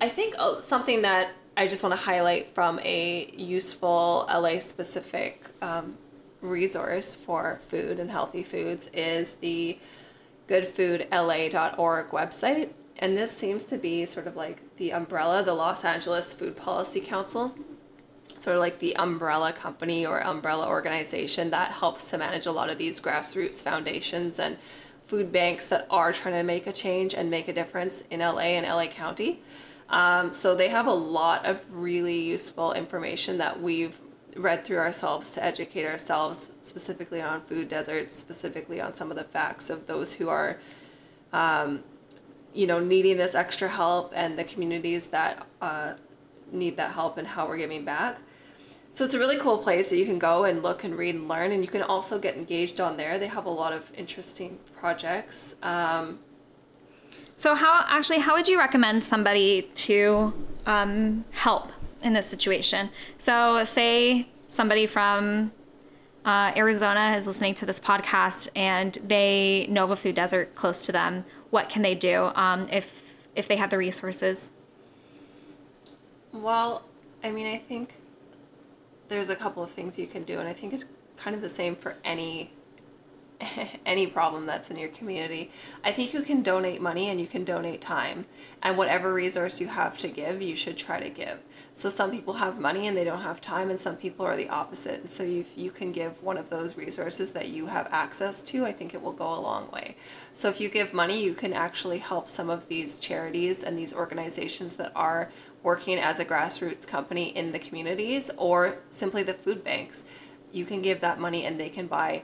[0.00, 5.46] I think uh, something that I just want to highlight from a useful LA specific
[5.60, 5.98] um,
[6.40, 9.78] resource for food and healthy foods is the
[10.48, 12.70] goodfoodla.org website.
[12.98, 17.00] And this seems to be sort of like the umbrella, the Los Angeles Food Policy
[17.00, 17.54] Council
[18.38, 22.70] sort of like the umbrella company or umbrella organization that helps to manage a lot
[22.70, 24.56] of these grassroots foundations and
[25.10, 28.54] food banks that are trying to make a change and make a difference in LA
[28.56, 29.42] and LA County.
[29.88, 33.98] Um, so they have a lot of really useful information that we've
[34.36, 39.24] read through ourselves to educate ourselves specifically on food deserts, specifically on some of the
[39.24, 40.58] facts of those who are,
[41.32, 41.82] um,
[42.54, 45.94] you know, needing this extra help and the communities that uh,
[46.52, 48.20] need that help and how we're giving back.
[48.92, 51.28] So it's a really cool place that you can go and look and read and
[51.28, 53.18] learn, and you can also get engaged on there.
[53.18, 55.54] They have a lot of interesting projects.
[55.62, 56.18] Um,
[57.36, 60.34] so how actually how would you recommend somebody to
[60.66, 61.72] um, help
[62.02, 62.90] in this situation?
[63.16, 65.52] So say somebody from
[66.24, 70.84] uh, Arizona is listening to this podcast and they know of a food desert close
[70.84, 71.24] to them.
[71.48, 74.50] What can they do um, if if they have the resources?
[76.32, 76.82] Well,
[77.24, 77.94] I mean, I think
[79.10, 81.50] there's a couple of things you can do, and I think it's kind of the
[81.50, 82.52] same for any
[83.86, 85.50] any problem that's in your community.
[85.82, 88.26] I think you can donate money and you can donate time,
[88.62, 91.42] and whatever resource you have to give, you should try to give.
[91.72, 94.48] So some people have money and they don't have time, and some people are the
[94.48, 95.00] opposite.
[95.00, 98.64] And so if you can give one of those resources that you have access to,
[98.64, 99.96] I think it will go a long way.
[100.32, 103.94] So if you give money, you can actually help some of these charities and these
[103.94, 105.30] organizations that are
[105.62, 110.04] working as a grassroots company in the communities or simply the food banks.
[110.52, 112.22] You can give that money and they can buy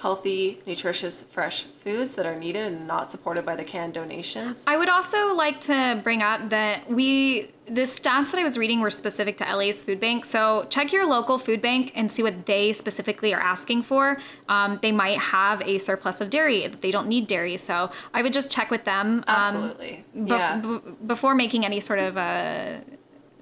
[0.00, 4.64] healthy, nutritious, fresh foods that are needed and not supported by the canned donations.
[4.66, 8.80] I would also like to bring up that we the stats that I was reading
[8.80, 10.24] were specific to LA's food bank.
[10.24, 14.18] So check your local food bank and see what they specifically are asking for.
[14.48, 16.66] Um, they might have a surplus of dairy.
[16.66, 19.06] That they don't need dairy, so I would just check with them.
[19.06, 20.04] Um, Absolutely.
[20.14, 20.56] yeah.
[20.60, 22.78] b- before making any sort of uh,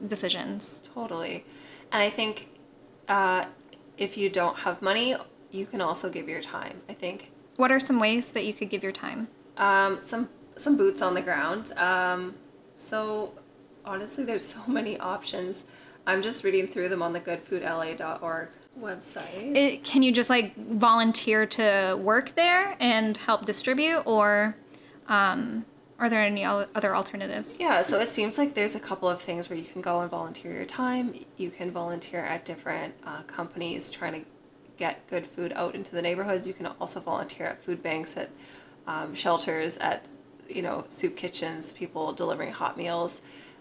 [0.06, 0.80] decisions.
[0.92, 1.44] Totally,
[1.92, 2.48] and I think
[3.06, 3.44] uh,
[3.96, 5.14] if you don't have money
[5.50, 6.80] you can also give your time.
[6.88, 7.30] I think.
[7.56, 9.28] What are some ways that you could give your time?
[9.56, 11.72] Um, some some boots on the ground.
[11.76, 12.34] Um,
[12.74, 13.32] so
[13.84, 15.64] honestly, there's so many options.
[16.06, 18.48] I'm just reading through them on the goodfoodla.org
[18.80, 19.56] website.
[19.56, 24.56] It, can you just like volunteer to work there and help distribute, or
[25.08, 25.66] um,
[25.98, 27.56] are there any other alternatives?
[27.58, 30.10] Yeah, so it seems like there's a couple of things where you can go and
[30.10, 31.14] volunteer your time.
[31.36, 34.28] You can volunteer at different uh, companies trying to
[34.78, 36.46] get good food out into the neighborhoods.
[36.46, 38.30] You can also volunteer at food banks, at
[38.86, 40.06] um, shelters, at
[40.48, 43.20] you know soup kitchens, people delivering hot meals.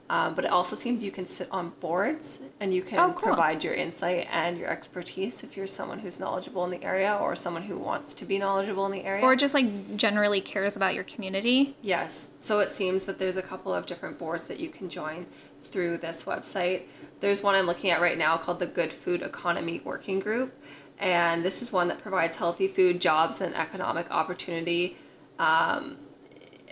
[0.10, 3.28] Um, but it also seems you can sit on boards and you can oh, cool.
[3.28, 7.36] provide your insight and your expertise if you're someone who's knowledgeable in the area or
[7.36, 9.22] someone who wants to be knowledgeable in the area.
[9.22, 11.76] Or just like generally cares about your community.
[11.82, 12.30] Yes.
[12.40, 15.26] So it seems that there's a couple of different boards that you can join
[15.62, 16.84] through this website.
[17.20, 20.54] There's one I'm looking at right now called the Good Food Economy Working Group
[21.00, 24.98] and this is one that provides healthy food, jobs, and economic opportunity.
[25.40, 25.98] Um,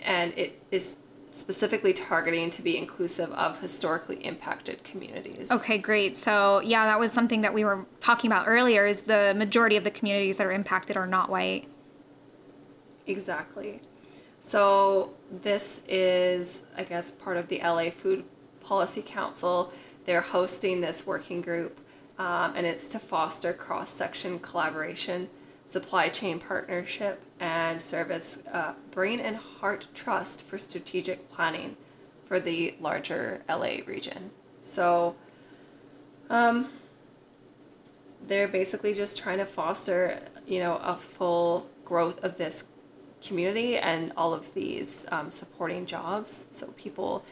[0.02, 0.96] and it is
[1.30, 5.50] specifically targeting to be inclusive of historically impacted communities.
[5.50, 6.16] Okay, great.
[6.16, 9.84] So, yeah, that was something that we were talking about earlier is the majority of
[9.84, 11.68] the communities that are impacted are not white.
[13.06, 13.80] Exactly.
[14.40, 18.24] So, this is I guess part of the LA Food
[18.60, 19.72] Policy Council.
[20.04, 21.80] They're hosting this working group
[22.18, 25.28] um, and it's to foster cross section collaboration,
[25.64, 31.76] supply chain partnership, and service uh, brain and heart trust for strategic planning
[32.24, 34.30] for the larger LA region.
[34.58, 35.14] So,
[36.30, 36.68] um,
[38.26, 42.64] they're basically just trying to foster, you know, a full growth of this
[43.24, 46.46] community and all of these um, supporting jobs.
[46.50, 47.24] So people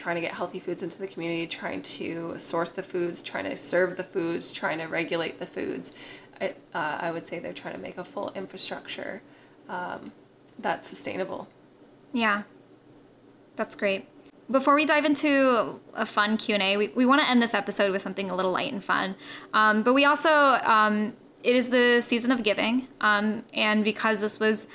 [0.00, 3.54] trying to get healthy foods into the community, trying to source the foods, trying to
[3.54, 5.92] serve the foods, trying to regulate the foods.
[6.40, 9.20] I, uh, I would say they're trying to make a full infrastructure
[9.68, 10.12] um,
[10.58, 11.48] that's sustainable.
[12.14, 12.44] Yeah,
[13.56, 14.08] that's great.
[14.50, 18.00] Before we dive into a fun Q&A, we, we want to end this episode with
[18.00, 19.16] something a little light and fun.
[19.52, 21.12] Um, but we also, um,
[21.44, 22.88] it is the season of giving.
[23.02, 24.66] Um, and because this was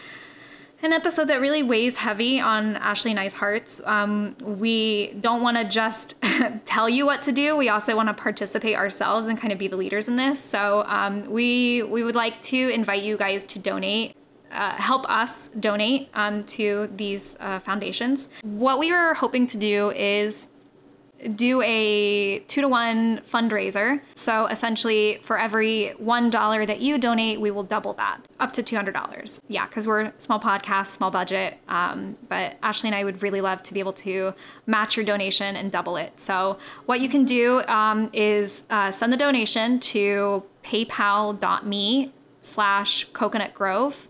[0.85, 3.81] an episode that really weighs heavy on Ashleigh and I's hearts.
[3.85, 6.13] Um, we don't want to just
[6.65, 7.57] tell you what to do.
[7.57, 10.39] We also want to participate ourselves and kind of be the leaders in this.
[10.39, 14.15] So um, we we would like to invite you guys to donate.
[14.51, 18.29] Uh, help us donate um, to these uh, foundations.
[18.43, 20.47] What we are hoping to do is
[21.35, 24.01] do a two to one fundraiser.
[24.15, 28.63] So essentially, for every one dollar that you donate, we will double that up to
[28.63, 29.41] two hundred dollars.
[29.47, 31.57] Yeah, because we're small podcast, small budget.
[31.67, 34.33] Um, but Ashleigh and I would really love to be able to
[34.65, 36.19] match your donation and double it.
[36.19, 42.11] So what you can do um, is uh, send the donation to PayPal.me
[42.41, 44.07] slash Cocoanut Grove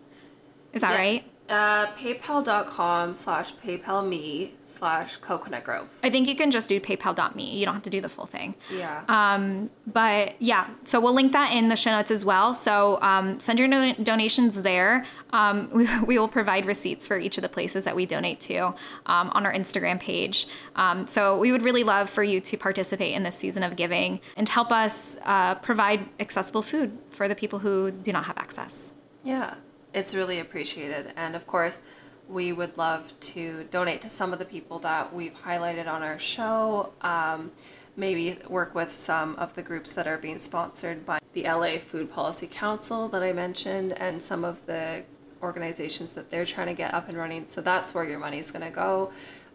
[0.73, 0.97] Is that Yeah.
[0.97, 1.23] right?
[1.47, 5.87] Uh, PayPal.com slash PayPal me slash Cocoanut Grove.
[6.01, 7.55] I think you can just do paypal.me.
[7.55, 8.55] You don't have to do the full thing.
[8.71, 9.03] Yeah.
[9.07, 12.55] Um, but yeah, so we'll link that in the show notes as well.
[12.55, 15.05] So um, send your no- donations there.
[15.33, 18.67] Um, we, we will provide receipts for each of the places that we donate to
[19.05, 20.47] um, on our Instagram page.
[20.75, 24.19] Um, so we would really love for you to participate in this season of giving
[24.35, 28.93] and help us uh, provide accessible food for the people who do not have access.
[29.23, 29.55] Yeah,
[29.95, 31.13] it's really appreciated.
[31.15, 31.81] And of course,
[32.27, 36.19] we would love to donate to some of the people that we've highlighted on our
[36.19, 36.91] show.
[37.01, 37.51] Um,
[37.95, 42.11] maybe work with some of the groups that are being sponsored by the LA Food
[42.11, 45.03] Policy Council that I mentioned and some of the
[45.41, 47.47] organizations that they're trying to get up and running.
[47.47, 49.11] So that's where your money's going to go.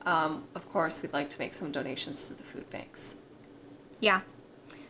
[0.06, 3.16] Um, of course, we'd like to make some donations to the food banks.
[4.00, 4.22] Yeah.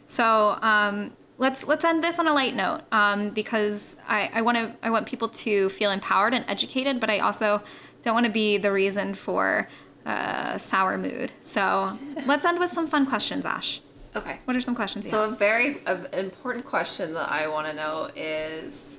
[0.06, 4.56] So um, let's let's end this on a light note um, because I, I want
[4.58, 7.62] to I want people to feel empowered and educated, but I also
[8.02, 9.68] don't want to be the reason for
[10.06, 11.32] a sour mood.
[11.42, 11.88] So
[12.26, 13.80] let's end with some fun questions, Ash.
[14.14, 14.38] Okay.
[14.44, 15.32] What are some questions you So have?
[15.32, 18.98] a very a, important question that I want to know is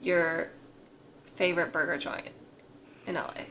[0.00, 0.50] your
[1.36, 2.30] favorite burger joint
[3.06, 3.44] in LA,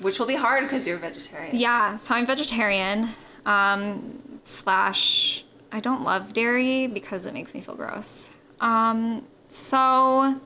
[0.00, 1.56] which will be hard because you're a vegetarian.
[1.56, 3.10] Yeah, so I'm vegetarian.
[3.44, 8.30] Um, slash, I don't love dairy because it makes me feel gross.
[8.60, 10.40] Um, so,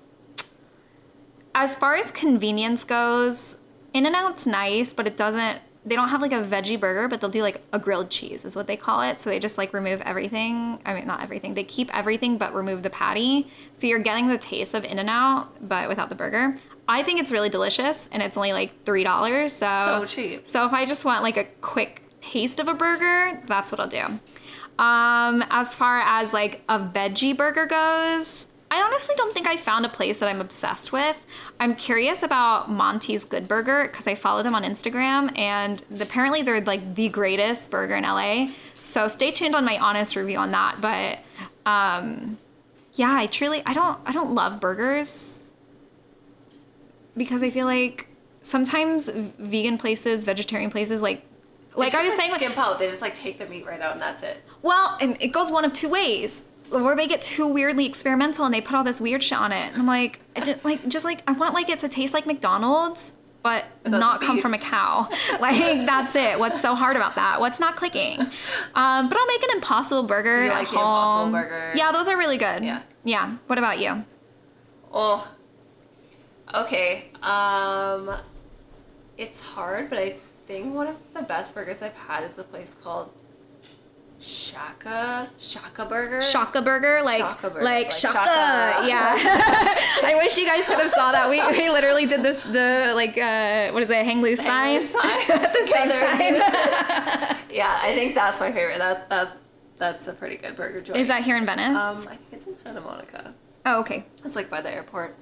[1.54, 3.56] as far as convenience goes,
[3.94, 5.60] In and Out's nice, but it doesn't.
[5.84, 8.54] They don't have like a veggie burger, but they'll do like a grilled cheese, is
[8.54, 9.20] what they call it.
[9.20, 10.80] So they just like remove everything.
[10.86, 11.54] I mean, not everything.
[11.54, 13.50] They keep everything but remove the patty.
[13.78, 16.58] So you're getting the taste of In and Out, but without the burger.
[16.88, 19.52] I think it's really delicious, and it's only like three dollars.
[19.52, 20.48] So cheap.
[20.48, 23.88] So if I just want like a quick taste of a burger, that's what I'll
[23.88, 24.20] do.
[24.78, 29.84] Um, as far as like a veggie burger goes, I honestly don't think I found
[29.84, 31.26] a place that I'm obsessed with.
[31.60, 36.62] I'm curious about Monty's Good Burger because I follow them on Instagram and apparently they're
[36.62, 38.48] like the greatest burger in LA.
[38.82, 40.80] So stay tuned on my honest review on that.
[40.80, 41.18] But
[41.70, 42.38] um,
[42.94, 45.38] yeah, I truly I don't I don't love burgers
[47.16, 48.08] because I feel like
[48.40, 51.26] sometimes vegan places, vegetarian places, like
[51.74, 52.78] like I was just, saying, like, skimp out.
[52.78, 54.42] They just like take the meat right out and that's it.
[54.62, 56.44] well, and it goes one of two ways.
[56.70, 59.72] Or they get too weirdly experimental and they put all this weird shit on it.
[59.72, 62.24] And I'm like, I just, like just like I want like it to taste like
[62.26, 63.12] McDonald's,
[63.42, 65.06] but Without not come from a cow.
[65.40, 66.38] Like that's it.
[66.38, 67.40] What's so hard about that?
[67.40, 68.20] What's not clicking?
[68.20, 71.32] Um, but I'll make an Impossible Burger You at like Impossible home.
[71.32, 71.76] Burgers?
[71.78, 72.64] Yeah, those are really good.
[72.64, 72.80] Yeah.
[73.04, 73.36] Yeah.
[73.48, 74.04] What about you?
[74.92, 75.30] Oh.
[76.54, 77.10] Okay.
[77.22, 78.10] Um
[79.18, 80.14] it's hard, but I
[80.52, 83.10] think one of the best burgers I've had is the place called
[84.20, 86.22] Shaka Shaka Burger.
[86.22, 88.12] Shaka Burger, like Shaka burger, like, like Shaka.
[88.12, 88.86] Shaka.
[88.86, 89.14] Yeah.
[90.04, 91.28] I wish you guys could have saw that.
[91.28, 95.02] We, we literally did this the like uh what is it hang loose Hang sign
[95.30, 97.36] at the same time.
[97.50, 98.78] yeah, I think that's my favorite.
[98.78, 99.36] That that
[99.78, 101.00] that's a pretty good burger joint.
[101.00, 101.80] Is that here in Venice?
[101.80, 103.34] Um, I think it's in Santa Monica.
[103.66, 104.04] oh, okay.
[104.24, 105.16] It's like by the airport.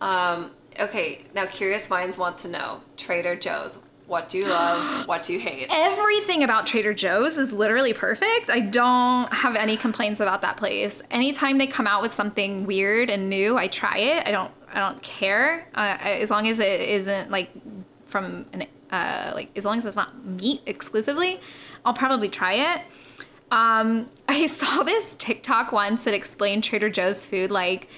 [0.00, 3.80] Um, okay, now curious minds want to know Trader Joe's.
[4.12, 5.08] What do you love?
[5.08, 5.68] what do you hate?
[5.70, 8.50] Everything about Trader Joe's is literally perfect.
[8.50, 11.00] I don't have any complaints about that place.
[11.10, 14.28] Anytime they come out with something weird and new, I try it.
[14.28, 14.52] I don't.
[14.70, 17.48] I don't care uh, as long as it isn't like
[18.04, 21.40] from an uh, like as long as it's not meat exclusively.
[21.86, 22.82] I'll probably try it.
[23.50, 27.88] Um, I saw this TikTok once that explained Trader Joe's food like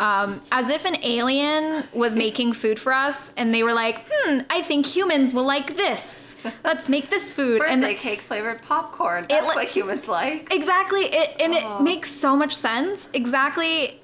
[0.00, 4.40] um, as if an alien was making food for us, and they were like, "Hmm,
[4.50, 6.36] I think humans will like this.
[6.64, 9.26] Let's make this food." and Birthday cake flavored popcorn.
[9.28, 10.52] That's li- what humans like.
[10.52, 11.78] exactly, it and Oh.
[11.78, 13.08] it makes so much sense.
[13.12, 14.00] Exactly,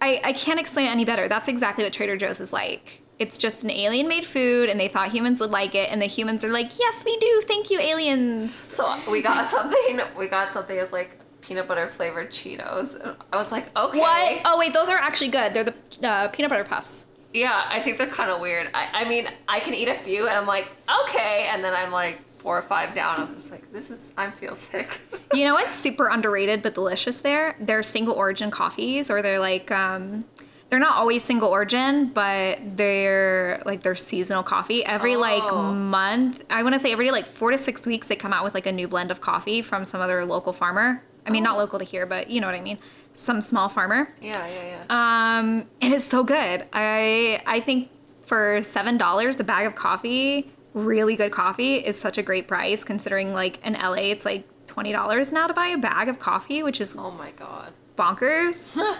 [0.00, 1.28] I I can't explain it any better.
[1.28, 3.02] That's exactly what Trader Joe's is like.
[3.18, 6.06] It's just an alien made food, and they thought humans would like it, and the
[6.06, 7.42] humans are like, "Yes, we do.
[7.48, 10.00] Thank you, aliens." So we got something.
[10.16, 11.16] We got something as like
[11.48, 12.94] peanut butter flavored Cheetos.
[13.02, 13.98] And I was like, okay.
[13.98, 14.42] What?
[14.44, 15.54] Oh wait, those are actually good.
[15.54, 15.74] They're the
[16.06, 17.06] uh, peanut butter puffs.
[17.32, 18.70] Yeah, I think they're kind of weird.
[18.74, 20.70] I, I mean, I can eat a few, and I'm like,
[21.04, 23.20] okay, and then I'm like four or five down.
[23.20, 24.12] I'm just like, this is.
[24.16, 25.00] I feel sick.
[25.34, 27.54] You know what's super underrated but delicious there?
[27.60, 30.24] They're single origin coffees or they're like um
[30.70, 34.82] they're not always single origin, but they're like they're seasonal coffee.
[34.86, 35.70] Every like Oh.
[35.74, 38.54] month, I want to say every like 4 to 6 weeks they come out with
[38.54, 41.02] like a new blend of coffee from some other local farmer.
[41.28, 41.58] I mean, not Oh.
[41.60, 42.78] local to here, but you know what I mean.
[43.14, 44.08] Some small farmer.
[44.20, 45.38] yeah, yeah, yeah.
[45.38, 46.66] Um, and it's so good.
[46.72, 47.90] I I think
[48.22, 52.84] for seven dollars a bag of coffee, really good coffee, is such a great price
[52.84, 56.62] considering like in LA it's like twenty dollars now to buy a bag of coffee,
[56.62, 57.72] which is oh my god.
[57.96, 58.76] bonkers.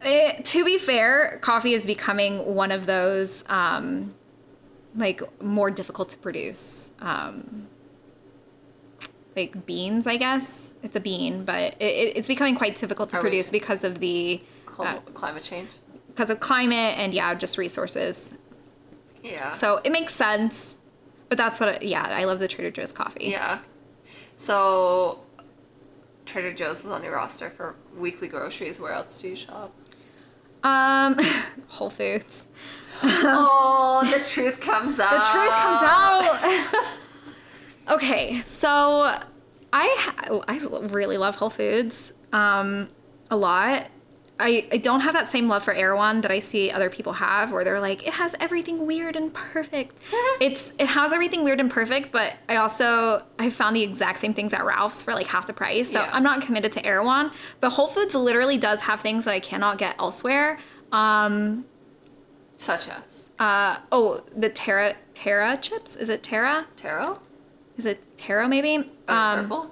[0.00, 4.14] Eh, to be fair, coffee is becoming one of those um,
[4.94, 6.92] like more difficult to produce.
[7.00, 7.66] Um,
[9.38, 13.18] like beans, I guess it's a bean, but it, it, it's becoming quite difficult to
[13.18, 15.68] Are produce because of the Global, climate change.
[16.08, 18.28] because of climate and yeah, just resources.
[19.22, 19.50] Yeah.
[19.50, 20.76] So it makes sense.
[21.28, 23.26] But that's what, I, yeah, I love the Trader Joe's coffee.
[23.26, 23.58] Yeah.
[24.36, 25.20] So
[26.26, 28.80] Trader Joe's is on your roster for weekly groceries.
[28.80, 29.72] Where else do you shop?
[30.62, 31.18] Um,
[31.68, 32.44] Whole Foods.
[33.02, 35.12] oh, the truth comes out.
[35.12, 36.84] The truth comes out.
[37.90, 39.02] okay, so
[39.72, 42.88] I ha- I really love Whole Foods um,
[43.30, 43.88] a lot.
[44.40, 47.50] I, I don't have that same love for Erewhon that I see other people have,
[47.50, 49.98] where they're like, it has everything weird and perfect.
[50.40, 54.34] it's it has everything weird and perfect, but I also I found the exact same
[54.34, 55.90] things at Ralph's for like half the price.
[55.90, 56.10] So Yeah.
[56.12, 59.76] I'm not committed to Erewhon, but Whole Foods literally does have things that I cannot
[59.76, 60.60] get elsewhere.
[60.92, 61.64] Um,
[62.58, 65.96] Such as uh, oh, the Terra Terra chips.
[65.96, 66.66] Is it Terra?
[66.76, 67.20] taro,
[67.78, 68.90] Is it Terra maybe?
[69.08, 69.70] oh, Um, purple.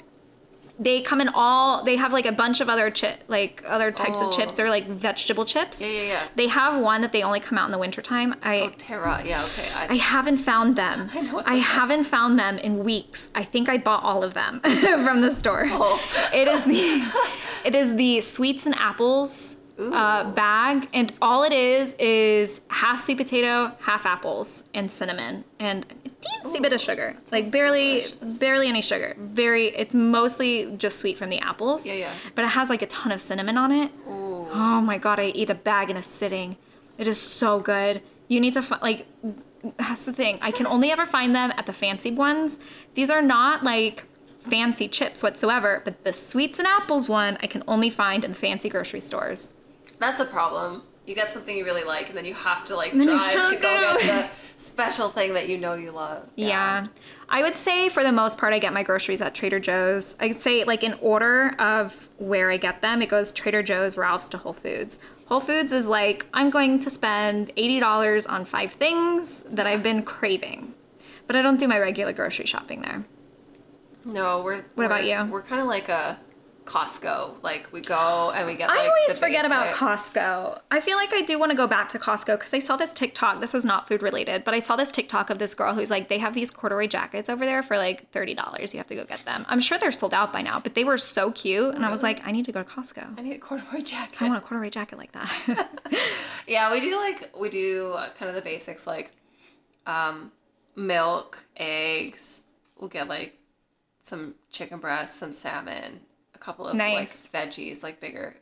[0.78, 1.82] they come in all.
[1.84, 4.28] They have like a bunch of other chip, like other types Oh.
[4.28, 4.52] of chips.
[4.54, 5.80] They're like vegetable chips.
[5.80, 6.22] Yeah, yeah, yeah.
[6.36, 8.34] They have one that they only come out in the wintertime.
[8.42, 9.22] I Oh, Terra.
[9.24, 9.68] Yeah, okay.
[9.74, 11.10] I, I haven't found them.
[11.14, 11.66] I know what I those are.
[11.66, 13.30] haven't found them in weeks.
[13.34, 14.60] I think I bought all of them
[15.04, 15.64] from the store.
[15.68, 16.00] Oh.
[16.32, 17.02] It is the
[17.64, 23.18] it is the sweets and apples uh, bag, and all it is is half sweet
[23.18, 27.14] potato, half apples, and cinnamon, and a teensy bit of sugar.
[27.18, 28.38] It's like barely delicious.
[28.38, 29.14] barely any sugar.
[29.18, 29.68] Very.
[29.76, 31.84] It's mostly just sweet from the apples.
[31.84, 32.14] Yeah, yeah.
[32.34, 33.90] But it has like a ton of cinnamon on it.
[34.08, 34.46] Ooh.
[34.50, 36.56] Oh my god, I eat a bag in a sitting.
[36.98, 38.02] It is so good.
[38.28, 39.06] You need to find like
[39.78, 40.38] that's the thing.
[40.40, 42.60] I can only ever find them at the fancy ones.
[42.94, 44.04] These are not like
[44.48, 48.38] fancy chips whatsoever, but the sweets and apples one I can only find in the
[48.38, 49.52] fancy grocery stores.
[49.98, 50.82] That's the problem.
[51.06, 53.97] You get something you really like, and then you have to like drive to go
[54.01, 56.28] get the special thing that you know you love.
[56.35, 56.86] Yeah.
[57.28, 60.16] I would say for the most part I get my groceries at Trader Joe's.
[60.18, 64.28] I'd say like in order of where I get them, it goes Trader Joe's, Ralph's
[64.31, 64.98] to Whole Foods.
[65.27, 70.02] Whole Foods is like I'm going to spend $80 on five things that I've been
[70.02, 70.74] craving.
[71.28, 73.05] But I don't do my regular grocery shopping there.
[74.05, 74.64] No, we're.
[74.74, 75.31] What about we're- you?
[75.32, 76.18] We're kind of like a
[76.66, 77.43] Costco.
[77.43, 78.68] Like we go and we get.
[78.68, 79.74] Like, I always forget about.
[79.74, 80.60] Costco.
[80.70, 82.93] I feel like I do want to go back to Costco because I saw this
[82.93, 83.40] TikTok.
[83.40, 86.09] This is not food related, but I saw this TikTok of this girl who's like,
[86.09, 88.72] they have these corduroy jackets over there for like $30.
[88.72, 89.47] You have to go get them.
[89.48, 91.74] I'm sure they're sold out by now, but they were so cute.
[91.74, 93.18] And I was like, I need to go to Costco.
[93.18, 94.20] I need a corduroy jacket.
[94.20, 95.70] I want a corduroy jacket like that.
[96.47, 99.12] Yeah, we do like we do kind of the basics like
[99.86, 100.30] um,
[100.76, 102.43] milk, eggs.
[102.78, 103.36] We'll get like
[104.02, 106.01] some chicken breast, some salmon,
[106.47, 107.28] couple of Nice.
[107.32, 108.36] like veggies, like bigger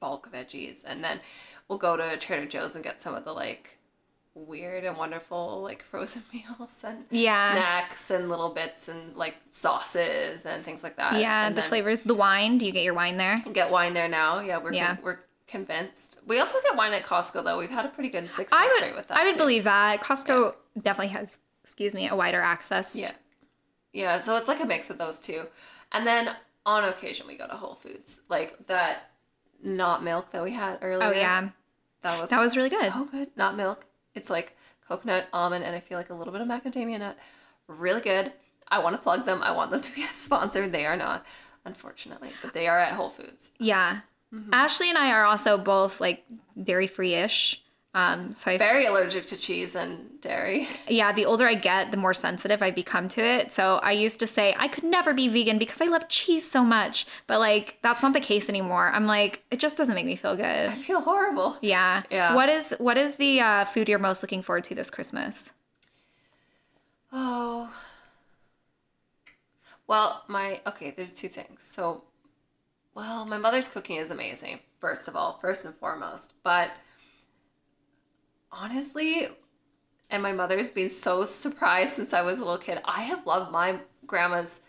[0.00, 1.20] bulk veggies, and then
[1.68, 3.78] we'll go to Trader Joe's and get some of the like
[4.34, 7.52] weird and wonderful like frozen meals and yeah.
[7.52, 11.20] snacks and little bits and like sauces and things like that.
[11.20, 12.58] Yeah, and the flavors, the wine.
[12.58, 13.36] Do you get your wine there?
[13.52, 14.40] Get wine there now.
[14.40, 14.96] Yeah, we're Yeah.
[15.02, 16.20] we're convinced.
[16.26, 17.58] We also get wine at Costco though.
[17.58, 19.18] We've had a pretty good success I rate with that.
[19.18, 19.38] I would too.
[19.38, 20.00] believe that.
[20.00, 22.96] Costco definitely has, excuse me, a wider access.
[22.96, 23.12] Yeah.
[23.92, 25.42] Yeah, so it's like a mix of those two.
[25.92, 26.30] And then
[26.64, 28.20] on occasion we go to Whole Foods.
[28.28, 29.10] Like that
[29.62, 31.08] not milk that we had earlier.
[31.08, 31.48] Oh, yeah.
[32.02, 32.92] That was That was really good.
[32.92, 33.28] So good.
[33.36, 33.86] Not milk.
[34.14, 34.56] It's like
[34.86, 37.16] coconut, almond, and I feel like a little bit of macadamia nut.
[37.68, 38.32] Really good.
[38.68, 39.42] I want to plug them.
[39.42, 40.68] I want them to be a sponsor.
[40.68, 41.24] They are not,
[41.64, 43.50] unfortunately, but they are at Whole Foods.
[43.58, 44.00] Yeah.
[44.34, 44.50] Mm-hmm.
[44.52, 46.24] Ashleigh and I are also both like
[46.60, 47.61] dairy free ish.
[47.94, 50.66] Um, so I Very allergic to cheese and dairy.
[50.88, 53.52] yeah, the older I get, the more sensitive I become to it.
[53.52, 56.64] So I used to say I could never be vegan because I love cheese so
[56.64, 58.88] much, but like that's not the case anymore.
[58.88, 60.70] I'm like it just doesn't make me feel good.
[60.70, 61.58] I feel horrible.
[61.60, 62.02] Yeah.
[62.10, 62.34] Yeah.
[62.34, 65.50] What is what is the uh, food you're most looking forward to this Christmas?
[67.12, 67.70] Oh.
[69.86, 71.62] Well, my okay, there's two things.
[71.62, 72.04] So,
[72.94, 76.32] well, my mother's cooking is amazing, first of all, first and foremost.
[76.42, 76.70] But
[78.52, 79.28] honestly,
[80.10, 82.80] and my mother's been so surprised since I was a little kid.
[82.84, 84.60] I have loved my grandma's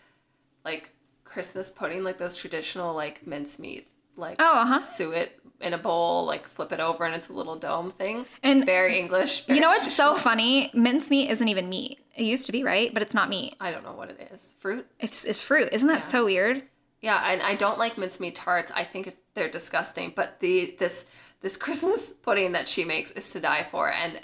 [0.64, 0.90] like
[1.24, 4.78] Christmas pudding, like those traditional like mincemeat, like Oh, uh-huh.
[4.78, 8.26] suet in a bowl, like flip it over and it's a little dome thing.
[8.42, 9.44] And Very English.
[9.48, 10.70] you know what's so funny?
[10.74, 11.98] Mincemeat isn't even meat.
[12.16, 12.92] It used to be, right?
[12.94, 13.56] But it's not meat.
[13.60, 14.54] I don't know what it is.
[14.58, 14.86] Fruit?
[15.00, 15.68] It's it's fruit.
[15.72, 16.08] Isn't that Yeah.
[16.08, 16.62] so weird?
[17.00, 18.72] Yeah, and I don't like mincemeat tarts.
[18.74, 20.12] I think it's, they're disgusting.
[20.16, 21.04] But the this
[21.44, 23.92] this Christmas pudding that she makes is to die for.
[23.92, 24.18] And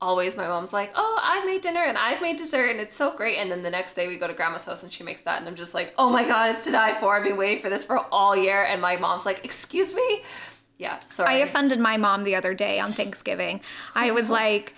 [0.00, 3.16] always my mom's like, "Oh, I've made dinner and I've made dessert and it's so
[3.16, 5.38] great." And then the next day we go to grandma's house and she makes that,
[5.38, 7.16] and I'm just like, "Oh my god, it's to die for!
[7.16, 10.22] I've been waiting for this for all year." And my mom's like, "Excuse me."
[10.78, 11.36] yeah, sorry.
[11.36, 13.60] I offended my mom the other day on Thanksgiving.
[13.94, 14.74] I was like,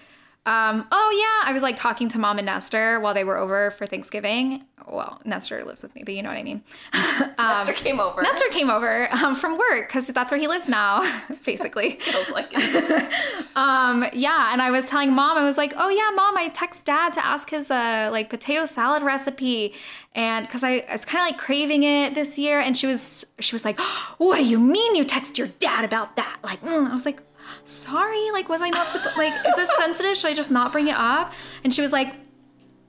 [0.48, 1.10] um, oh
[1.44, 4.62] yeah, I was like talking to mom and Nestor while they were over for Thanksgiving.
[4.90, 6.62] Well, Nestor lives with me, but you know what I mean.
[7.38, 8.22] Nestor came over.
[8.22, 11.02] Nestor came over um, from work because that's where he lives now,
[11.44, 11.90] basically.
[12.00, 13.12] feels like it.
[13.56, 16.86] Um, yeah, and I was telling mom, I was like, oh yeah, mom, I text
[16.86, 19.74] dad to ask his uh, like potato salad recipe,
[20.14, 23.26] and because I, I was kind of like craving it this year, and she was
[23.38, 23.78] she was like,
[24.16, 26.38] what do you mean you text your dad about that?
[26.42, 26.88] Like, mm.
[26.88, 27.20] I was like,
[27.68, 30.16] sorry, like was I not supposed like is this sensitive?
[30.16, 31.32] Should I just not bring it up?
[31.64, 32.14] And she was like.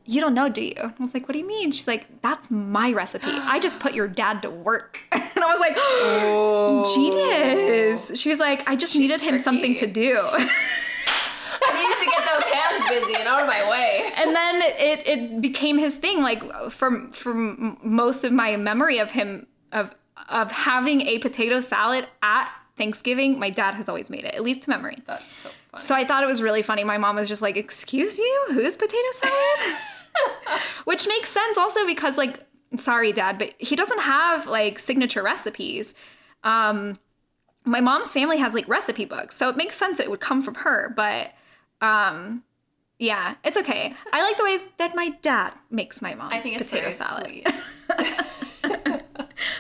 [0.06, 0.74] You don't know, do you?
[0.76, 1.72] I was like, what do you mean?
[1.72, 3.28] She's like, that's my recipe.
[3.30, 5.02] I just put your dad to work.
[5.12, 6.92] And I was like, Oh.
[6.96, 8.20] genius.
[8.20, 10.18] She was like, I just needed him something to do.
[10.24, 14.12] I needed to get those hands busy and out of my way.
[14.18, 16.42] and then it, it became his thing like
[16.72, 19.94] from from most of my memory of him of
[20.30, 22.50] of having a potato salad at
[22.80, 24.98] thanksgiving my dad has always made it at least to memory.
[25.06, 25.84] That's so funny.
[25.84, 26.84] so i thought it was really funny.
[26.84, 28.46] My mom was just like excuse you?
[28.54, 29.78] Who's potato salad?
[30.86, 32.40] Which makes sense also because like
[32.78, 35.94] sorry dad but he doesn't have like signature recipes.
[36.44, 36.98] Um
[37.66, 40.56] my mom's family has like recipe books so it makes sense it would come from
[40.56, 41.34] her but
[41.82, 42.44] um
[42.98, 43.94] yeah it's okay.
[44.14, 47.46] I like the way that my dad makes my mom's I think it's potato salad.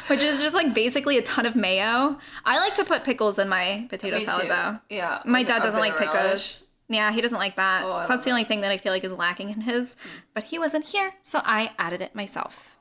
[0.09, 3.47] which is just like basically a ton of mayo i like to put pickles in
[3.49, 4.47] my potato Me salad too.
[4.49, 5.21] though Yeah.
[5.25, 6.61] my like dad doesn't like pickles relish.
[6.89, 9.03] yeah he doesn't like that Oh, so that's the only thing that i feel like
[9.03, 9.95] is lacking in his
[10.33, 12.77] but he wasn't here so i added it myself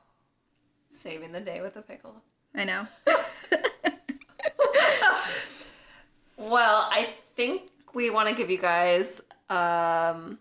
[0.91, 2.15] Saving the day with a pickle.
[2.55, 2.87] i know
[6.37, 9.19] Well, I think we want to give you guys
[9.49, 10.39] um,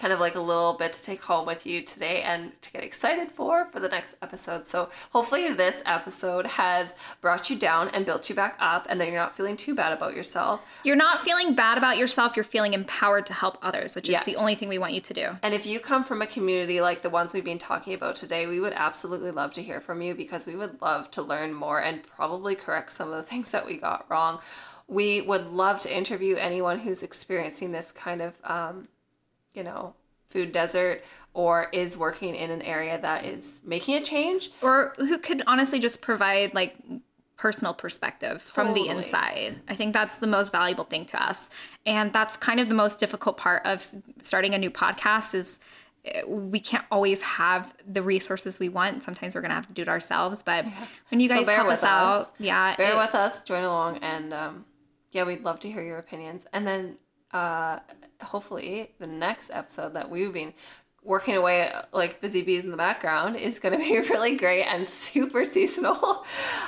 [0.00, 2.82] kind of like a little bit to take home with you today and to get
[2.82, 4.66] excited for for the next episode.
[4.66, 9.08] So hopefully this episode has brought you down and built you back up, and then
[9.08, 10.60] you're not feeling too bad about yourself.
[10.84, 12.34] You're not feeling bad about yourself.
[12.34, 14.24] You're feeling empowered to help others, which is Yeah.
[14.24, 15.36] the only thing we want you to do.
[15.42, 18.46] And if you come from a community like the ones we've been talking about today,
[18.46, 21.80] we would absolutely love to hear from you because we would love to learn more
[21.80, 24.40] and probably correct some of the things that we got wrong.
[24.88, 28.88] We would love to interview anyone who's experiencing this kind of, um,
[29.54, 29.94] you know,
[30.28, 31.02] food desert
[31.34, 34.50] or is working in an area that is making a change.
[34.62, 36.76] Or who could honestly just provide like
[37.36, 39.60] personal perspective from the inside.
[39.66, 41.48] I think that's the most valuable thing to us.
[41.86, 43.82] And that's kind of the most difficult part of
[44.20, 45.58] starting a new podcast is
[46.04, 49.02] eh, we can't always have the resources we want.
[49.02, 50.66] Sometimes we're going to have to do it ourselves, but
[51.08, 53.64] when you So guys bear help with us out, yeah, Bear it- with us, join
[53.64, 54.64] along, and um,
[55.10, 56.46] yeah, we'd love to hear your opinions.
[56.52, 56.98] And then
[57.32, 57.78] uh,
[58.22, 60.52] hopefully the next episode that we've been
[61.02, 64.88] working away like busy bees in the background is going to be really great and
[64.88, 66.24] super seasonal.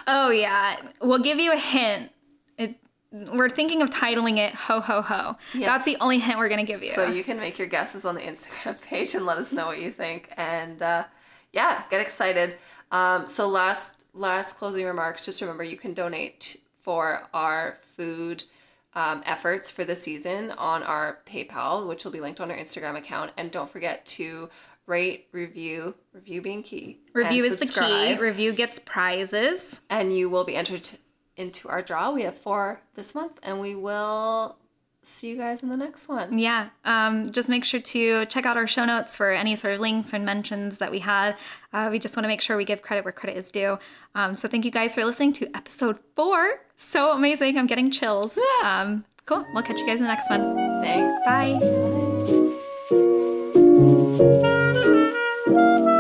[0.06, 2.10] Oh yeah, we'll give you a hint.
[2.58, 2.76] It,
[3.10, 5.66] we're thinking of titling it "Ho Ho Ho." Yeah.
[5.66, 6.92] That's the only hint we're gonna give you.
[6.92, 9.80] So you can make your guesses on the Instagram page and let us know what
[9.80, 10.32] you think.
[10.36, 11.04] And uh,
[11.52, 12.56] yeah, get excited.
[12.90, 15.24] Um, so last last closing remarks.
[15.24, 18.44] Just remember, you can donate for our food
[18.94, 22.96] um, efforts for the season on our PayPal, which will be linked on our Instagram
[22.96, 23.32] account.
[23.36, 24.50] And don't forget to
[24.86, 27.00] rate, review, review being key.
[27.14, 28.16] Review is the key.
[28.18, 29.80] Review gets prizes.
[29.88, 30.90] and you will be entered
[31.36, 32.10] into our draw.
[32.12, 34.56] We have four this month, and we will
[35.02, 36.38] see you guys in the next one.
[36.38, 36.68] Yeah.
[36.84, 40.12] Um, just make sure to check out our show notes for any sort of links
[40.12, 41.36] and mentions that we had.
[41.72, 43.78] Uh, we just want to make sure we give credit where credit is due.
[44.14, 46.60] Um, so thank you guys for listening to episode four.
[46.76, 47.58] So amazing.
[47.58, 48.38] I'm getting chills.
[48.62, 48.82] Yeah.
[48.82, 49.44] Um, cool.
[49.54, 50.56] We'll catch you guys in the next one.
[50.82, 51.24] Thanks.
[51.24, 51.58] Bye.
[55.48, 55.98] Bye.